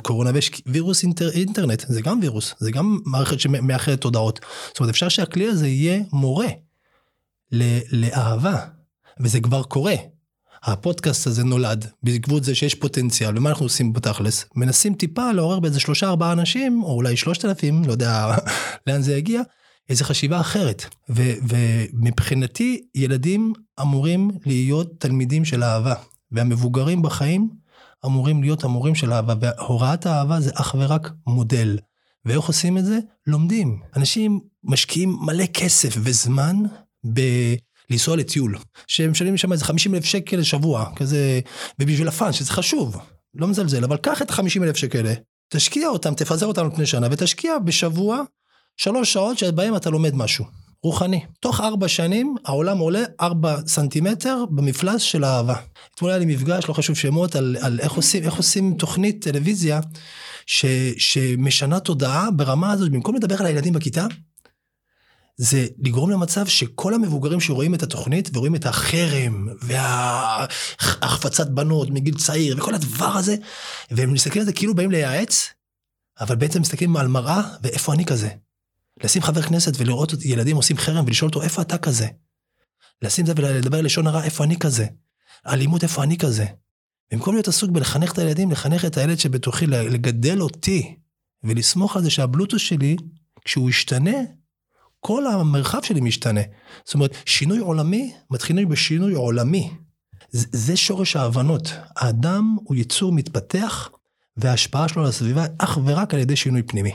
קורונה 0.02 0.32
ויש 0.34 0.52
וירוס 0.66 1.04
אינטר, 1.04 1.30
אינטרנט, 1.32 1.84
זה 1.88 2.02
גם 2.02 2.20
וירוס, 2.22 2.56
זה 2.60 2.72
גם 2.72 3.00
מערכת 3.06 3.40
שמאחדת 3.40 4.02
תודעות. 4.02 4.40
זאת 4.68 4.80
אומרת, 4.80 4.90
אפשר 4.90 5.10
שהכלי 5.10 5.48
הזה 5.48 5.68
יהיה 5.68 6.04
מורה 6.14 6.48
לאהבה, 7.92 8.66
וזה 9.20 9.40
כבר 9.40 9.64
קורה. 9.64 9.96
הפודקאסט 10.64 11.28
הזה 11.28 11.44
נולד 11.44 11.86
בעקבות 12.04 12.44
זה 12.44 12.56
שיש 12.56 12.76
פוטנציאל, 12.76 13.38
ומה 13.38 13.50
אנחנו 13.50 13.66
עושים 13.66 13.94
בתכלס? 13.94 14.46
מנסים 14.56 14.94
טיפה 14.94 15.32
לעורר 15.32 15.60
באיזה 15.60 15.80
שלושה 15.80 16.08
ארבעה 16.08 16.32
אנשים, 16.32 16.84
או 16.84 16.94
אולי 16.94 17.18
שלושת 17.18 17.46
אלפים, 17.46 17.84
לא 17.86 17.92
יודע 17.92 18.36
לאן 18.88 19.02
זה 19.02 19.18
יגיע, 19.18 19.42
איזה 19.90 20.04
חשיבה 20.04 20.40
אחרת. 20.40 20.86
ו, 21.10 21.22
ומבחינתי, 21.50 22.82
ילדים 22.96 23.54
אמורים 23.82 24.32
להיות 24.46 25.00
תלמידים 25.00 25.46
של 25.46 25.64
אהבה, 25.64 25.94
והמבוגרים 26.32 27.02
בחיים 27.02 27.50
אמורים 28.06 28.42
להיות 28.42 28.64
המורים 28.64 28.96
של 28.96 29.14
אהבה, 29.14 29.34
והוראת 29.42 30.06
האהבה 30.06 30.42
זה 30.42 30.52
אך 30.54 30.76
ורק 30.80 31.12
מודל. 31.28 31.78
ואיך 32.26 32.46
עושים 32.46 32.78
את 32.78 32.86
זה? 32.86 33.00
לומדים. 33.28 33.80
אנשים 33.96 34.40
משקיעים 34.64 35.18
מלא 35.22 35.46
כסף 35.46 35.96
וזמן 35.98 36.56
ב... 37.14 37.22
לנסוע 37.92 38.16
לטיול, 38.16 38.58
שהם 38.88 39.12
משלמים 39.12 39.38
שם 39.38 39.52
איזה 39.52 39.66
50 39.66 39.96
אלף 39.96 40.06
שקל 40.06 40.38
לשבוע, 40.38 40.90
כזה, 40.96 41.40
ובשביל 41.80 42.08
הפאן, 42.08 42.34
שזה 42.34 42.52
חשוב, 42.52 42.98
לא 43.36 43.48
מזלזל, 43.48 43.84
אבל 43.84 43.98
קח 43.98 44.22
את 44.22 44.32
ה-50 44.32 44.64
אלף 44.64 44.76
שקל 44.76 45.14
תשקיע 45.54 45.88
אותם, 45.88 46.14
תפזר 46.14 46.46
אותם 46.46 46.66
על 46.66 46.72
פני 46.76 46.86
שנה, 46.86 47.08
ותשקיע 47.12 47.60
בשבוע 47.60 48.24
שלוש 48.78 49.14
שעות 49.14 49.38
שבהם 49.38 49.76
אתה 49.76 49.90
לומד 49.90 50.16
משהו, 50.16 50.46
רוחני. 50.84 51.20
תוך 51.40 51.62
ארבע 51.62 51.88
שנים 51.88 52.36
העולם 52.46 52.78
עולה 52.78 53.04
ארבע 53.22 53.58
סנטימטר 53.68 54.44
במפלס 54.50 55.02
של 55.02 55.24
האהבה. 55.24 55.56
אתמול 55.96 56.12
היה 56.12 56.20
לי 56.20 56.26
מפגש, 56.26 56.66
לא 56.70 56.74
חשוב 56.74 56.96
שמות, 56.96 57.36
על, 57.36 57.58
על 57.62 57.80
איך, 57.80 57.94
עושים, 57.94 58.24
איך 58.24 58.36
עושים 58.36 58.74
תוכנית 58.74 59.24
טלוויזיה 59.24 59.80
ש, 60.46 60.66
שמשנה 60.98 61.80
תודעה 61.80 62.32
ברמה 62.32 62.72
הזאת, 62.72 62.92
במקום 62.92 63.16
לדבר 63.16 63.36
על 63.40 63.46
הילדים 63.46 63.74
בכיתה, 63.74 64.06
זה 65.38 65.68
לגרום 65.80 66.10
למצב 66.10 66.48
שכל 66.48 66.94
המבוגרים 66.94 67.40
שרואים 67.40 67.76
את 67.76 67.84
התוכנית 67.84 68.30
ורואים 68.34 68.56
את 68.56 68.66
החרם 68.66 69.48
והחפצת 69.62 71.48
בנות 71.48 71.90
מגיל 71.90 72.18
צעיר 72.18 72.56
וכל 72.58 72.76
הדבר 72.76 73.06
הזה, 73.18 73.36
והם 73.92 74.14
מסתכלים 74.14 74.42
על 74.42 74.46
זה 74.46 74.54
כאילו 74.54 74.76
באים 74.76 74.92
לייעץ, 74.92 75.50
אבל 76.20 76.36
בעצם 76.36 76.62
מסתכלים 76.62 76.98
על 76.98 77.08
מראה 77.08 77.42
ואיפה 77.64 77.94
אני 77.94 78.06
כזה. 78.06 78.30
לשים 79.04 79.22
חבר 79.22 79.42
כנסת 79.42 79.74
ולראות 79.78 80.14
ילדים 80.26 80.56
עושים 80.56 80.78
חרם 80.78 81.06
ולשאול 81.08 81.30
אותו 81.30 81.42
איפה 81.42 81.62
אתה 81.62 81.78
כזה. 81.78 82.08
לשים 83.02 83.26
זה 83.26 83.34
ולדבר 83.36 83.82
לשון 83.82 84.08
הרע 84.08 84.24
איפה 84.24 84.44
אני 84.44 84.60
כזה. 84.60 84.86
אלימות 85.48 85.84
איפה 85.84 86.04
אני 86.04 86.18
כזה. 86.18 86.46
במקום 87.12 87.34
להיות 87.34 87.48
עסוק 87.48 87.72
בלחנך 87.72 88.12
את 88.14 88.18
הילדים, 88.18 88.52
לחנך 88.52 88.86
את 88.86 88.98
הילד 88.98 89.20
שבתוכי, 89.20 89.68
לגדל 89.68 90.42
אותי, 90.42 90.96
ולסמוך 91.44 91.96
על 91.96 92.04
זה 92.04 92.10
שהבלוטוס 92.10 92.62
שלי, 92.62 92.96
כשהוא 93.46 93.70
ישתנה, 93.70 94.18
כל 95.02 95.28
המרחב 95.28 95.84
שלי 95.84 96.02
משתנה. 96.02 96.42
זאת 96.86 96.94
אומרת, 96.94 97.16
שינוי 97.26 97.60
עולמי 97.60 98.14
מתחילים 98.30 98.70
בשינוי 98.70 99.14
עולמי. 99.14 99.72
זה 100.32 100.78
שורש 100.78 101.16
ההבנות. 101.16 101.74
האדם 101.98 102.58
הוא 102.64 102.76
יצור 102.76 103.12
מתפתח, 103.12 103.90
וההשפעה 104.38 104.88
שלו 104.88 105.02
על 105.02 105.08
הסביבה 105.10 105.46
אך 105.58 105.80
ורק 105.86 106.14
על 106.14 106.20
ידי 106.20 106.36
שינוי 106.36 106.64
פנימי. 106.64 106.92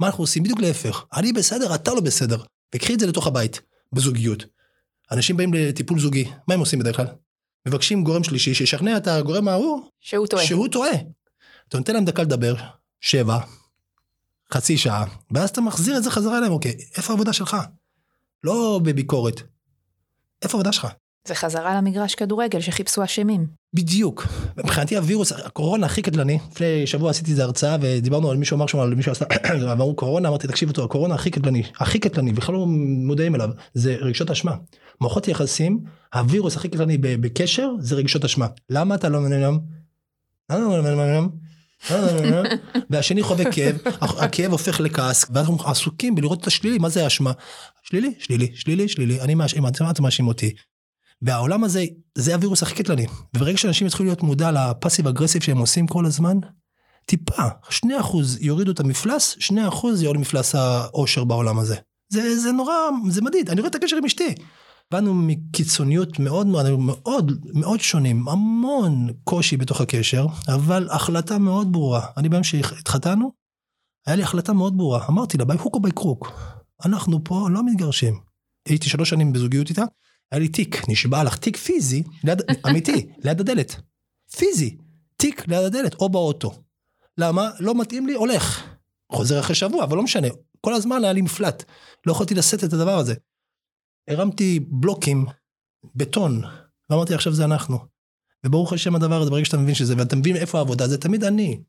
מה 0.00 0.06
אנחנו 0.06 0.22
עושים? 0.22 0.42
בדיוק 0.42 0.60
להפך. 0.60 1.04
אני 1.16 1.32
בסדר, 1.32 1.74
אתה 1.74 1.94
לא 1.94 2.00
בסדר. 2.00 2.42
וקחי 2.74 2.94
את 2.94 3.00
זה 3.00 3.06
לתוך 3.06 3.26
הבית, 3.26 3.60
בזוגיות. 3.92 4.44
אנשים 5.12 5.36
באים 5.36 5.54
לטיפול 5.54 6.00
זוגי, 6.00 6.30
מה 6.48 6.54
הם 6.54 6.60
עושים 6.60 6.78
בדרך 6.78 6.96
כלל? 6.96 7.06
מבקשים 7.68 8.04
גורם 8.04 8.24
שלישי 8.24 8.54
שישכנע 8.54 8.96
את 8.96 9.06
הגורם 9.06 9.48
ההוא 9.48 9.82
שהוא 10.00 10.26
טועה. 10.26 10.46
שהוא 10.46 10.68
טועה. 10.68 10.90
אתה 11.68 11.78
נותן 11.78 11.94
להם 11.94 12.04
דקה 12.04 12.22
לדבר, 12.22 12.54
שבע, 13.00 13.38
חצי 14.52 14.76
שעה, 14.76 15.04
ואז 15.30 15.50
אתה 15.50 15.60
מחזיר 15.60 15.96
את 15.96 16.02
זה 16.02 16.10
חזרה 16.10 16.38
אליהם, 16.38 16.52
אוקיי, 16.52 16.74
איפה 16.96 17.12
העבודה 17.12 17.32
שלך? 17.32 17.56
לא 18.44 18.80
בביקורת. 18.84 19.42
איפה 20.42 20.58
העבודה 20.58 20.72
שלך? 20.72 20.86
זה 21.28 21.34
חזרה 21.34 21.74
למגרש 21.74 22.14
כדורגל 22.14 22.60
שחיפשו 22.60 23.04
אשמים. 23.04 23.46
בדיוק. 23.74 24.26
מבחינתי 24.56 24.96
הווירוס, 24.96 25.32
הקורונה 25.32 25.86
הכי 25.86 26.02
קטלני, 26.02 26.38
לפני 26.52 26.86
שבוע 26.86 27.10
עשיתי 27.10 27.30
איזה 27.30 27.44
הרצאה 27.44 27.76
ודיברנו 27.80 28.30
על 28.30 28.36
מישהו 28.36 28.56
אמר 28.56 28.66
שם 28.66 28.78
על 28.78 28.94
מישהו 28.94 29.12
עשה, 29.12 29.24
אמרו 29.72 29.96
קורונה, 29.96 30.28
אמרתי 30.28 30.46
תקשיב 30.46 30.68
אותו, 30.68 30.84
הקורונה 30.84 31.14
הכי 31.14 31.30
קטלני, 31.30 31.62
הכי 31.80 31.98
קטלני, 31.98 32.32
בכלל 32.32 32.54
לא 32.54 32.66
מודעים 32.66 33.34
אליו, 33.34 33.50
זה 33.74 33.96
רגשות 34.00 34.30
אשמה. 34.30 34.56
מערכות 35.00 35.28
יחסים, 35.28 35.80
הווירוס 36.14 36.56
הכי 36.56 36.68
קטלני 36.68 36.98
בקשר 36.98 37.70
זה 37.80 37.94
רגשות 37.94 38.24
אשמה. 38.24 38.46
למה 38.70 38.94
אתה 38.94 39.08
לא 39.08 39.20
מנהל? 39.20 39.54
והשני 42.90 43.22
חווה 43.22 43.52
כאב, 43.52 43.76
הכאב 44.00 44.52
הופך 44.52 44.80
לכעס, 44.80 45.24
ואנחנו 45.30 45.58
עסוקים 45.64 46.14
בלראות 46.14 46.40
את 46.40 46.46
השלילי, 46.46 46.78
מה 46.78 46.88
זה 46.88 47.04
האשמה? 47.04 47.32
שלילי, 47.82 48.14
שלילי, 48.18 48.52
שלילי, 48.54 48.88
שלילי, 48.88 49.20
אני 49.20 49.34
מאשים, 49.34 49.66
אתה 49.66 50.02
מאשים 50.02 50.28
אותי. 50.28 50.52
והעולם 51.22 51.64
הזה, 51.64 51.84
זה 52.14 52.34
הווירוס 52.34 52.62
הכי 52.62 52.74
קטלני. 52.74 53.06
וברגע 53.36 53.58
שאנשים 53.58 53.86
יתחילו 53.86 54.06
להיות 54.06 54.22
מודע 54.22 54.50
ל 54.52 54.59
passive 54.59 55.06
aggressive 55.06 55.42
שהם 55.42 55.58
עושים 55.58 55.86
כל 55.86 56.06
הזמן, 56.06 56.38
טיפה, 57.06 57.48
2% 57.70 57.86
יורידו 58.40 58.72
את 58.72 58.80
המפלס, 58.80 59.36
2% 59.40 59.52
יוריד 60.00 60.20
מפלס 60.20 60.54
האושר 60.54 61.24
בעולם 61.24 61.58
הזה. 61.58 61.76
זה, 62.08 62.38
זה 62.38 62.52
נורא, 62.52 62.74
זה 63.08 63.22
מדיד, 63.22 63.50
אני 63.50 63.60
רואה 63.60 63.70
את 63.70 63.74
הקשר 63.74 63.96
עם 63.96 64.04
אשתי. 64.04 64.34
באנו 64.90 65.14
מקיצוניות 65.14 66.18
מאוד 66.18 66.46
מאוד 66.46 66.78
מאוד 66.78 67.32
מאוד 67.54 67.80
שונים, 67.80 68.28
המון 68.28 69.08
קושי 69.24 69.56
בתוך 69.56 69.80
הקשר, 69.80 70.26
אבל 70.48 70.88
החלטה 70.90 71.38
מאוד 71.38 71.72
ברורה. 71.72 72.06
אני 72.16 72.28
ביום 72.28 72.44
שהתחתנו, 72.44 73.32
היה 74.06 74.16
לי 74.16 74.22
החלטה 74.22 74.52
מאוד 74.52 74.76
ברורה. 74.76 75.06
אמרתי 75.08 75.38
לה, 75.38 75.44
by 75.44 75.58
hook 75.58 75.74
או 75.74 75.80
by 75.80 75.92
crook, 75.92 76.32
אנחנו 76.84 77.24
פה 77.24 77.48
לא 77.50 77.66
מתגרשים. 77.66 78.20
הייתי 78.68 78.88
שלוש 78.88 79.10
שנים 79.10 79.32
בזוגיות 79.32 79.70
איתה, 79.70 79.84
היה 80.32 80.38
לי 80.38 80.48
תיק, 80.48 80.88
נשבע 80.88 81.24
לך, 81.24 81.36
תיק 81.36 81.56
פיזי, 81.56 82.02
ליד, 82.24 82.42
אמיתי, 82.70 83.06
ליד 83.24 83.40
הדלת. 83.40 83.76
פיזי, 84.36 84.76
תיק 85.16 85.48
ליד 85.48 85.64
הדלת, 85.64 85.94
או 85.94 86.08
באוטו. 86.08 86.52
למה? 87.18 87.50
לא 87.60 87.80
מתאים 87.80 88.06
לי, 88.06 88.14
הולך. 88.14 88.64
חוזר 89.12 89.40
אחרי 89.40 89.54
שבוע, 89.54 89.84
אבל 89.84 89.96
לא 89.96 90.02
משנה. 90.02 90.28
כל 90.60 90.74
הזמן 90.74 91.04
היה 91.04 91.12
לי 91.12 91.20
מפלט. 91.22 91.64
לא 92.06 92.12
יכולתי 92.12 92.34
לשאת 92.34 92.64
את 92.64 92.72
הדבר 92.72 92.98
הזה. 92.98 93.14
הרמתי 94.08 94.60
בלוקים, 94.68 95.26
בטון, 95.94 96.42
ואמרתי 96.90 97.14
עכשיו 97.14 97.32
זה 97.32 97.44
אנחנו. 97.44 97.78
וברוך 98.46 98.72
השם 98.72 98.94
הדבר 98.94 99.22
הזה, 99.22 99.30
ברגע 99.30 99.44
שאתה 99.44 99.56
מבין 99.56 99.74
שזה, 99.74 99.94
ואתה 99.98 100.16
מבין 100.16 100.36
איפה 100.36 100.58
העבודה, 100.58 100.88
זה 100.88 100.98
תמיד 100.98 101.24
אני. 101.24 101.60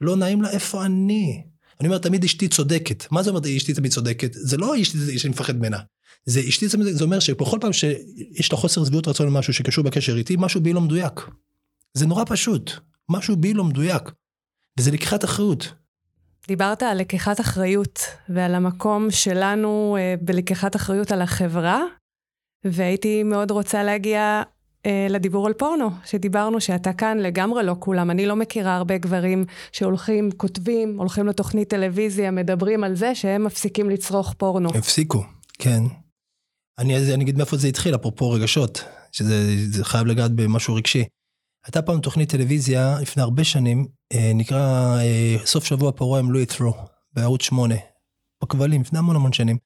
לא 0.00 0.16
נעים 0.16 0.42
לה 0.42 0.50
איפה 0.50 0.84
אני. 0.84 1.42
אני 1.80 1.88
אומר 1.88 1.98
תמיד 1.98 2.24
אשתי 2.24 2.48
צודקת. 2.48 3.04
מה 3.10 3.22
זה 3.22 3.30
אומר 3.30 3.40
אשתי 3.56 3.74
תמיד 3.74 3.92
צודקת? 3.92 4.30
זה 4.32 4.56
לא 4.56 4.80
אשתי 4.82 5.18
שאני 5.18 5.32
מפחד 5.32 5.56
ממנה. 5.56 5.78
זה 6.24 6.40
אשתי 6.48 6.68
תמיד, 6.68 6.86
זה 6.86 7.04
אומר 7.04 7.20
שבכל 7.20 7.58
פעם 7.60 7.72
שיש 7.72 8.52
לה 8.52 8.58
חוסר 8.58 8.84
שביעות 8.84 9.08
רצון 9.08 9.26
למשהו 9.26 9.52
שקשור 9.52 9.84
בקשר 9.84 10.16
איתי, 10.16 10.36
משהו 10.38 10.60
בי 10.60 10.72
לא 10.72 10.80
מדויק. 10.80 11.20
זה 11.94 12.06
נורא 12.06 12.24
פשוט. 12.26 12.70
משהו 13.08 13.36
בי 13.36 13.54
לא 13.54 13.64
מדויק. 13.64 14.02
וזה 14.78 14.90
לקיחת 14.90 15.24
אחריות. 15.24 15.72
דיברת 16.48 16.82
על 16.82 16.98
לקיחת 16.98 17.40
אחריות 17.40 18.00
ועל 18.28 18.54
המקום 18.54 19.10
שלנו 19.10 19.96
אה, 19.98 20.14
בלקיחת 20.20 20.76
אחריות 20.76 21.12
על 21.12 21.22
החברה, 21.22 21.82
והייתי 22.64 23.22
מאוד 23.22 23.50
רוצה 23.50 23.82
להגיע 23.82 24.42
אה, 24.86 25.06
לדיבור 25.10 25.46
על 25.46 25.52
פורנו, 25.52 25.90
שדיברנו 26.04 26.60
שאתה 26.60 26.92
כאן 26.92 27.18
לגמרי 27.18 27.62
לא 27.62 27.76
כולם. 27.78 28.10
אני 28.10 28.26
לא 28.26 28.36
מכירה 28.36 28.76
הרבה 28.76 28.98
גברים 28.98 29.44
שהולכים, 29.72 30.30
כותבים, 30.36 30.98
הולכים 30.98 31.26
לתוכנית 31.26 31.70
טלוויזיה, 31.70 32.30
מדברים 32.30 32.84
על 32.84 32.94
זה 32.94 33.14
שהם 33.14 33.44
מפסיקים 33.44 33.90
לצרוך 33.90 34.34
פורנו. 34.38 34.68
הפסיקו, 34.74 35.24
כן. 35.58 35.82
אני, 36.78 37.14
אני 37.14 37.24
אגיד 37.24 37.36
מאיפה 37.36 37.56
זה 37.56 37.68
התחיל, 37.68 37.94
אפרופו 37.94 38.30
רגשות, 38.30 38.84
שזה 39.12 39.84
חייב 39.84 40.06
לגעת 40.06 40.30
במשהו 40.30 40.74
רגשי. 40.74 41.04
הייתה 41.66 41.82
פעם 41.82 42.00
תוכנית 42.00 42.30
טלוויזיה 42.30 42.98
לפני 43.00 43.22
הרבה 43.22 43.44
שנים, 43.44 43.86
אה, 44.12 44.32
נקרא 44.34 44.96
אה, 45.00 45.36
סוף 45.44 45.64
שבוע 45.64 45.92
פרוע 45.92 46.18
עם 46.18 46.30
לואי 46.30 46.46
ת'רו, 46.46 46.74
בערוץ 47.12 47.42
8, 47.42 47.74
בכבלים, 48.42 48.80
לפני 48.80 48.98
המון 48.98 49.16
המון 49.16 49.32
שנים. 49.32 49.56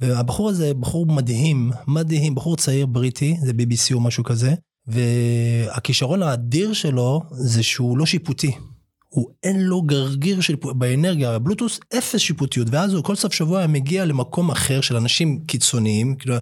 והבחור 0.00 0.50
הזה 0.50 0.74
בחור 0.74 1.06
מדהים, 1.06 1.70
מדהים, 1.88 2.34
בחור 2.34 2.56
צעיר 2.56 2.86
בריטי, 2.86 3.36
זה 3.42 3.52
BBC 3.52 3.94
או 3.94 4.00
משהו 4.00 4.24
כזה, 4.24 4.54
והכישרון 4.86 6.22
האדיר 6.22 6.72
שלו 6.72 7.22
זה 7.30 7.62
שהוא 7.62 7.98
לא 7.98 8.06
שיפוטי. 8.06 8.52
הוא 9.08 9.30
אין 9.42 9.60
לו 9.60 9.82
גרגיר 9.82 10.40
של 10.40 10.56
באנרגיה, 10.56 11.38
בבלוטות' 11.38 11.80
אפס 11.98 12.20
שיפוטיות, 12.20 12.68
ואז 12.70 12.94
הוא 12.94 13.04
כל 13.04 13.16
סוף 13.16 13.32
שבוע 13.32 13.66
מגיע 13.66 14.04
למקום 14.04 14.50
אחר 14.50 14.80
של 14.80 14.96
אנשים 14.96 15.44
קיצוניים, 15.44 16.16
כאילו 16.16 16.34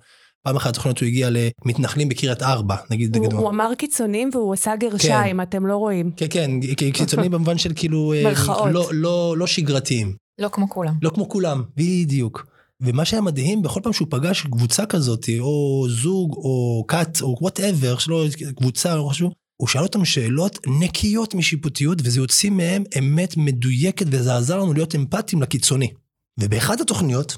פעם 0.42 0.56
אחת 0.56 0.70
התוכנית 0.70 0.98
הוא 0.98 1.06
הגיע 1.06 1.28
למתנחלים 1.30 2.08
בקריית 2.08 2.42
ארבע, 2.42 2.76
נגיד. 2.90 3.16
הוא, 3.16 3.32
הוא 3.32 3.50
אמר 3.50 3.74
קיצוניים 3.78 4.30
והוא 4.32 4.54
עשה 4.54 4.76
גרשיים, 4.76 5.36
כן. 5.36 5.42
אתם 5.42 5.66
לא 5.66 5.76
רואים. 5.76 6.10
כן, 6.16 6.26
כן, 6.30 6.50
קיצוניים 6.92 7.32
במובן 7.32 7.58
של 7.58 7.72
כאילו... 7.76 8.12
אה, 8.12 8.22
מרכאות. 8.24 8.72
לא, 8.72 8.88
לא, 8.92 9.34
לא 9.38 9.46
שגרתיים. 9.46 10.14
לא 10.38 10.48
כמו 10.52 10.68
כולם. 10.68 10.94
לא 11.02 11.10
כמו 11.10 11.28
כולם, 11.28 11.62
בדיוק. 11.76 12.46
ומה 12.80 13.04
שהיה 13.04 13.22
מדהים, 13.22 13.62
בכל 13.62 13.80
פעם 13.82 13.92
שהוא 13.92 14.08
פגש 14.10 14.40
קבוצה 14.42 14.86
כזאת, 14.86 15.26
או 15.40 15.84
זוג, 15.88 16.34
או 16.36 16.84
כת, 16.88 17.18
או 17.22 17.36
whatever, 17.40 17.98
שלא 17.98 18.26
קבוצה, 18.56 18.96
לא 18.96 19.08
חשוב, 19.10 19.32
הוא 19.56 19.68
שאל 19.68 19.82
אותם 19.82 20.04
שאלות 20.04 20.58
נקיות 20.80 21.34
משיפוטיות, 21.34 21.98
וזה 22.04 22.20
יוציא 22.20 22.50
מהם 22.50 22.84
אמת 22.98 23.36
מדויקת, 23.36 24.06
וזה 24.10 24.36
עזר 24.36 24.58
לנו 24.58 24.72
להיות 24.72 24.94
אמפתיים 24.94 25.42
לקיצוני. 25.42 25.92
ובאחת 26.40 26.80
התוכניות, 26.80 27.36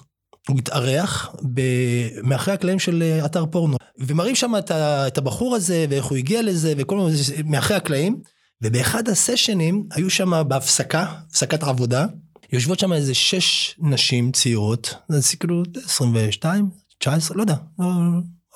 הוא 0.49 0.59
התארח 0.59 1.35
מאחורי 2.23 2.55
הקלעים 2.55 2.79
של 2.79 3.03
אה, 3.03 3.27
אתר 3.27 3.47
פורנו, 3.47 3.77
ומראים 3.99 4.35
שם 4.35 4.53
את, 4.59 4.71
את 4.71 5.19
הבחור 5.19 5.55
הזה, 5.55 5.87
ואיך 5.91 6.05
הוא 6.05 6.19
הגיע 6.19 6.43
לזה, 6.43 6.75
וכל 6.77 6.97
מיני, 6.97 7.11
מאחורי 7.45 7.77
הקלעים, 7.77 8.21
ובאחד 8.63 9.09
הסשנים 9.09 9.87
היו 9.93 10.11
שם 10.11 10.43
בהפסקה, 10.49 11.03
הפסקת 11.03 11.63
עבודה, 11.63 12.07
יושבות 12.53 12.79
שם 12.79 12.93
איזה 12.93 13.15
שש 13.15 13.75
נשים 13.79 14.33
צעירות, 14.33 14.95
זה 15.09 15.37
כאילו 15.37 15.63
22, 15.85 16.71
19, 16.99 17.37
לא 17.37 17.43
יודע, 17.43 17.55
לא, 17.79 17.87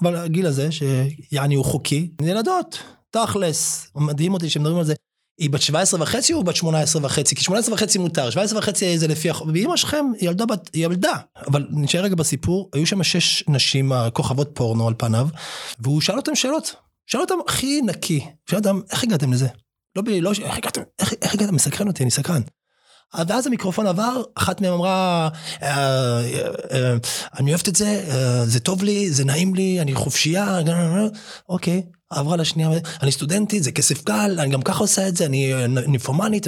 אבל 0.02 0.16
הגיל 0.16 0.46
הזה, 0.46 0.68
שיעני 0.72 1.54
הוא 1.54 1.64
חוקי, 1.64 2.10
ילדות, 2.22 2.78
תכלס, 3.10 3.90
מדהים 3.96 4.34
אותי 4.34 4.50
שמדברים 4.50 4.78
על 4.78 4.84
זה. 4.84 4.94
היא 5.38 5.50
בת 5.50 5.62
17 5.62 6.02
וחצי 6.02 6.32
או 6.32 6.44
בת 6.44 6.56
18 6.56 7.04
וחצי? 7.04 7.34
כי 7.34 7.44
18 7.44 7.74
וחצי 7.74 7.98
מותר, 7.98 8.30
17 8.30 8.58
וחצי 8.58 8.98
זה 8.98 9.08
לפי 9.08 9.30
החוק, 9.30 9.48
ואימא 9.52 9.76
שלכם 9.76 10.06
ילדה 10.20 10.46
בת, 10.46 10.70
ילדה. 10.74 11.14
אבל 11.46 11.66
נשאר 11.70 12.00
רגע 12.00 12.14
בסיפור, 12.14 12.70
היו 12.72 12.86
שם 12.86 13.02
שש 13.02 13.44
נשים 13.48 13.92
כוכבות 14.12 14.50
פורנו 14.54 14.88
על 14.88 14.94
פניו, 14.98 15.28
והוא 15.78 16.00
שאל 16.00 16.16
אותם 16.16 16.34
שאלות. 16.34 16.74
שאל 17.06 17.20
אותם 17.20 17.34
הכי 17.48 17.80
נקי, 17.82 18.26
שאל 18.50 18.58
אותם 18.58 18.80
איך 18.90 19.04
הגעתם 19.04 19.32
לזה? 19.32 19.48
לא, 19.96 20.02
לא, 20.20 20.32
איך 20.42 20.56
הגעתם, 20.56 20.80
איך, 20.98 21.14
איך 21.22 21.34
הגעתם, 21.34 21.54
מסקרן 21.54 21.88
אותי, 21.88 22.02
אני 22.02 22.10
סקרן. 22.10 22.42
ואז 23.14 23.46
המיקרופון 23.46 23.86
עבר, 23.86 24.22
אחת 24.34 24.60
מהן 24.60 24.72
אמרה, 24.72 25.28
אה, 25.62 26.20
אה, 26.72 26.96
אני 27.38 27.50
אוהבת 27.50 27.68
את 27.68 27.76
זה, 27.76 28.04
אה, 28.10 28.46
זה 28.46 28.60
טוב 28.60 28.82
לי, 28.82 29.10
זה 29.10 29.24
נעים 29.24 29.54
לי, 29.54 29.80
אני 29.80 29.94
חופשייה, 29.94 30.58
אוקיי, 31.48 31.82
עברה 32.10 32.36
לשנייה, 32.36 32.70
אני 33.02 33.12
סטודנטית, 33.12 33.62
זה 33.62 33.72
כסף 33.72 34.02
קל, 34.02 34.36
אני 34.40 34.50
גם 34.50 34.62
ככה 34.62 34.80
עושה 34.80 35.08
את 35.08 35.16
זה, 35.16 35.26
אני 35.26 35.52
ניפומנית, 35.86 36.46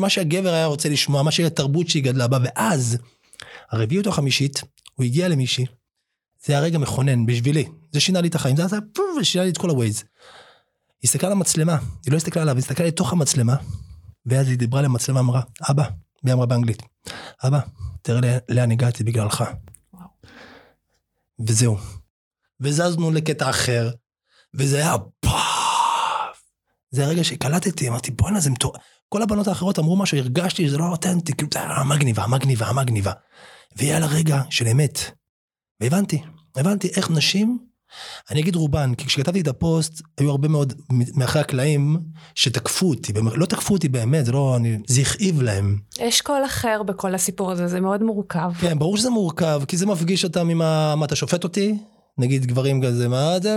מה, 0.00 0.10
שהגבר 0.10 0.52
היה 0.52 0.66
רוצה 0.66 0.88
לשמוע, 0.88 1.22
מה 1.22 1.30
שהתרבות 1.30 1.88
שהיא 1.88 2.04
גדלה 2.04 2.26
בה, 2.26 2.38
ואז, 2.44 2.96
הרביעית 3.72 4.06
או 4.06 4.10
החמישית, 4.10 4.62
הוא 4.94 5.04
הגיע 5.04 5.28
למישהי, 5.28 5.66
זה 6.46 6.52
היה 6.52 6.62
רגע 6.62 6.78
מכונן 6.78 7.26
בשבילי, 7.26 7.64
זה 7.92 8.00
שינה 8.00 8.20
לי 8.20 8.28
את 8.28 8.34
החיים, 8.34 8.56
זה 8.56 8.76
ושינה 9.20 9.44
לי 9.44 9.50
את 9.50 9.58
כל 9.58 9.70
הווייז. 9.70 9.98
היא 11.02 11.08
הסתכלה 11.08 11.28
על 11.28 11.32
המצלמה, 11.32 11.76
היא 12.04 12.12
לא 12.12 12.16
הסתכלה 12.16 12.42
עליו, 12.42 12.54
היא 12.54 12.62
הסתכלה 12.62 12.86
לתוך 12.86 13.12
המצלמה, 13.12 13.56
ואז 14.26 14.48
היא 14.48 14.58
דיברה 14.58 14.82
למצלמה, 14.82 15.20
אמרה, 15.20 15.40
אבא, 15.70 15.88
והיא 16.22 16.34
אמרה 16.34 16.46
באנגלית, 16.46 16.82
אבא, 17.44 17.60
תראה 18.02 18.38
לאן 18.48 18.70
הגעתי 18.70 19.04
בגללך. 19.04 19.44
וזהו. 21.46 21.76
וזזנו 22.60 23.10
לקטע 23.10 23.50
אחר, 23.50 23.90
וזה 24.54 24.76
היה 24.76 24.94
פאף. 25.20 26.42
זה 26.90 27.04
הרגע 27.04 27.24
שקלטתי, 27.24 27.88
אמרתי, 27.88 28.10
בואנה, 28.10 28.40
זה 28.40 28.50
מטורף. 28.50 28.80
כל 29.08 29.22
הבנות 29.22 29.48
האחרות 29.48 29.78
אמרו 29.78 29.96
משהו, 29.96 30.18
הרגשתי 30.18 30.66
שזה 30.66 30.78
לא 30.78 30.84
אותנטי, 30.84 31.32
כאילו, 31.32 31.48
זה 31.52 31.60
היה 31.60 31.84
מגניבה, 31.84 32.26
מגניבה, 32.26 32.72
מגניבה. 32.72 33.12
והיה 33.76 33.98
לה 33.98 34.06
רגע 34.06 34.42
של 34.50 34.68
אמת. 34.68 34.98
והבנתי, 35.80 36.22
הבנתי 36.56 36.88
איך 36.96 37.10
נשים 37.10 37.58
אני 38.30 38.40
אגיד 38.40 38.56
רובן, 38.56 38.94
כי 38.94 39.06
כשכתבתי 39.06 39.40
את 39.40 39.48
הפוסט, 39.48 40.02
היו 40.18 40.30
הרבה 40.30 40.48
מאוד 40.48 40.72
מאחורי 41.14 41.40
הקלעים 41.40 42.00
שתקפו 42.34 42.88
אותי, 42.88 43.12
לא 43.34 43.46
תקפו 43.46 43.74
אותי 43.74 43.88
באמת, 43.88 44.26
זה 44.26 44.32
לא, 44.32 44.56
אני, 44.56 44.78
זה 44.86 45.00
הכאיב 45.00 45.42
להם. 45.42 45.78
יש 46.00 46.20
קול 46.20 46.44
אחר 46.44 46.82
בכל 46.82 47.14
הסיפור 47.14 47.52
הזה, 47.52 47.66
זה 47.66 47.80
מאוד 47.80 48.02
מורכב. 48.02 48.52
כן, 48.60 48.78
ברור 48.78 48.96
שזה 48.96 49.10
מורכב, 49.10 49.62
כי 49.68 49.76
זה 49.76 49.86
מפגיש 49.86 50.24
אותם 50.24 50.48
עם 50.48 50.62
ה... 50.62 50.94
מה, 50.96 51.06
אתה 51.06 51.16
שופט 51.16 51.44
אותי? 51.44 51.78
נגיד 52.18 52.46
גברים 52.46 52.82
כזה, 52.82 53.08
מה 53.08 53.40
זה, 53.42 53.56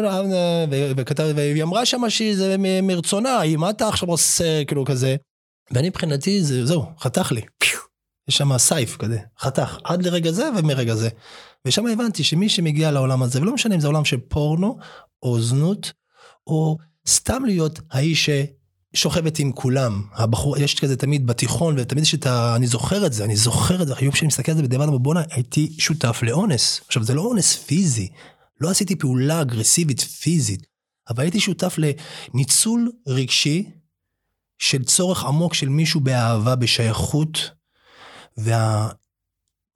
וכתב, 0.97 1.27
והיא 1.35 1.63
אמרה 1.63 1.85
שם 1.85 2.09
שזה 2.09 2.55
מרצונה, 2.83 3.39
היא, 3.39 3.57
מה 3.57 3.69
אתה 3.69 3.88
עכשיו 3.88 4.09
עושה, 4.09 4.65
כאילו 4.65 4.85
כזה. 4.85 5.15
ואני 5.71 5.89
מבחינתי, 5.89 6.43
זה, 6.43 6.65
זהו, 6.65 6.85
חתך 6.99 7.31
לי. 7.31 7.41
יש 8.28 8.38
שם 8.38 8.57
סייף 8.57 8.97
כזה, 8.97 9.19
חתך, 9.39 9.78
עד 9.84 10.03
לרגע 10.03 10.32
זה 10.32 10.49
ומרגע 10.57 10.95
זה. 10.95 11.09
ושם 11.65 11.88
הבנתי 11.88 12.23
שמי 12.23 12.49
שמגיע 12.49 12.91
לעולם 12.91 13.23
הזה, 13.23 13.41
ולא 13.41 13.53
משנה 13.53 13.75
אם 13.75 13.80
זה 13.80 13.88
עולם 13.88 14.05
של 14.05 14.17
פורנו, 14.17 14.78
או 15.23 15.41
זנות, 15.41 15.93
או 16.47 16.78
סתם 17.07 17.45
להיות 17.45 17.80
האיש 17.91 18.30
ששוכבת 18.93 19.39
עם 19.39 19.51
כולם. 19.51 20.03
הבחור, 20.13 20.57
יש 20.57 20.80
כזה 20.80 20.95
תמיד 20.97 21.28
בתיכון, 21.28 21.75
ותמיד 21.78 22.03
יש 22.03 22.15
את 22.15 22.25
ה... 22.25 22.55
אני 22.55 22.67
זוכר 22.67 23.05
את 23.05 23.13
זה, 23.13 23.23
אני 23.23 23.36
זוכר 23.36 23.82
את 23.82 23.88
זה, 23.88 23.93
היום 23.97 24.15
שאני 24.15 24.28
מסתכל 24.28 24.51
על 24.51 24.57
זה 24.57 24.63
בדיעבד, 24.63 24.88
בואנה, 25.01 25.23
הייתי 25.32 25.75
שותף 25.80 26.19
לאונס. 26.23 26.82
עכשיו, 26.88 27.03
זה 27.03 27.13
לא 27.13 27.21
אונס 27.21 27.55
פיזי, 27.55 28.07
לא 28.61 28.69
עשיתי 28.69 28.95
פעולה 28.95 29.41
אגרסיבית 29.41 30.01
פיזית, 30.01 30.65
אבל 31.09 31.23
הייתי 31.23 31.39
שותף 31.39 31.75
לניצול 31.78 32.91
רגשי 33.07 33.69
של 34.59 34.84
צורך 34.84 35.23
עמוק 35.23 35.53
של 35.53 35.69
מישהו 35.69 35.99
באהבה, 35.99 36.55
בשייכות, 36.55 37.57
וה... 38.38 38.89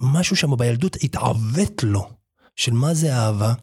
משהו 0.01 0.35
שם 0.35 0.57
בילדות 0.57 0.97
התעוות 1.03 1.83
לו, 1.83 2.09
של 2.55 2.73
מה 2.73 2.93
זה 2.93 3.15
אהבה. 3.15 3.53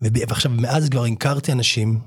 ועכשיו, 0.00 0.50
מאז 0.50 0.88
כבר 0.88 1.04
הכרתי 1.04 1.52
אנשים 1.52 2.00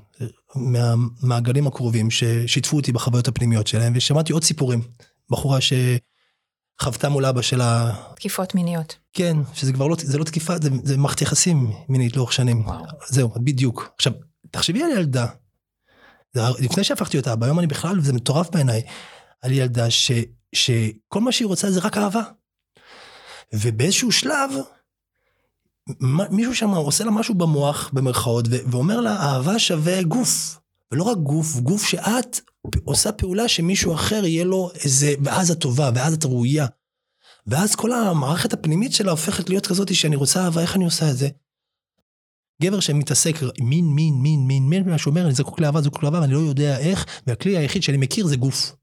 מהמעגלים 0.56 1.68
הקרובים 1.68 2.12
ששיתפו 2.12 2.78
אותי 2.78 2.92
בחוויות 2.92 3.28
הפנימיות 3.28 3.68
שלהם, 3.68 3.94
ושמעתי 3.96 4.34
עוד 4.34 4.44
סיפורים. 4.44 4.82
בחורה 5.30 5.60
שחוותה 5.62 7.10
מול 7.10 7.26
אבא 7.26 7.42
שלה... 7.42 7.96
תקיפות 8.16 8.56
מיניות. 8.56 8.96
כן, 9.14 9.38
שזה 9.54 9.74
כבר 9.74 9.88
לא, 9.88 9.96
זה 10.00 10.18
לא 10.18 10.24
תקיפה, 10.24 10.54
זה, 10.62 10.70
זה 10.84 10.98
מערכת 10.98 11.22
יחסים 11.22 11.72
מינית 11.90 12.16
לאורך 12.16 12.34
שנים. 12.34 12.66
וואו. 12.66 12.86
זהו, 13.08 13.30
בדיוק. 13.44 13.90
עכשיו, 13.96 14.14
תחשבי 14.52 14.84
על 14.84 14.92
ילדה, 14.92 15.26
לפני 16.36 16.84
שהפכתי 16.84 17.18
אותה, 17.18 17.36
ביום 17.36 17.60
אני 17.60 17.68
בכלל, 17.68 18.00
וזה 18.00 18.14
מטורף 18.14 18.50
בעיניי, 18.50 18.82
על 19.46 19.52
ילדה 19.52 19.90
ש, 19.90 20.12
שכל 20.56 21.22
מה 21.22 21.32
שהיא 21.32 21.48
רוצה 21.48 21.72
זה 21.72 21.80
רק 21.80 21.98
אהבה. 21.98 22.22
ובאיזשהו 23.54 24.12
שלב, 24.12 24.52
מישהו 26.32 26.56
שם 26.56 26.70
עושה 26.70 27.04
לה 27.04 27.12
משהו 27.12 27.36
במוח, 27.36 27.90
במרכאות, 27.94 28.46
ואומר 28.50 29.02
לה, 29.02 29.16
אהבה 29.16 29.60
שווה 29.60 30.04
גוף. 30.04 30.60
ולא 30.92 31.04
רק 31.04 31.18
גוף, 31.18 31.56
גוף 31.56 31.86
שאת 31.86 32.40
עושה 32.84 33.12
פעולה 33.12 33.48
שמישהו 33.48 33.94
אחר 33.94 34.26
יהיה 34.26 34.44
לו 34.44 34.72
איזה, 34.84 35.14
ואז 35.24 35.52
את 35.52 35.60
טובה, 35.60 35.92
ואז 35.96 36.14
את 36.14 36.26
ראויה. 36.26 36.66
ואז 37.48 37.76
כל 37.76 37.92
המערכת 37.92 38.54
הפנימית 38.54 38.94
שלה 38.94 39.12
הופכת 39.12 39.50
להיות 39.50 39.68
כזאת 39.68 39.96
שאני 39.96 40.16
רוצה 40.16 40.44
אהבה, 40.46 40.62
איך 40.62 40.76
אני 40.76 40.86
עושה 40.86 41.12
את 41.12 41.18
זה? 41.18 41.30
גבר 42.62 42.80
שמתעסק 42.80 43.36
מין, 43.62 43.86
מין, 43.86 44.14
מין, 44.14 44.48
מין, 44.48 44.70
מין, 44.70 44.90
מה 44.90 44.98
שאומר, 44.98 45.26
אני 45.26 45.34
זקוק 45.34 45.60
לאהבה, 45.60 45.82
זקוק 45.82 46.04
לאהבה, 46.04 46.22
ואני 46.22 46.34
לא 46.34 46.40
יודע 46.40 46.78
איך, 46.78 47.06
והכלי 47.28 47.58
היחיד 47.58 47.84
שאני 47.84 47.98
מכיר 47.98 48.28
זה 48.28 48.36
גוף. 48.36 48.76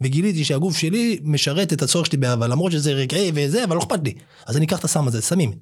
וגיליתי 0.00 0.44
שהגוף 0.44 0.76
שלי 0.76 1.18
משרת 1.22 1.72
את 1.72 1.82
הצורך 1.82 2.06
שלי 2.06 2.18
באהבה, 2.18 2.46
למרות 2.46 2.72
שזה 2.72 2.92
רגעי 2.92 3.32
וזה, 3.34 3.64
אבל 3.64 3.76
לא 3.76 3.80
אכפת 3.80 4.00
לי. 4.04 4.14
אז 4.46 4.56
אני 4.56 4.66
אקח 4.66 4.78
את 4.78 4.84
הסם 4.84 5.08
הזה, 5.08 5.22
סמים. 5.22 5.52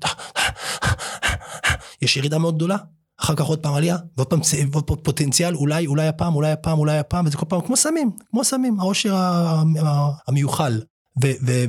יש 2.02 2.16
ירידה 2.16 2.38
מאוד 2.38 2.56
גדולה. 2.56 2.76
אחר 3.20 3.34
כך 3.34 3.44
עוד 3.44 3.58
פעם 3.58 3.74
עלייה, 3.74 3.96
ועוד 4.16 4.28
פעם, 4.28 4.40
פוטנציאל, 5.02 5.54
אולי, 5.54 5.86
אולי 5.86 6.08
הפעם, 6.08 6.34
אולי 6.34 6.50
הפעם, 6.50 6.78
אולי 6.78 6.98
הפעם, 6.98 7.26
וזה 7.26 7.36
כל 7.36 7.46
פעם 7.48 7.60
כמו 7.60 7.76
סמים, 7.76 8.10
כמו 8.30 8.44
סמים, 8.44 8.80
העושר 8.80 9.16
המיוחל. 10.28 10.80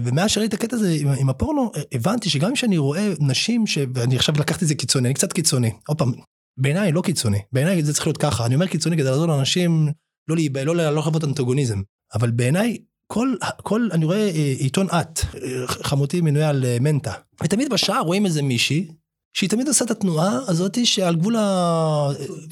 ומאז 0.04 0.30
שראיתי 0.30 0.56
את 0.56 0.62
הקטע 0.62 0.76
הזה 0.76 0.98
עם 1.18 1.30
הפורנו, 1.30 1.72
הבנתי 1.92 2.30
שגם 2.30 2.54
כשאני 2.54 2.78
רואה 2.78 3.14
נשים, 3.20 3.68
ש... 3.68 3.78
ואני 3.96 4.16
עכשיו 4.16 4.36
לקחתי 4.40 4.64
את 4.64 4.70
זה 4.70 4.76
קיצוני, 4.76 5.08
אני 5.08 5.14
קצת 5.14 5.34
קיצוני, 5.34 5.72
עוד 5.88 5.98
פעם, 5.98 6.12
בעיניי 6.58 6.92
לא 6.92 7.02
קיצוני, 7.02 7.40
בעיניי 7.52 7.84
זה 7.84 7.94
צריך 7.94 8.08
להיות 8.08 8.18
ככה, 8.18 8.46
אני 8.46 8.56
אומר 8.56 8.68
קיצוני 8.68 8.98
כדי 8.98 9.06
לעזור 9.06 9.26
לאנשים 9.26 9.92
לא 10.28 10.36
להיבהל, 10.36 10.68
לא, 10.68 10.76
לא 10.76 10.96
לחוות 10.96 11.24
אנטגוניזם, 11.24 11.82
אבל 12.14 12.32
בעיניי 12.32 12.78
כל, 13.08 13.36
כל, 13.64 13.90
אני 13.92 14.06
רואה 14.06 14.30
אה, 14.30 14.54
עיתון 14.58 14.88
את, 14.88 15.20
אה, 15.44 15.68
חמותי 15.68 16.22
מנויה 16.22 16.50
על 16.50 16.66
אה, 16.66 16.78
מנטה, 16.82 17.14
ותמיד 17.44 17.70
בשעה 17.70 18.00
רואים 18.00 18.26
איזה 18.26 18.42
מישהי, 18.42 18.88
שהיא 19.34 19.50
תמיד 19.50 19.68
עושה 19.68 19.86
את 19.86 19.92
התנועה 19.92 20.40
הזאת 20.48 20.86
שעל 20.86 21.16
גבול 21.16 21.36
ה... 21.36 22.10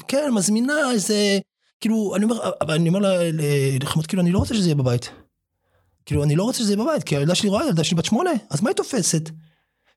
כן, 0.08 0.30
מזמינה 0.34 0.90
איזה... 0.92 1.38
כאילו, 1.80 2.16
אני 2.16 2.24
אומר, 2.24 2.50
אני 2.68 2.88
אומר 2.88 3.00
לחמות, 3.80 4.06
כאילו, 4.06 4.22
אני 4.22 4.32
לא 4.32 4.38
רוצה 4.38 4.54
שזה 4.54 4.66
יהיה 4.66 4.74
בבית. 4.74 5.10
כאילו, 6.06 6.24
אני 6.24 6.36
לא 6.36 6.42
רוצה 6.42 6.58
שזה 6.58 6.72
יהיה 6.72 6.84
בבית, 6.84 7.02
כי 7.02 7.16
הילדה 7.16 7.34
שלי 7.34 7.48
רואה, 7.48 7.64
הילדה 7.64 7.84
שלי 7.84 7.96
בת 7.96 8.04
שמונה, 8.04 8.30
אז 8.50 8.62
מה 8.62 8.70
היא 8.70 8.76
תופסת? 8.76 9.30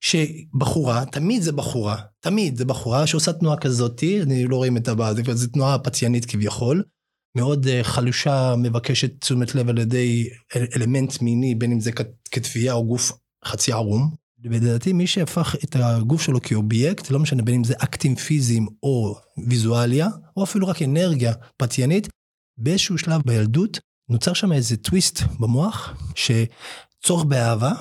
שבחורה, 0.02 1.06
תמיד 1.06 1.42
זה 1.42 1.52
בחורה, 1.52 1.96
תמיד 2.20 2.58
זה 2.58 2.66
בחורה 2.66 3.08
שעושה 3.08 3.34
תנועה 3.34 3.58
כזאתי, 3.58 4.22
אני 4.22 4.46
לא 4.46 4.56
רואים 4.56 4.78
את 4.78 4.88
הבא, 4.88 5.14
זו 5.34 5.48
תנועה 5.48 5.80
פציינית 5.80 6.26
כביכול, 6.26 6.84
מאוד 7.36 7.66
uh, 7.66 7.70
חלושה, 7.84 8.56
מבקשת 8.58 9.22
תשומת 9.22 9.56
לב 9.56 9.70
על 9.70 9.78
ידי 9.78 10.30
אלמנט 10.76 11.22
מיני, 11.22 11.56
בין 11.56 11.72
אם 11.72 11.80
זה 11.80 11.92
כתביעה 12.32 12.76
או 12.76 12.88
גוף 12.88 13.12
חצי 13.46 13.72
ערום. 13.72 14.16
לדעתי 14.44 14.94
מי 14.94 15.08
שהפך 15.08 15.56
את 15.64 15.76
הגוף 15.80 16.22
שלו 16.22 16.42
כאובייקט, 16.42 17.10
לא 17.10 17.20
משנה 17.20 17.44
בין 17.44 17.56
אם 17.56 17.64
זה 17.64 17.74
אקטים 17.78 18.16
פיזיים 18.16 18.68
או 18.84 19.16
ויזואליה, 19.48 20.08
או 20.38 20.44
אפילו 20.44 20.68
רק 20.68 20.82
אנרגיה 20.82 21.34
פתיינית, 21.58 22.08
באיזשהו 22.58 22.98
שלב 22.98 23.22
בילדות 23.26 23.80
נוצר 24.10 24.34
שם 24.34 24.52
איזה 24.52 24.78
טוויסט 24.78 25.20
במוח, 25.40 25.98
שצורך 26.16 27.26
באהבה 27.26 27.72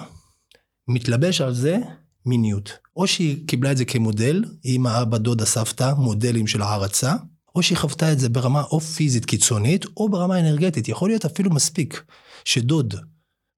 מתלבש 0.89 1.41
על 1.41 1.55
זה 1.55 1.79
מיניות. 2.27 2.79
או 2.97 3.07
שהיא 3.07 3.49
קיבלה 3.49 3.73
את 3.73 3.77
זה 3.77 3.85
כמודל, 3.85 4.45
אמא, 4.65 5.03
אבא, 5.03 5.19
דודה, 5.19 5.45
סבתא, 5.45 5.95
מודלים 5.99 6.47
של 6.47 6.63
הערצה, 6.63 7.15
או 7.55 7.63
שהיא 7.63 7.79
חוותה 7.79 8.13
את 8.13 8.19
זה 8.19 8.29
ברמה 8.29 8.63
או 8.63 8.81
פיזית 8.81 9.25
קיצונית, 9.25 9.85
או 9.97 10.09
ברמה 10.09 10.41
אנרגטית. 10.41 10.89
יכול 10.89 11.11
להיות 11.11 11.25
אפילו 11.25 11.51
מספיק 11.51 12.05
שדוד 12.45 12.95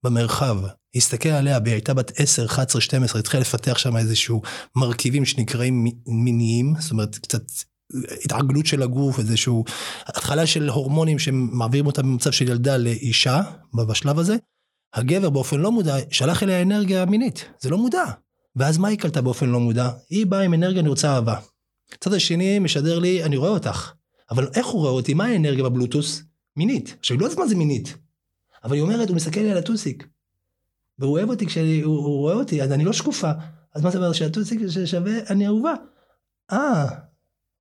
במרחב 0.04 0.56
הסתכל 0.96 1.28
עליה, 1.28 1.58
והיא 1.64 1.74
הייתה 1.74 1.94
בת 1.94 2.20
10, 2.20 2.46
11, 2.46 2.80
12, 2.80 3.20
התחילה 3.20 3.40
לפתח 3.40 3.78
שם 3.78 3.96
איזשהו 3.96 4.42
מרכיבים 4.76 5.24
שנקראים 5.24 5.86
מיניים, 6.06 6.74
זאת 6.78 6.90
אומרת 6.90 7.18
קצת 7.18 7.42
התעגלות 8.24 8.66
של 8.66 8.82
הגוף, 8.82 9.18
איזשהו 9.18 9.64
התחלה 10.06 10.46
של 10.46 10.68
הורמונים 10.68 11.18
שמעבירים 11.18 11.86
אותה 11.86 12.02
ממצב 12.02 12.30
של 12.30 12.48
ילדה 12.48 12.76
לאישה 12.76 13.40
בשלב 13.74 14.18
הזה. 14.18 14.36
הגבר 14.94 15.30
באופן 15.30 15.60
לא 15.60 15.72
מודע 15.72 15.96
שלח 16.10 16.42
אליה 16.42 16.62
אנרגיה 16.62 17.04
מינית, 17.04 17.44
זה 17.60 17.70
לא 17.70 17.78
מודע. 17.78 18.04
ואז 18.56 18.78
מה 18.78 18.88
היא 18.88 18.98
קלטה 18.98 19.22
באופן 19.22 19.46
לא 19.48 19.60
מודע? 19.60 19.90
היא 20.10 20.26
באה 20.26 20.40
עם 20.40 20.54
אנרגיה, 20.54 20.80
אני 20.80 20.88
רוצה 20.88 21.14
אהבה. 21.14 21.38
הצד 21.94 22.12
השני 22.12 22.58
משדר 22.58 22.98
לי, 22.98 23.24
אני 23.24 23.36
רואה 23.36 23.50
אותך. 23.50 23.92
אבל 24.30 24.48
איך 24.54 24.66
הוא 24.66 24.80
רואה 24.80 24.92
אותי? 24.92 25.14
מה 25.14 25.24
האנרגיה 25.24 25.64
בבלוטוס? 25.64 26.22
מינית. 26.56 26.96
עכשיו, 26.98 27.14
היא 27.14 27.20
לא 27.20 27.26
יודעת 27.26 27.38
מה 27.38 27.46
זה 27.46 27.56
מינית. 27.56 27.96
אבל 28.64 28.74
היא 28.74 28.82
אומרת, 28.82 29.08
הוא 29.08 29.16
מסתכל 29.16 29.40
לי 29.40 29.50
על 29.50 29.58
הטוסיק. 29.58 30.06
והוא 30.98 31.12
אוהב 31.12 31.30
אותי 31.30 31.46
כשהוא 31.46 32.18
רואה 32.18 32.34
אותי, 32.34 32.62
אז 32.62 32.72
אני 32.72 32.84
לא 32.84 32.92
שקופה. 32.92 33.30
אז 33.74 33.82
מה 33.82 33.90
זה 33.90 33.98
אומר 33.98 34.12
שהטוסיק 34.12 34.60
שווה, 34.84 35.12
אני 35.30 35.46
אהובה. 35.46 35.74
אה, 36.52 36.86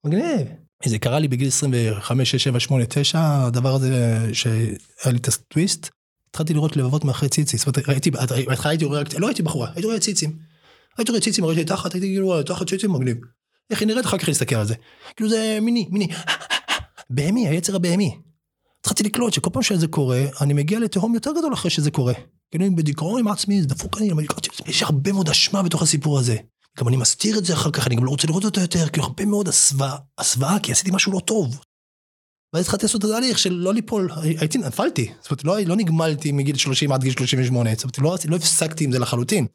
מגניב. 0.03 0.47
זה 0.85 0.99
קרה 0.99 1.19
לי 1.19 1.27
בגיל 1.27 1.47
25, 1.47 2.31
6, 2.31 2.43
7, 2.43 2.59
8, 2.59 2.85
9, 2.89 3.19
הדבר 3.45 3.75
הזה 3.75 4.19
שהיה 4.33 4.75
לי 5.05 5.17
את 5.17 5.27
הטוויסט. 5.27 5.89
התחלתי 6.29 6.53
לראות 6.53 6.77
לבבות 6.77 7.03
מאחרי 7.03 7.29
ציצי, 7.29 7.57
זאת 7.57 7.67
אומרת, 7.67 7.89
ראיתי, 7.89 8.11
בהתחלה 8.11 8.69
הייתי 8.69 8.85
רואה, 8.85 9.01
לא 9.17 9.27
הייתי 9.27 9.43
בחורה, 9.43 9.67
הייתי 9.67 9.85
רואה 9.85 9.99
ציצים. 9.99 10.37
הייתי 10.97 11.11
רואה 11.11 11.21
ציצים, 11.21 11.45
ראיתי 11.45 11.65
תחת, 11.65 11.93
הייתי 11.93 12.07
כאילו, 12.07 12.43
תחת 12.43 12.69
ציצים 12.69 12.91
מגניב. 12.91 13.17
איך 13.69 13.79
היא 13.79 13.87
נראית, 13.87 14.05
אחר 14.05 14.17
כך 14.17 14.27
להסתכל 14.27 14.55
על 14.55 14.67
זה. 14.67 14.75
כאילו 15.15 15.29
זה 15.29 15.59
מיני, 15.61 15.87
מיני. 15.91 16.07
בהמי, 17.09 17.47
היצר 17.47 17.75
הבהמי. 17.75 18.17
התחלתי 18.79 19.03
לקלוט 19.03 19.33
שכל 19.33 19.49
פעם 19.53 19.63
שזה 19.63 19.87
קורה, 19.87 20.23
אני 20.41 20.53
מגיע 20.53 20.79
לתהום 20.79 21.13
יותר 21.15 21.31
גדול 21.37 21.53
אחרי 21.53 21.71
שזה 21.71 21.91
קורה. 21.91 22.13
כאילו 22.51 22.65
אני 22.65 22.75
בדיכאון 22.75 23.19
עם 23.19 23.27
עצמי, 23.27 23.61
זה 23.61 23.67
דפוק 23.67 23.97
אני, 23.97 24.09
יש 24.65 24.83
הרבה 24.83 25.11
מאוד 25.11 25.29
אשמה 25.29 25.63
בתוך 25.63 25.81
הסיפור 25.81 26.19
הזה. 26.19 26.37
גם 26.79 26.87
אני 26.87 26.97
מסתיר 26.97 27.37
את 27.37 27.45
זה 27.45 27.53
אחר 27.53 27.71
כך, 27.71 27.87
אני 27.87 27.95
גם 27.95 28.05
לא 28.05 28.09
רוצה 28.09 28.27
לראות 28.27 28.45
אותו 28.45 28.61
יותר, 28.61 28.89
כאילו 28.89 29.05
הרבה 29.05 29.25
מאוד 29.25 29.47
הסוואה, 29.47 29.95
הסוואה, 30.17 30.59
כי 30.59 30.71
עשיתי 30.71 30.91
משהו 30.93 31.11
לא 31.11 31.19
טוב. 31.19 31.59
ואז 32.53 32.63
התחלתי 32.63 32.85
לעשות 32.85 33.05
את 33.05 33.09
התהליך 33.09 33.39
של 33.39 33.53
לא 33.53 33.73
ליפול, 33.73 34.09
הייתי, 34.39 34.57
נפלתי, 34.57 35.11
זאת 35.21 35.31
אומרת, 35.31 35.43
לא, 35.43 35.59
לא 35.59 35.75
נגמלתי 35.75 36.31
מגיל 36.31 36.57
30 36.57 36.91
עד 36.91 37.03
גיל 37.03 37.13
38, 37.13 37.69
זאת 37.75 37.83
אומרת, 37.83 37.97
לא, 37.97 38.31
לא 38.31 38.35
הפסקתי 38.35 38.83
עם 38.83 38.91
זה 38.91 38.99
לחלוטין. 38.99 39.47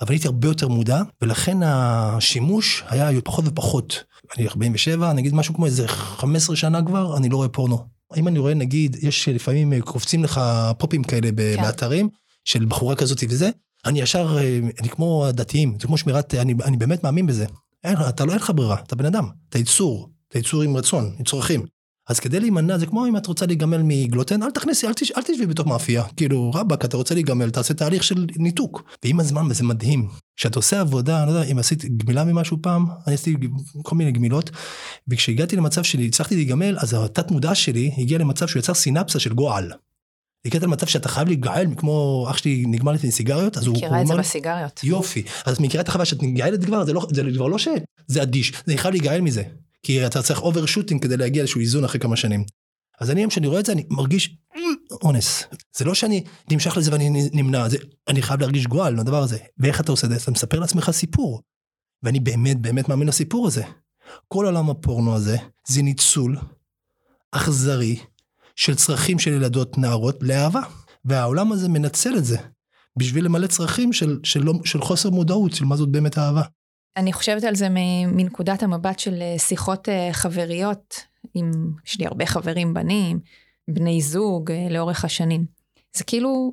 אבל 0.00 0.12
הייתי 0.12 0.26
הרבה 0.26 0.48
יותר 0.48 0.68
מודע, 0.68 1.02
ולכן 1.22 1.58
השימוש 1.62 2.84
היה 2.88 3.20
פחות 3.24 3.44
ופחות. 3.48 4.04
אני 4.36 4.48
47, 4.48 5.12
נגיד 5.12 5.34
משהו 5.34 5.54
כמו 5.54 5.66
איזה 5.66 5.88
15 5.88 6.56
שנה 6.56 6.82
כבר, 6.86 7.16
אני 7.16 7.28
לא 7.28 7.36
רואה 7.36 7.48
פורנו. 7.48 7.86
אם 8.16 8.28
אני 8.28 8.38
רואה, 8.38 8.54
נגיד, 8.54 8.96
יש 9.00 9.28
לפעמים 9.28 9.72
אה, 9.72 9.80
קופצים 9.80 10.24
לך 10.24 10.40
פופים 10.78 11.02
כאלה 11.02 11.28
כן. 11.28 11.62
באתרים, 11.62 12.08
של 12.44 12.64
בחורה 12.64 12.96
כזאת 12.96 13.24
וזה, 13.28 13.50
אני 13.84 14.00
ישר, 14.00 14.38
אה, 14.38 14.60
אני 14.80 14.88
כמו 14.88 15.26
הדתיים, 15.26 15.76
זה 15.80 15.86
כמו 15.86 15.98
שמירת, 15.98 16.34
אני, 16.34 16.54
אני 16.64 16.76
באמת 16.76 17.04
מאמין 17.04 17.26
בזה. 17.26 17.46
אין, 17.84 17.96
אתה 18.08 18.24
לא 18.24 18.32
אין 18.32 18.40
לך 18.40 18.52
ברירה, 18.54 18.76
אתה 18.86 18.96
בן 18.96 19.06
אדם, 19.06 19.28
אתה 19.48 19.58
יצור, 19.58 20.08
אתה 20.28 20.38
יצור 20.38 20.62
עם 20.62 20.76
רצון, 20.76 21.14
עם 21.18 21.24
צרכים. 21.24 21.64
אז 22.08 22.20
כדי 22.20 22.40
להימנע, 22.40 22.78
זה 22.78 22.86
כמו 22.86 23.06
אם 23.06 23.16
את 23.16 23.26
רוצה 23.26 23.46
להיגמל 23.46 23.80
מגלוטן, 23.84 24.42
אל 24.42 24.50
תכניסי, 24.50 24.86
אל, 24.86 24.92
תש, 24.92 25.12
אל 25.12 25.22
תשבי 25.22 25.46
בתוך 25.46 25.66
מאפייה. 25.66 26.04
כאילו, 26.16 26.50
רבאק, 26.54 26.84
אתה 26.84 26.96
רוצה 26.96 27.14
להיגמל, 27.14 27.50
תעשה 27.50 27.74
תהליך 27.74 28.04
של 28.04 28.26
ניתוק. 28.36 28.82
ועם 29.04 29.20
הזמן, 29.20 29.46
וזה 29.50 29.64
מדהים, 29.64 30.08
כשאתה 30.36 30.58
עושה 30.58 30.80
עבודה, 30.80 31.22
אני 31.22 31.32
לא 31.32 31.38
יודע, 31.38 31.52
אם 31.52 31.58
עשית 31.58 31.84
גמילה 31.84 32.24
ממשהו 32.24 32.56
פעם, 32.62 32.86
אני 33.06 33.14
עשיתי 33.14 33.48
כל 33.82 33.96
מיני 33.96 34.12
גמילות, 34.12 34.50
וכשהגעתי 35.08 35.56
למצב 35.56 35.82
שלי, 35.82 36.06
הצלחתי 36.06 36.34
להיגמל, 36.34 36.76
אז 36.78 36.96
התת 37.04 37.30
מודע 37.30 37.54
שלי 37.54 37.90
הגיע 37.98 38.18
למצב 38.18 38.46
שהוא 38.46 38.60
יצר 38.60 38.74
סינפסה 38.74 39.18
של 39.18 39.34
גועל. 39.34 39.72
הגעת 40.44 40.62
למצב 40.62 40.86
שאתה 40.86 41.08
חייב 41.08 41.28
להיגעל, 41.28 41.66
כמו 41.76 42.26
אח 42.30 42.36
שלי 42.36 42.64
נגמלת 42.66 43.04
מסיגריות, 43.04 43.56
אז 43.56 43.66
הוא... 43.66 43.76
מכירה 43.76 44.02
את 44.02 44.06
זה 44.06 44.16
בסיגריות. 44.16 44.84
יופי. 44.84 45.22
אז 45.46 45.60
מכירה 45.60 45.82
את 45.82 45.88
החוויה 45.88 46.04
שאת 46.04 46.22
נגעלת 46.22 46.64
כבר, 46.64 46.84
זה, 46.84 46.92
לא, 46.92 47.06
זה 47.10 47.22
כבר 47.34 47.46
לא 47.46 47.58
ש... 47.58 47.68
זה 48.06 48.22
אדיש, 48.22 48.52
זה 48.66 48.76
חייב 48.76 48.94
להיגעל 48.94 49.20
מזה. 49.20 49.42
כי 49.84 50.06
אתה 50.06 50.22
צריך 50.22 50.42
overshooting 50.42 51.02
כדי 51.02 51.16
להגיע 51.16 51.42
לאיזשהו 51.42 51.60
איזון 51.60 51.84
אחרי 51.84 52.00
כמה 52.00 52.16
שנים. 52.16 52.44
אז 53.00 53.10
אני, 53.10 53.28
כשאני 53.28 53.46
רואה 53.46 53.60
את 53.60 53.66
זה, 53.66 53.72
אני 53.72 53.86
מרגיש 53.90 54.36
אונס. 55.02 55.44
זה 55.76 55.84
לא 55.84 55.94
שאני 55.94 56.24
נמשך 56.50 56.76
לזה 56.76 56.92
ואני 56.92 57.28
נמנע, 57.32 57.68
זה, 57.68 57.76
אני 58.08 58.22
חייב 58.22 58.40
להרגיש 58.40 58.66
גועל 58.66 59.00
לדבר 59.00 59.22
הזה. 59.22 59.38
ואיך 59.58 59.80
אתה 59.80 59.92
עושה 59.92 60.06
את 60.06 60.12
זה? 60.12 60.16
אתה 60.16 60.30
מספר 60.30 60.60
לעצמך 60.60 60.90
סיפור. 60.90 61.40
ואני 62.02 62.20
באמת 62.20 62.60
באמת 62.60 62.88
מאמין 62.88 63.08
לסיפור 63.08 63.46
הזה. 63.46 63.62
כל 64.28 64.46
עולם 64.46 64.70
הפורנו 64.70 65.14
הזה 65.14 65.36
זה 65.68 65.82
ניצול 65.82 66.36
אכזרי 67.32 67.96
של 68.56 68.74
צרכים 68.74 69.18
של 69.18 69.32
ילדות 69.32 69.78
נערות 69.78 70.18
לאהבה. 70.20 70.62
והעולם 71.04 71.52
הזה 71.52 71.68
מנצל 71.68 72.16
את 72.16 72.24
זה 72.24 72.36
בשביל 72.96 73.24
למלא 73.24 73.46
צרכים 73.46 73.92
של, 73.92 74.20
של, 74.22 74.40
של, 74.40 74.52
של 74.64 74.80
חוסר 74.80 75.10
מודעות 75.10 75.52
של 75.52 75.64
מה 75.64 75.76
זאת 75.76 75.88
באמת 75.88 76.18
אהבה. 76.18 76.42
אני 76.96 77.12
חושבת 77.12 77.44
על 77.44 77.54
זה 77.54 77.68
מנקודת 78.06 78.62
המבט 78.62 78.98
של 78.98 79.22
אה, 79.22 79.38
שיחות 79.38 79.88
אה, 79.88 80.08
חבריות, 80.12 80.94
עם, 81.34 81.50
יש 81.86 81.98
לי 81.98 82.06
הרבה 82.06 82.26
חברים 82.26 82.74
בנים, 82.74 83.20
בני 83.68 84.00
זוג 84.00 84.50
אה, 84.50 84.68
לאורך 84.70 85.04
השנים. 85.04 85.44
זה 85.96 86.04
כאילו, 86.04 86.52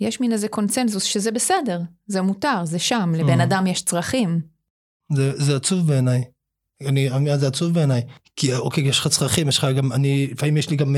יש 0.00 0.20
מין 0.20 0.32
איזה 0.32 0.48
קונצנזוס 0.48 1.02
שזה 1.02 1.30
בסדר, 1.30 1.80
זה 2.06 2.22
מותר, 2.22 2.64
זה 2.64 2.78
שם, 2.78 3.12
לבן 3.16 3.40
אדם 3.40 3.66
יש 3.66 3.82
צרכים. 3.82 4.40
זה, 5.12 5.32
זה 5.36 5.56
עצוב 5.56 5.86
בעיניי. 5.86 6.24
אני, 6.86 7.08
זה 7.36 7.46
עצוב 7.46 7.74
בעיניי. 7.74 8.02
כי 8.36 8.54
אוקיי, 8.54 8.88
יש 8.88 8.98
לך 8.98 9.08
צרכים, 9.08 9.48
יש 9.48 9.58
לך 9.58 9.66
גם, 9.76 9.92
אני, 9.92 10.26
לפעמים 10.32 10.56
יש 10.56 10.70
לי 10.70 10.76
גם 10.76 10.96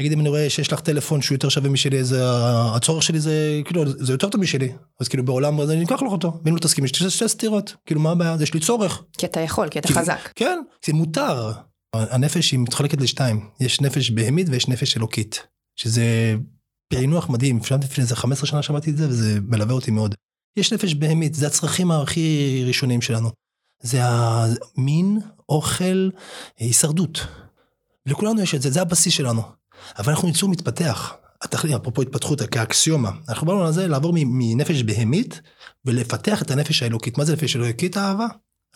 נגיד 0.00 0.12
אם 0.12 0.20
אני 0.20 0.28
רואה 0.28 0.50
שיש 0.50 0.72
לך 0.72 0.80
טלפון 0.80 1.22
שהוא 1.22 1.34
יותר 1.34 1.48
שווה 1.48 1.70
משלי, 1.70 2.00
אז 2.00 2.16
הצורך 2.76 3.02
שלי 3.02 3.20
זה, 3.20 3.60
כאילו, 3.64 3.84
זה 3.86 4.12
יותר 4.12 4.28
טוב 4.28 4.40
משלי. 4.40 4.72
אז 5.00 5.08
כאילו 5.08 5.24
בעולם 5.24 5.60
הזה 5.60 5.72
אני 5.72 5.84
אקח 5.84 6.02
לך 6.02 6.12
אותו, 6.12 6.40
ואם 6.44 6.54
לא 6.54 6.60
תסכים, 6.60 6.84
יש 6.84 7.02
לי 7.02 7.10
שתי 7.10 7.28
סתירות. 7.28 7.74
כאילו 7.86 8.00
מה 8.00 8.10
הבעיה? 8.10 8.36
יש 8.40 8.54
לי 8.54 8.60
צורך. 8.60 9.02
כי 9.18 9.26
אתה 9.26 9.40
יכול, 9.40 9.68
כי 9.68 9.78
אתה 9.78 9.88
כי, 9.88 9.94
חזק. 9.94 10.32
כן, 10.34 10.58
זה 10.86 10.92
מותר. 10.92 11.52
הנפש 11.94 12.52
היא 12.52 12.60
מתחלקת 12.60 13.00
לשתיים, 13.00 13.48
יש 13.60 13.80
נפש 13.80 14.10
בהמית 14.10 14.46
ויש 14.50 14.68
נפש 14.68 14.96
אלוקית. 14.96 15.46
שזה 15.76 16.34
פענוח 16.88 17.28
מדהים, 17.28 17.58
לפני 17.58 17.76
איזה 17.98 18.16
15 18.16 18.46
שנה 18.46 18.62
שמעתי 18.62 18.90
את 18.90 18.96
זה 18.96 19.08
וזה 19.08 19.38
מלווה 19.40 19.74
אותי 19.74 19.90
מאוד. 19.90 20.14
יש 20.56 20.72
נפש 20.72 20.94
בהמית, 20.94 21.34
זה 21.34 21.46
הצרכים 21.46 21.90
הכי 21.90 22.62
ראשונים 22.66 23.02
שלנו. 23.02 23.30
זה 23.82 23.98
המין, 24.02 25.18
אוכל, 25.48 26.08
הישרדות. 26.58 27.26
לכולנו 28.06 28.40
יש 28.40 28.54
את 28.54 28.62
זה, 28.62 28.70
זה 28.70 28.82
הבסיס 28.82 29.14
שלנו. 29.14 29.42
אבל 29.98 30.12
אנחנו 30.12 30.28
יצור 30.28 30.48
מתפתח. 30.48 31.14
התכלית, 31.42 31.74
אפרופו 31.74 32.02
התפתחות 32.02 32.42
כאקסיומה, 32.42 33.10
אנחנו 33.28 33.46
באנו 33.46 33.64
לזה 33.64 33.88
לעבור 33.88 34.12
מנפש 34.16 34.82
בהמית 34.82 35.40
ולפתח 35.84 36.42
את 36.42 36.50
הנפש 36.50 36.82
האלוקית. 36.82 37.18
מה 37.18 37.24
זה 37.24 37.32
נפש 37.32 37.56
אלוקית? 37.56 37.96
אהבה. 37.96 38.26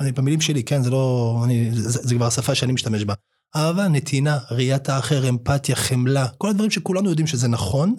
אני 0.01 0.13
במילים 0.13 0.41
שלי, 0.41 0.63
כן, 0.63 0.83
זה 0.83 0.91
לא, 0.91 1.41
אני, 1.45 1.71
זה, 1.73 2.01
זה 2.03 2.15
כבר 2.15 2.27
השפה 2.27 2.55
שאני 2.55 2.73
משתמש 2.73 3.05
בה. 3.05 3.15
אהבה, 3.57 3.89
נתינה, 3.89 4.39
ראיית 4.51 4.89
האחר, 4.89 5.29
אמפתיה, 5.29 5.77
חמלה, 5.77 6.27
כל 6.39 6.51
הדברים 6.51 6.71
שכולנו 6.71 7.09
יודעים 7.09 7.27
שזה 7.27 7.49
נכון 7.49 7.95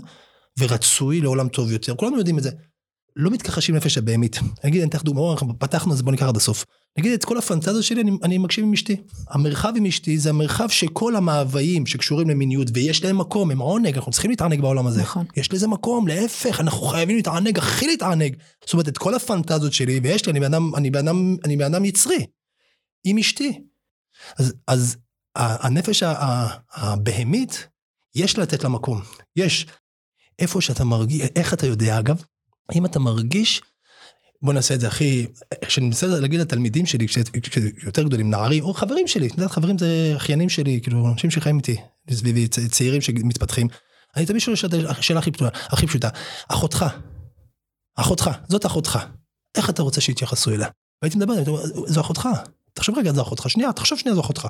ורצוי 0.59 1.21
לעולם 1.21 1.49
טוב 1.49 1.71
יותר, 1.71 1.95
כולנו 1.95 2.17
יודעים 2.17 2.37
את 2.37 2.43
זה. 2.43 2.49
לא 3.19 3.31
מתכחשים 3.31 3.75
לנפש 3.75 3.97
הבהמית. 3.97 4.39
נגיד, 4.63 4.81
אני 4.81 4.89
אתן 4.89 4.97
לך 4.97 5.03
דוגמא, 5.03 5.31
אנחנו 5.31 5.59
פתחנו, 5.59 5.93
אז 5.93 6.01
בוא 6.01 6.11
ניקח 6.11 6.25
עד 6.25 6.37
הסוף. 6.37 6.65
נגיד, 6.97 7.11
את 7.13 7.25
כל 7.25 7.37
הפנטזיות 7.37 7.83
שלי 7.83 8.01
אני, 8.01 8.11
אני 8.23 8.37
מקשיב 8.37 8.65
עם 8.65 8.73
אשתי. 8.73 8.95
המרחב 9.29 9.73
עם 9.75 9.85
אשתי 9.85 10.17
זה 10.17 10.29
המרחב 10.29 10.69
שכל 10.69 11.15
המאוויים 11.15 11.85
שקשורים 11.85 12.29
למיניות, 12.29 12.67
ויש 12.73 13.03
להם 13.03 13.17
מקום, 13.17 13.51
הם 13.51 13.59
עונג, 13.59 13.95
אנחנו 13.95 14.11
צריכים 14.11 14.31
להתענג 14.31 14.61
בעולם 14.61 14.87
הזה. 14.87 15.01
נכון. 15.01 15.25
יש 15.37 15.53
לזה 15.53 15.67
מקום, 15.67 16.07
להפך, 16.07 16.59
אנחנו 16.59 16.87
חייבים 16.87 17.15
להתענג, 17.15 17.57
הכי 17.57 17.87
להתענג. 17.87 18.35
זאת 18.65 18.73
אומרת, 18.73 18.87
את 18.87 18.97
כל 18.97 19.15
הפנטזיות 19.15 19.73
שלי, 19.73 19.99
ויש 20.03 20.25
לי, 20.25 20.31
אני 20.31 20.39
בן 20.39 20.53
אדם, 20.53 20.75
אני 20.75 20.91
בן 20.91 21.07
אדם, 21.07 21.35
אני 21.45 21.57
בן 21.57 21.73
אדם 21.73 21.85
יצרי. 21.85 22.25
עם 23.03 23.17
אשתי. 23.17 23.61
אז, 24.37 24.53
אז 24.67 24.97
הנפש 25.35 26.03
הבהמית, 26.73 27.67
יש 28.15 28.39
לתת 28.39 28.63
לה 28.63 28.69
מקום. 28.69 29.01
יש. 29.35 29.65
איפה 30.39 30.61
שאתה 30.61 30.83
מרגיש, 30.83 31.21
איך 31.35 31.53
אתה 31.53 31.67
יודע 31.67 31.99
אגב? 31.99 32.23
אם 32.75 32.85
אתה 32.85 32.99
מרגיש, 32.99 33.61
בוא 34.41 34.53
נעשה 34.53 34.73
את 34.73 34.79
זה 34.79 34.87
הכי, 34.87 35.27
כשאני 35.65 35.85
מנסה 35.85 36.07
להגיד 36.07 36.39
לתלמידים 36.39 36.85
שלי, 36.85 37.07
כשיותר 37.07 38.03
גדולים, 38.03 38.29
נערים, 38.29 38.63
או 38.63 38.73
חברים 38.73 39.07
שלי, 39.07 39.27
אתה 39.27 39.49
חברים 39.49 39.77
זה 39.77 40.13
אחיינים 40.15 40.49
שלי, 40.49 40.79
כאילו, 40.83 41.07
אנשים 41.07 41.31
שחיים 41.31 41.57
איתי, 41.57 41.77
סביבי, 42.11 42.47
צעירים 42.47 43.01
שמתפתחים. 43.01 43.67
אני 44.15 44.25
תמיד 44.25 44.41
שואל 44.41 44.55
את 44.55 44.73
השאלה 44.89 45.19
הכי 45.19 45.31
הכי 45.69 45.87
פשוטה, 45.87 46.09
אחותך, 46.47 46.85
אחותך, 47.95 48.31
זאת 48.47 48.65
אחותך, 48.65 48.99
איך 49.57 49.69
אתה 49.69 49.81
רוצה 49.81 50.01
שיתייחסו 50.01 50.51
אליה? 50.51 50.67
והייתי 51.01 51.17
מדבר, 51.17 51.33
זו 51.87 52.01
אחותך, 52.01 52.29
תחשוב 52.73 52.97
רגע, 52.97 53.13
זו 53.13 53.21
אחותך, 53.21 53.49
שנייה, 53.49 53.73
תחשוב 53.73 53.99
שנייה, 53.99 54.15
זו 54.15 54.21
אחותך. 54.21 54.47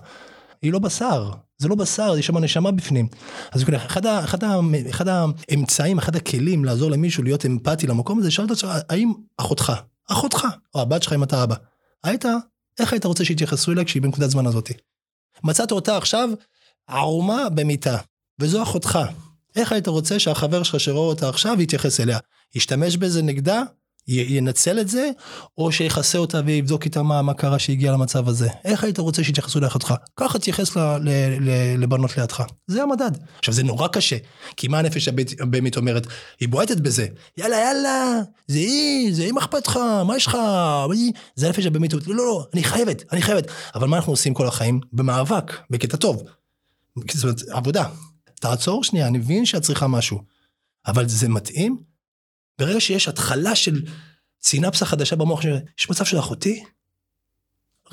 היא 0.61 0.73
לא 0.73 0.79
בשר, 0.79 1.31
זה 1.57 1.67
לא 1.67 1.75
בשר, 1.75 2.17
יש 2.17 2.27
שם 2.27 2.37
נשמה 2.37 2.71
בפנים. 2.71 3.07
אז 3.51 3.63
אחד, 3.75 4.05
אחד, 4.05 4.43
אחד 4.89 5.07
האמצעים, 5.07 5.97
אחד 5.97 6.15
הכלים 6.15 6.65
לעזור 6.65 6.91
למישהו 6.91 7.23
להיות 7.23 7.45
אמפתי 7.45 7.87
למקום 7.87 8.19
הזה, 8.19 8.31
שאלת 8.31 8.49
אותך, 8.49 8.67
האם 8.89 9.13
אחותך, 9.37 9.73
אחותך, 10.11 10.47
או 10.75 10.81
הבת 10.81 11.03
שלך 11.03 11.13
אם 11.13 11.23
אתה 11.23 11.43
אבא, 11.43 11.55
היית, 12.03 12.25
איך 12.79 12.93
היית 12.93 13.05
רוצה 13.05 13.25
שיתייחסו 13.25 13.71
אליה 13.71 13.85
כשהיא 13.85 14.01
בנקודת 14.01 14.29
זמן 14.29 14.45
הזאתי? 14.45 14.73
מצאת 15.43 15.71
אותה 15.71 15.97
עכשיו 15.97 16.29
ערומה 16.87 17.49
במיטה, 17.49 17.97
וזו 18.39 18.63
אחותך. 18.63 18.99
איך 19.55 19.71
היית 19.71 19.87
רוצה 19.87 20.19
שהחבר 20.19 20.63
שלך 20.63 20.79
שרואה 20.79 21.07
אותה 21.07 21.29
עכשיו 21.29 21.61
יתייחס 21.61 21.99
אליה? 21.99 22.19
ישתמש 22.55 22.97
בזה 22.97 23.21
נגדה? 23.21 23.63
ינצל 24.07 24.79
את 24.79 24.87
זה, 24.87 25.09
או 25.57 25.71
שיכסה 25.71 26.17
אותה 26.17 26.41
ויבדוק 26.45 26.85
איתה 26.85 27.03
מה, 27.03 27.21
מה 27.21 27.33
קרה 27.33 27.59
שהגיע 27.59 27.91
למצב 27.91 28.29
הזה. 28.29 28.49
איך 28.65 28.83
היית 28.83 28.99
רוצה 28.99 29.23
שיתייחסו 29.23 29.59
לאחותך? 29.59 29.93
ככה 30.15 30.39
תתייחס 30.39 30.77
לבנות 31.77 32.17
לידך. 32.17 32.43
זה 32.67 32.83
המדד. 32.83 33.11
עכשיו 33.39 33.53
זה 33.53 33.63
נורא 33.63 33.87
קשה, 33.87 34.17
כי 34.57 34.67
מה 34.67 34.79
הנפש 34.79 35.07
הבהמית 35.39 35.77
אומרת? 35.77 36.07
היא 36.39 36.49
בועטת 36.49 36.79
בזה. 36.79 37.07
יאללה 37.37 37.57
יאללה, 37.57 38.21
זה 38.47 38.57
היא, 38.57 39.13
זה 39.13 39.23
היא 39.23 39.31
מה 39.31 39.41
אכפת 39.41 39.67
לך, 39.67 39.79
מה 40.07 40.17
יש 40.17 40.27
לך? 40.27 40.37
זה 41.35 41.47
הנפש 41.47 41.65
הבהמית, 41.65 41.93
לא, 41.93 41.99
לא, 42.07 42.15
לא, 42.15 42.45
אני 42.53 42.63
חייבת, 42.63 43.03
אני 43.11 43.21
חייבת. 43.21 43.47
אבל 43.75 43.87
מה 43.87 43.97
אנחנו 43.97 44.13
עושים 44.13 44.33
כל 44.33 44.47
החיים? 44.47 44.79
במאבק, 44.93 45.53
בקטע 45.69 45.97
טוב. 45.97 46.23
זאת 47.13 47.23
אומרת, 47.23 47.41
עבודה. 47.49 47.83
תעצור 48.39 48.83
שנייה, 48.83 49.07
אני 49.07 49.17
מבין 49.17 49.45
שאת 49.45 49.61
צריכה 49.61 49.87
משהו. 49.87 50.21
אבל 50.87 51.07
זה 51.07 51.29
מתאים 51.29 51.77
ברגע 52.59 52.79
שיש 52.79 53.07
התחלה 53.07 53.55
של 53.55 53.81
סינפסה 54.41 54.85
חדשה 54.85 55.15
במוח, 55.15 55.41
יש 55.79 55.89
מצב 55.89 56.05
של 56.05 56.19
אחותי, 56.19 56.63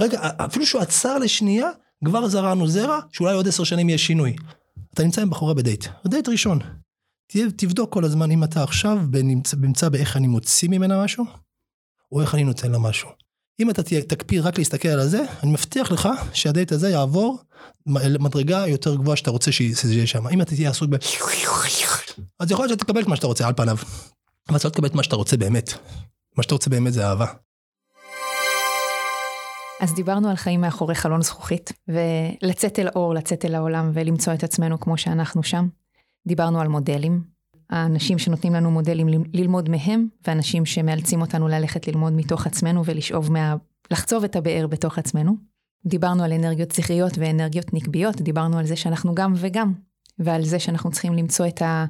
רגע, 0.01 0.21
אפילו 0.37 0.67
שהוא 0.67 0.83
עצר 0.83 1.19
לשנייה, 1.19 1.71
כבר 2.05 2.29
זרענו 2.29 2.69
זרע, 2.69 3.01
שאולי 3.13 3.35
עוד 3.35 3.49
עשר 3.49 3.65
שנים 3.65 3.89
יהיה 3.89 3.99
שינוי. 3.99 4.37
אתה 4.95 5.03
נמצא 5.03 5.23
עם 5.23 5.31
בחורה 5.31 5.55
בדייט, 5.55 5.87
דייט 6.07 6.29
ראשון. 6.29 6.59
תבדוק 7.57 7.93
כל 7.93 8.05
הזמן 8.05 8.31
אם 8.31 8.45
אתה 8.45 8.63
עכשיו 8.63 8.99
נמצא, 9.57 9.89
באיך 9.89 10.17
אני 10.17 10.27
מוציא 10.27 10.69
ממנה 10.69 11.05
משהו, 11.05 11.25
או 12.13 12.21
איך 12.21 12.35
אני 12.35 12.45
נותן 12.45 12.73
לה 12.73 12.79
משהו. 12.79 13.09
אם 13.61 13.71
אתה 13.71 13.83
תקפיד 13.83 14.41
רק 14.41 14.59
להסתכל 14.59 14.89
על 14.89 15.09
זה, 15.09 15.25
אני 15.43 15.51
מבטיח 15.51 15.93
לך 15.93 16.09
שהדייט 16.33 16.73
הזה 16.73 16.91
יעבור 16.91 17.39
למדרגה 17.87 18.67
יותר 18.67 18.95
גבוהה 18.95 19.17
שאתה 19.17 19.31
רוצה 19.31 19.53
שזה 19.53 19.95
יהיה 19.95 20.07
שם. 20.07 20.29
אם 20.29 20.43
אתה 20.43 20.55
תהיה 20.55 20.71
עסוק 20.71 20.91
ב... 20.91 20.97
אז 22.41 22.51
יכול 22.51 22.67
להיות 22.67 22.81
שתקבל 22.81 23.03
את 23.03 23.07
מה 23.07 23.17
שאתה 23.17 23.27
רוצה 23.27 23.47
על 23.47 23.53
פניו. 23.57 23.77
אבל 24.49 24.57
אתה 24.57 24.69
לא 24.69 24.73
תקבל 24.73 24.89
את 24.89 24.95
מה 24.95 25.03
שאתה 25.03 25.17
רוצה 25.17 25.37
באמת. 25.37 25.71
מה 26.37 26.43
שאתה 26.43 26.55
רוצה 26.55 26.71
באמת 26.71 26.93
זה 26.93 27.07
אהבה. 27.07 27.27
אז 29.81 29.95
דיברנו 29.95 30.29
על 30.29 30.37
חיים 30.37 30.61
מאחורי 30.61 30.95
חלון 30.95 31.23
זכוכית, 31.23 31.73
ולצאת 31.89 32.79
אל 32.79 32.89
האור, 32.89 33.15
לצאת 33.15 33.45
אל 33.45 33.55
העולם 33.55 33.91
ולמצוא 33.95 34.35
את 34.35 34.45
עצמנו 34.45 34.81
כמו 34.81 34.99
שאנחנו 34.99 35.43
שם. 35.43 35.69
דיברנו 36.27 36.61
על 36.61 36.69
מודלים, 36.69 37.25
האנשים 37.71 38.19
שנותנים 38.19 38.55
לנו 38.55 38.71
מודלים 38.71 39.09
ללמוד 39.33 39.69
מהם, 39.69 40.09
ואנשים 40.27 40.67
שמאלצים 40.67 41.21
אותנו 41.21 41.49
ללכת 41.49 41.89
ללמוד 41.89 42.13
מתוך 42.13 42.47
עצמנו 42.47 42.85
ולשאוב 42.85 43.33
מה... 43.33 43.57
לחצוב 43.91 44.25
את 44.25 44.37
הבאר 44.37 44.67
בתוך 44.67 44.99
עצמנו. 44.99 45.37
דיברנו 45.87 46.25
על 46.25 46.33
אנרגיות 46.33 46.71
שכריות 46.71 47.19
ואנרגיות 47.19 47.75
נקביות, 47.75 48.21
דיברנו 48.21 48.59
על 48.59 48.67
זה 48.67 48.77
שאנחנו 48.77 49.15
גם 49.15 49.33
וגם, 49.37 49.73
ועל 50.19 50.45
זה 50.45 50.59
שאנחנו 50.59 50.91
צריכים 50.91 51.15
למצוא 51.15 51.47
את 51.47 51.63
ה... 51.63 51.85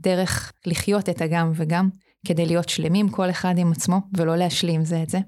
דרך 0.00 0.52
לחיות 0.66 1.08
את 1.08 1.20
הגם 1.22 1.52
וגם, 1.54 1.88
כדי 2.26 2.46
להיות 2.46 2.68
שלמים 2.68 3.08
כל 3.08 3.30
אחד 3.30 3.58
עם 3.58 3.72
עצמו 3.72 4.00
ולא 4.16 4.36
להשלים 4.36 4.84
זה 4.84 5.02
את 5.02 5.10
זה. 5.10 5.18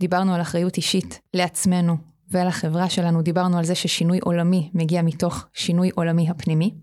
דיברנו 0.00 0.34
על 0.34 0.40
אחריות 0.40 0.76
אישית 0.76 1.20
לעצמנו 1.34 1.96
ולחברה 2.30 2.90
שלנו, 2.90 3.22
דיברנו 3.22 3.58
על 3.58 3.64
זה 3.64 3.74
ששינוי 3.74 4.18
עולמי 4.22 4.70
מגיע 4.74 5.02
מתוך 5.02 5.46
שינוי 5.52 5.90
עולמי 5.94 6.30
הפנימי, 6.30 6.74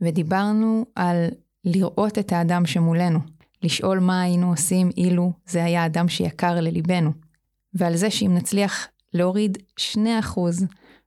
ודיברנו 0.00 0.84
על 0.94 1.26
לראות 1.64 2.18
את 2.18 2.32
האדם 2.32 2.66
שמולנו, 2.66 3.18
לשאול 3.62 3.98
מה 3.98 4.22
היינו 4.22 4.50
עושים 4.50 4.90
אילו 4.96 5.32
זה 5.46 5.64
היה 5.64 5.86
אדם 5.86 6.08
שיקר 6.08 6.60
לליבנו, 6.60 7.12
ועל 7.74 7.96
זה 7.96 8.10
שאם 8.10 8.34
נצליח 8.34 8.88
להוריד 9.14 9.58
2% 9.78 10.00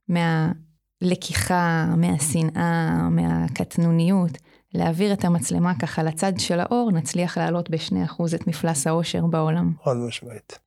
מהלקיחה, 0.08 1.94
מהשנאה, 1.96 3.08
מהקטנוניות, 3.10 4.38
להעביר 4.74 5.12
את 5.12 5.24
המצלמה 5.24 5.78
ככה 5.78 6.02
לצד 6.02 6.32
של 6.38 6.60
האור, 6.60 6.90
נצליח 6.92 7.38
להעלות 7.38 7.70
ב-2% 7.70 8.22
את 8.34 8.46
מפלס 8.46 8.86
האושר 8.86 9.26
בעולם. 9.26 9.72
חד 9.84 9.96
משמעית. 9.96 10.58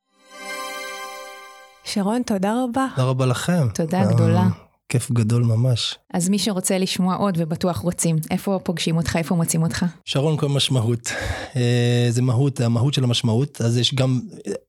שרון, 1.83 2.23
תודה 2.23 2.53
רבה. 2.63 2.87
תודה 2.95 3.07
רבה 3.07 3.25
לכם. 3.25 3.67
תודה 3.73 4.05
גדולה. 4.13 4.47
כיף 4.95 5.11
גדול 5.11 5.43
ממש. 5.43 5.95
אז 6.13 6.29
מי 6.29 6.39
שרוצה 6.39 6.77
לשמוע 6.77 7.15
עוד 7.15 7.35
ובטוח 7.37 7.77
רוצים, 7.77 8.15
איפה 8.31 8.59
פוגשים 8.63 8.97
אותך, 8.97 9.15
איפה 9.15 9.35
מוצאים 9.35 9.63
אותך? 9.63 9.85
שרון 10.05 10.37
כל 10.37 10.49
משמעות. 10.49 11.11
אה, 11.55 12.07
זה 12.09 12.21
מהות, 12.21 12.61
המהות 12.61 12.93
של 12.93 13.03
המשמעות. 13.03 13.61
אז 13.61 13.77
יש 13.77 13.95
גם 13.95 14.21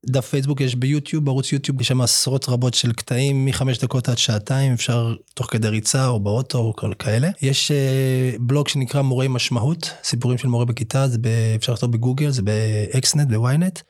דף 0.06 0.26
פייסבוק, 0.26 0.60
יש 0.60 0.74
ביוטיוב, 0.74 1.24
בערוץ 1.24 1.52
יוטיוב, 1.52 1.80
יש 1.80 1.88
שם 1.88 2.00
עשרות 2.00 2.48
רבות 2.48 2.74
של 2.74 2.92
קטעים, 2.92 3.44
מחמש 3.44 3.78
דקות 3.78 4.08
עד 4.08 4.18
שעתיים, 4.18 4.72
אפשר 4.72 5.14
תוך 5.34 5.46
כדי 5.50 5.68
ריצה 5.68 6.08
או 6.08 6.20
באוטו 6.20 6.58
או 6.58 6.76
כל 6.76 6.92
כאלה. 6.98 7.28
יש 7.42 7.70
אה, 7.70 8.32
בלוג 8.40 8.68
שנקרא 8.68 9.02
מורי 9.02 9.28
משמעות, 9.28 9.90
סיפורים 10.04 10.38
של 10.38 10.48
מורה 10.48 10.64
בכיתה, 10.64 11.08
זה 11.08 11.18
ב, 11.18 11.26
אפשר 11.56 11.72
לכתוב 11.72 11.92
בגוגל, 11.92 12.30
זה 12.30 12.42
באקסנט, 12.42 13.28
בוויינט. 13.28 13.80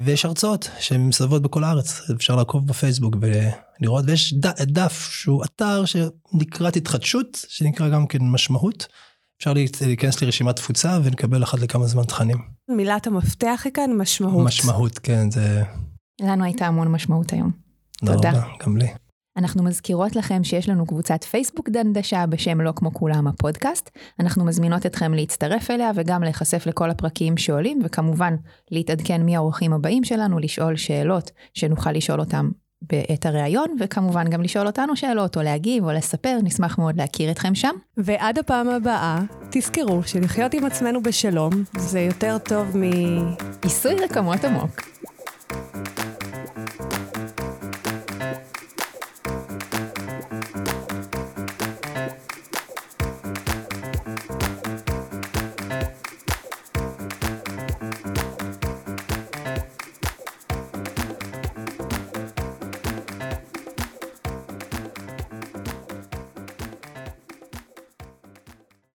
ויש 0.00 0.24
הרצאות 0.24 0.70
שהן 0.78 1.00
מסתובבות 1.08 1.42
בכל 1.42 1.64
הארץ, 1.64 2.10
אפשר 2.16 2.36
לעקוב 2.36 2.66
בפייסבוק 2.66 3.16
ולראות, 3.20 4.04
ויש 4.06 4.34
ד, 4.34 4.46
דף 4.62 5.10
שהוא 5.12 5.44
אתר 5.44 5.84
שנקרא 5.84 6.70
התחדשות, 6.76 7.44
שנקרא 7.48 7.88
גם 7.88 8.06
כן 8.06 8.18
משמעות. 8.22 8.86
אפשר 9.38 9.52
להיכנס 9.86 10.22
לרשימת 10.22 10.56
תפוצה 10.56 10.98
ונקבל 11.04 11.42
אחת 11.42 11.58
לכמה 11.58 11.86
זמן 11.86 12.04
תכנים. 12.04 12.38
מילת 12.68 13.06
המפתח 13.06 13.60
היא 13.64 13.72
כאן 13.72 13.90
משמעות. 13.96 14.46
משמעות, 14.46 14.98
כן, 14.98 15.30
זה... 15.30 15.62
לנו 16.20 16.44
הייתה 16.44 16.66
המון 16.66 16.88
משמעות 16.88 17.32
היום. 17.32 17.50
תודה. 17.98 18.14
תודה, 18.14 18.42
גם 18.66 18.76
לי. 18.76 18.88
אנחנו 19.40 19.62
מזכירות 19.62 20.16
לכם 20.16 20.44
שיש 20.44 20.68
לנו 20.68 20.86
קבוצת 20.86 21.24
פייסבוק 21.24 21.68
דנדשה 21.68 22.26
בשם 22.26 22.60
לא 22.60 22.72
כמו 22.76 22.92
כולם 22.92 23.26
הפודקאסט. 23.26 23.90
אנחנו 24.20 24.44
מזמינות 24.44 24.86
אתכם 24.86 25.14
להצטרף 25.14 25.70
אליה 25.70 25.90
וגם 25.94 26.22
להיחשף 26.22 26.66
לכל 26.66 26.90
הפרקים 26.90 27.36
שעולים, 27.36 27.80
וכמובן 27.84 28.34
להתעדכן 28.70 29.22
מי 29.22 29.36
האורחים 29.36 29.72
הבאים 29.72 30.04
שלנו, 30.04 30.38
לשאול 30.38 30.76
שאלות 30.76 31.30
שנוכל 31.54 31.92
לשאול 31.92 32.20
אותם 32.20 32.50
בעת 32.82 33.26
הראיון, 33.26 33.76
וכמובן 33.80 34.30
גם 34.30 34.42
לשאול 34.42 34.66
אותנו 34.66 34.96
שאלות, 34.96 35.36
או 35.36 35.42
להגיב, 35.42 35.84
או 35.84 35.92
לספר, 35.92 36.38
נשמח 36.42 36.78
מאוד 36.78 36.96
להכיר 36.96 37.30
אתכם 37.30 37.54
שם. 37.54 37.74
ועד 37.96 38.38
הפעם 38.38 38.68
הבאה, 38.68 39.20
תזכרו 39.50 40.02
שלחיות 40.02 40.54
עם 40.54 40.64
עצמנו 40.64 41.02
בשלום 41.02 41.52
זה 41.76 42.00
יותר 42.00 42.38
טוב 42.38 42.76
מ... 42.76 42.82
עיסוי 43.62 43.94
רקמות 43.94 44.44
עמוק. 44.44 44.80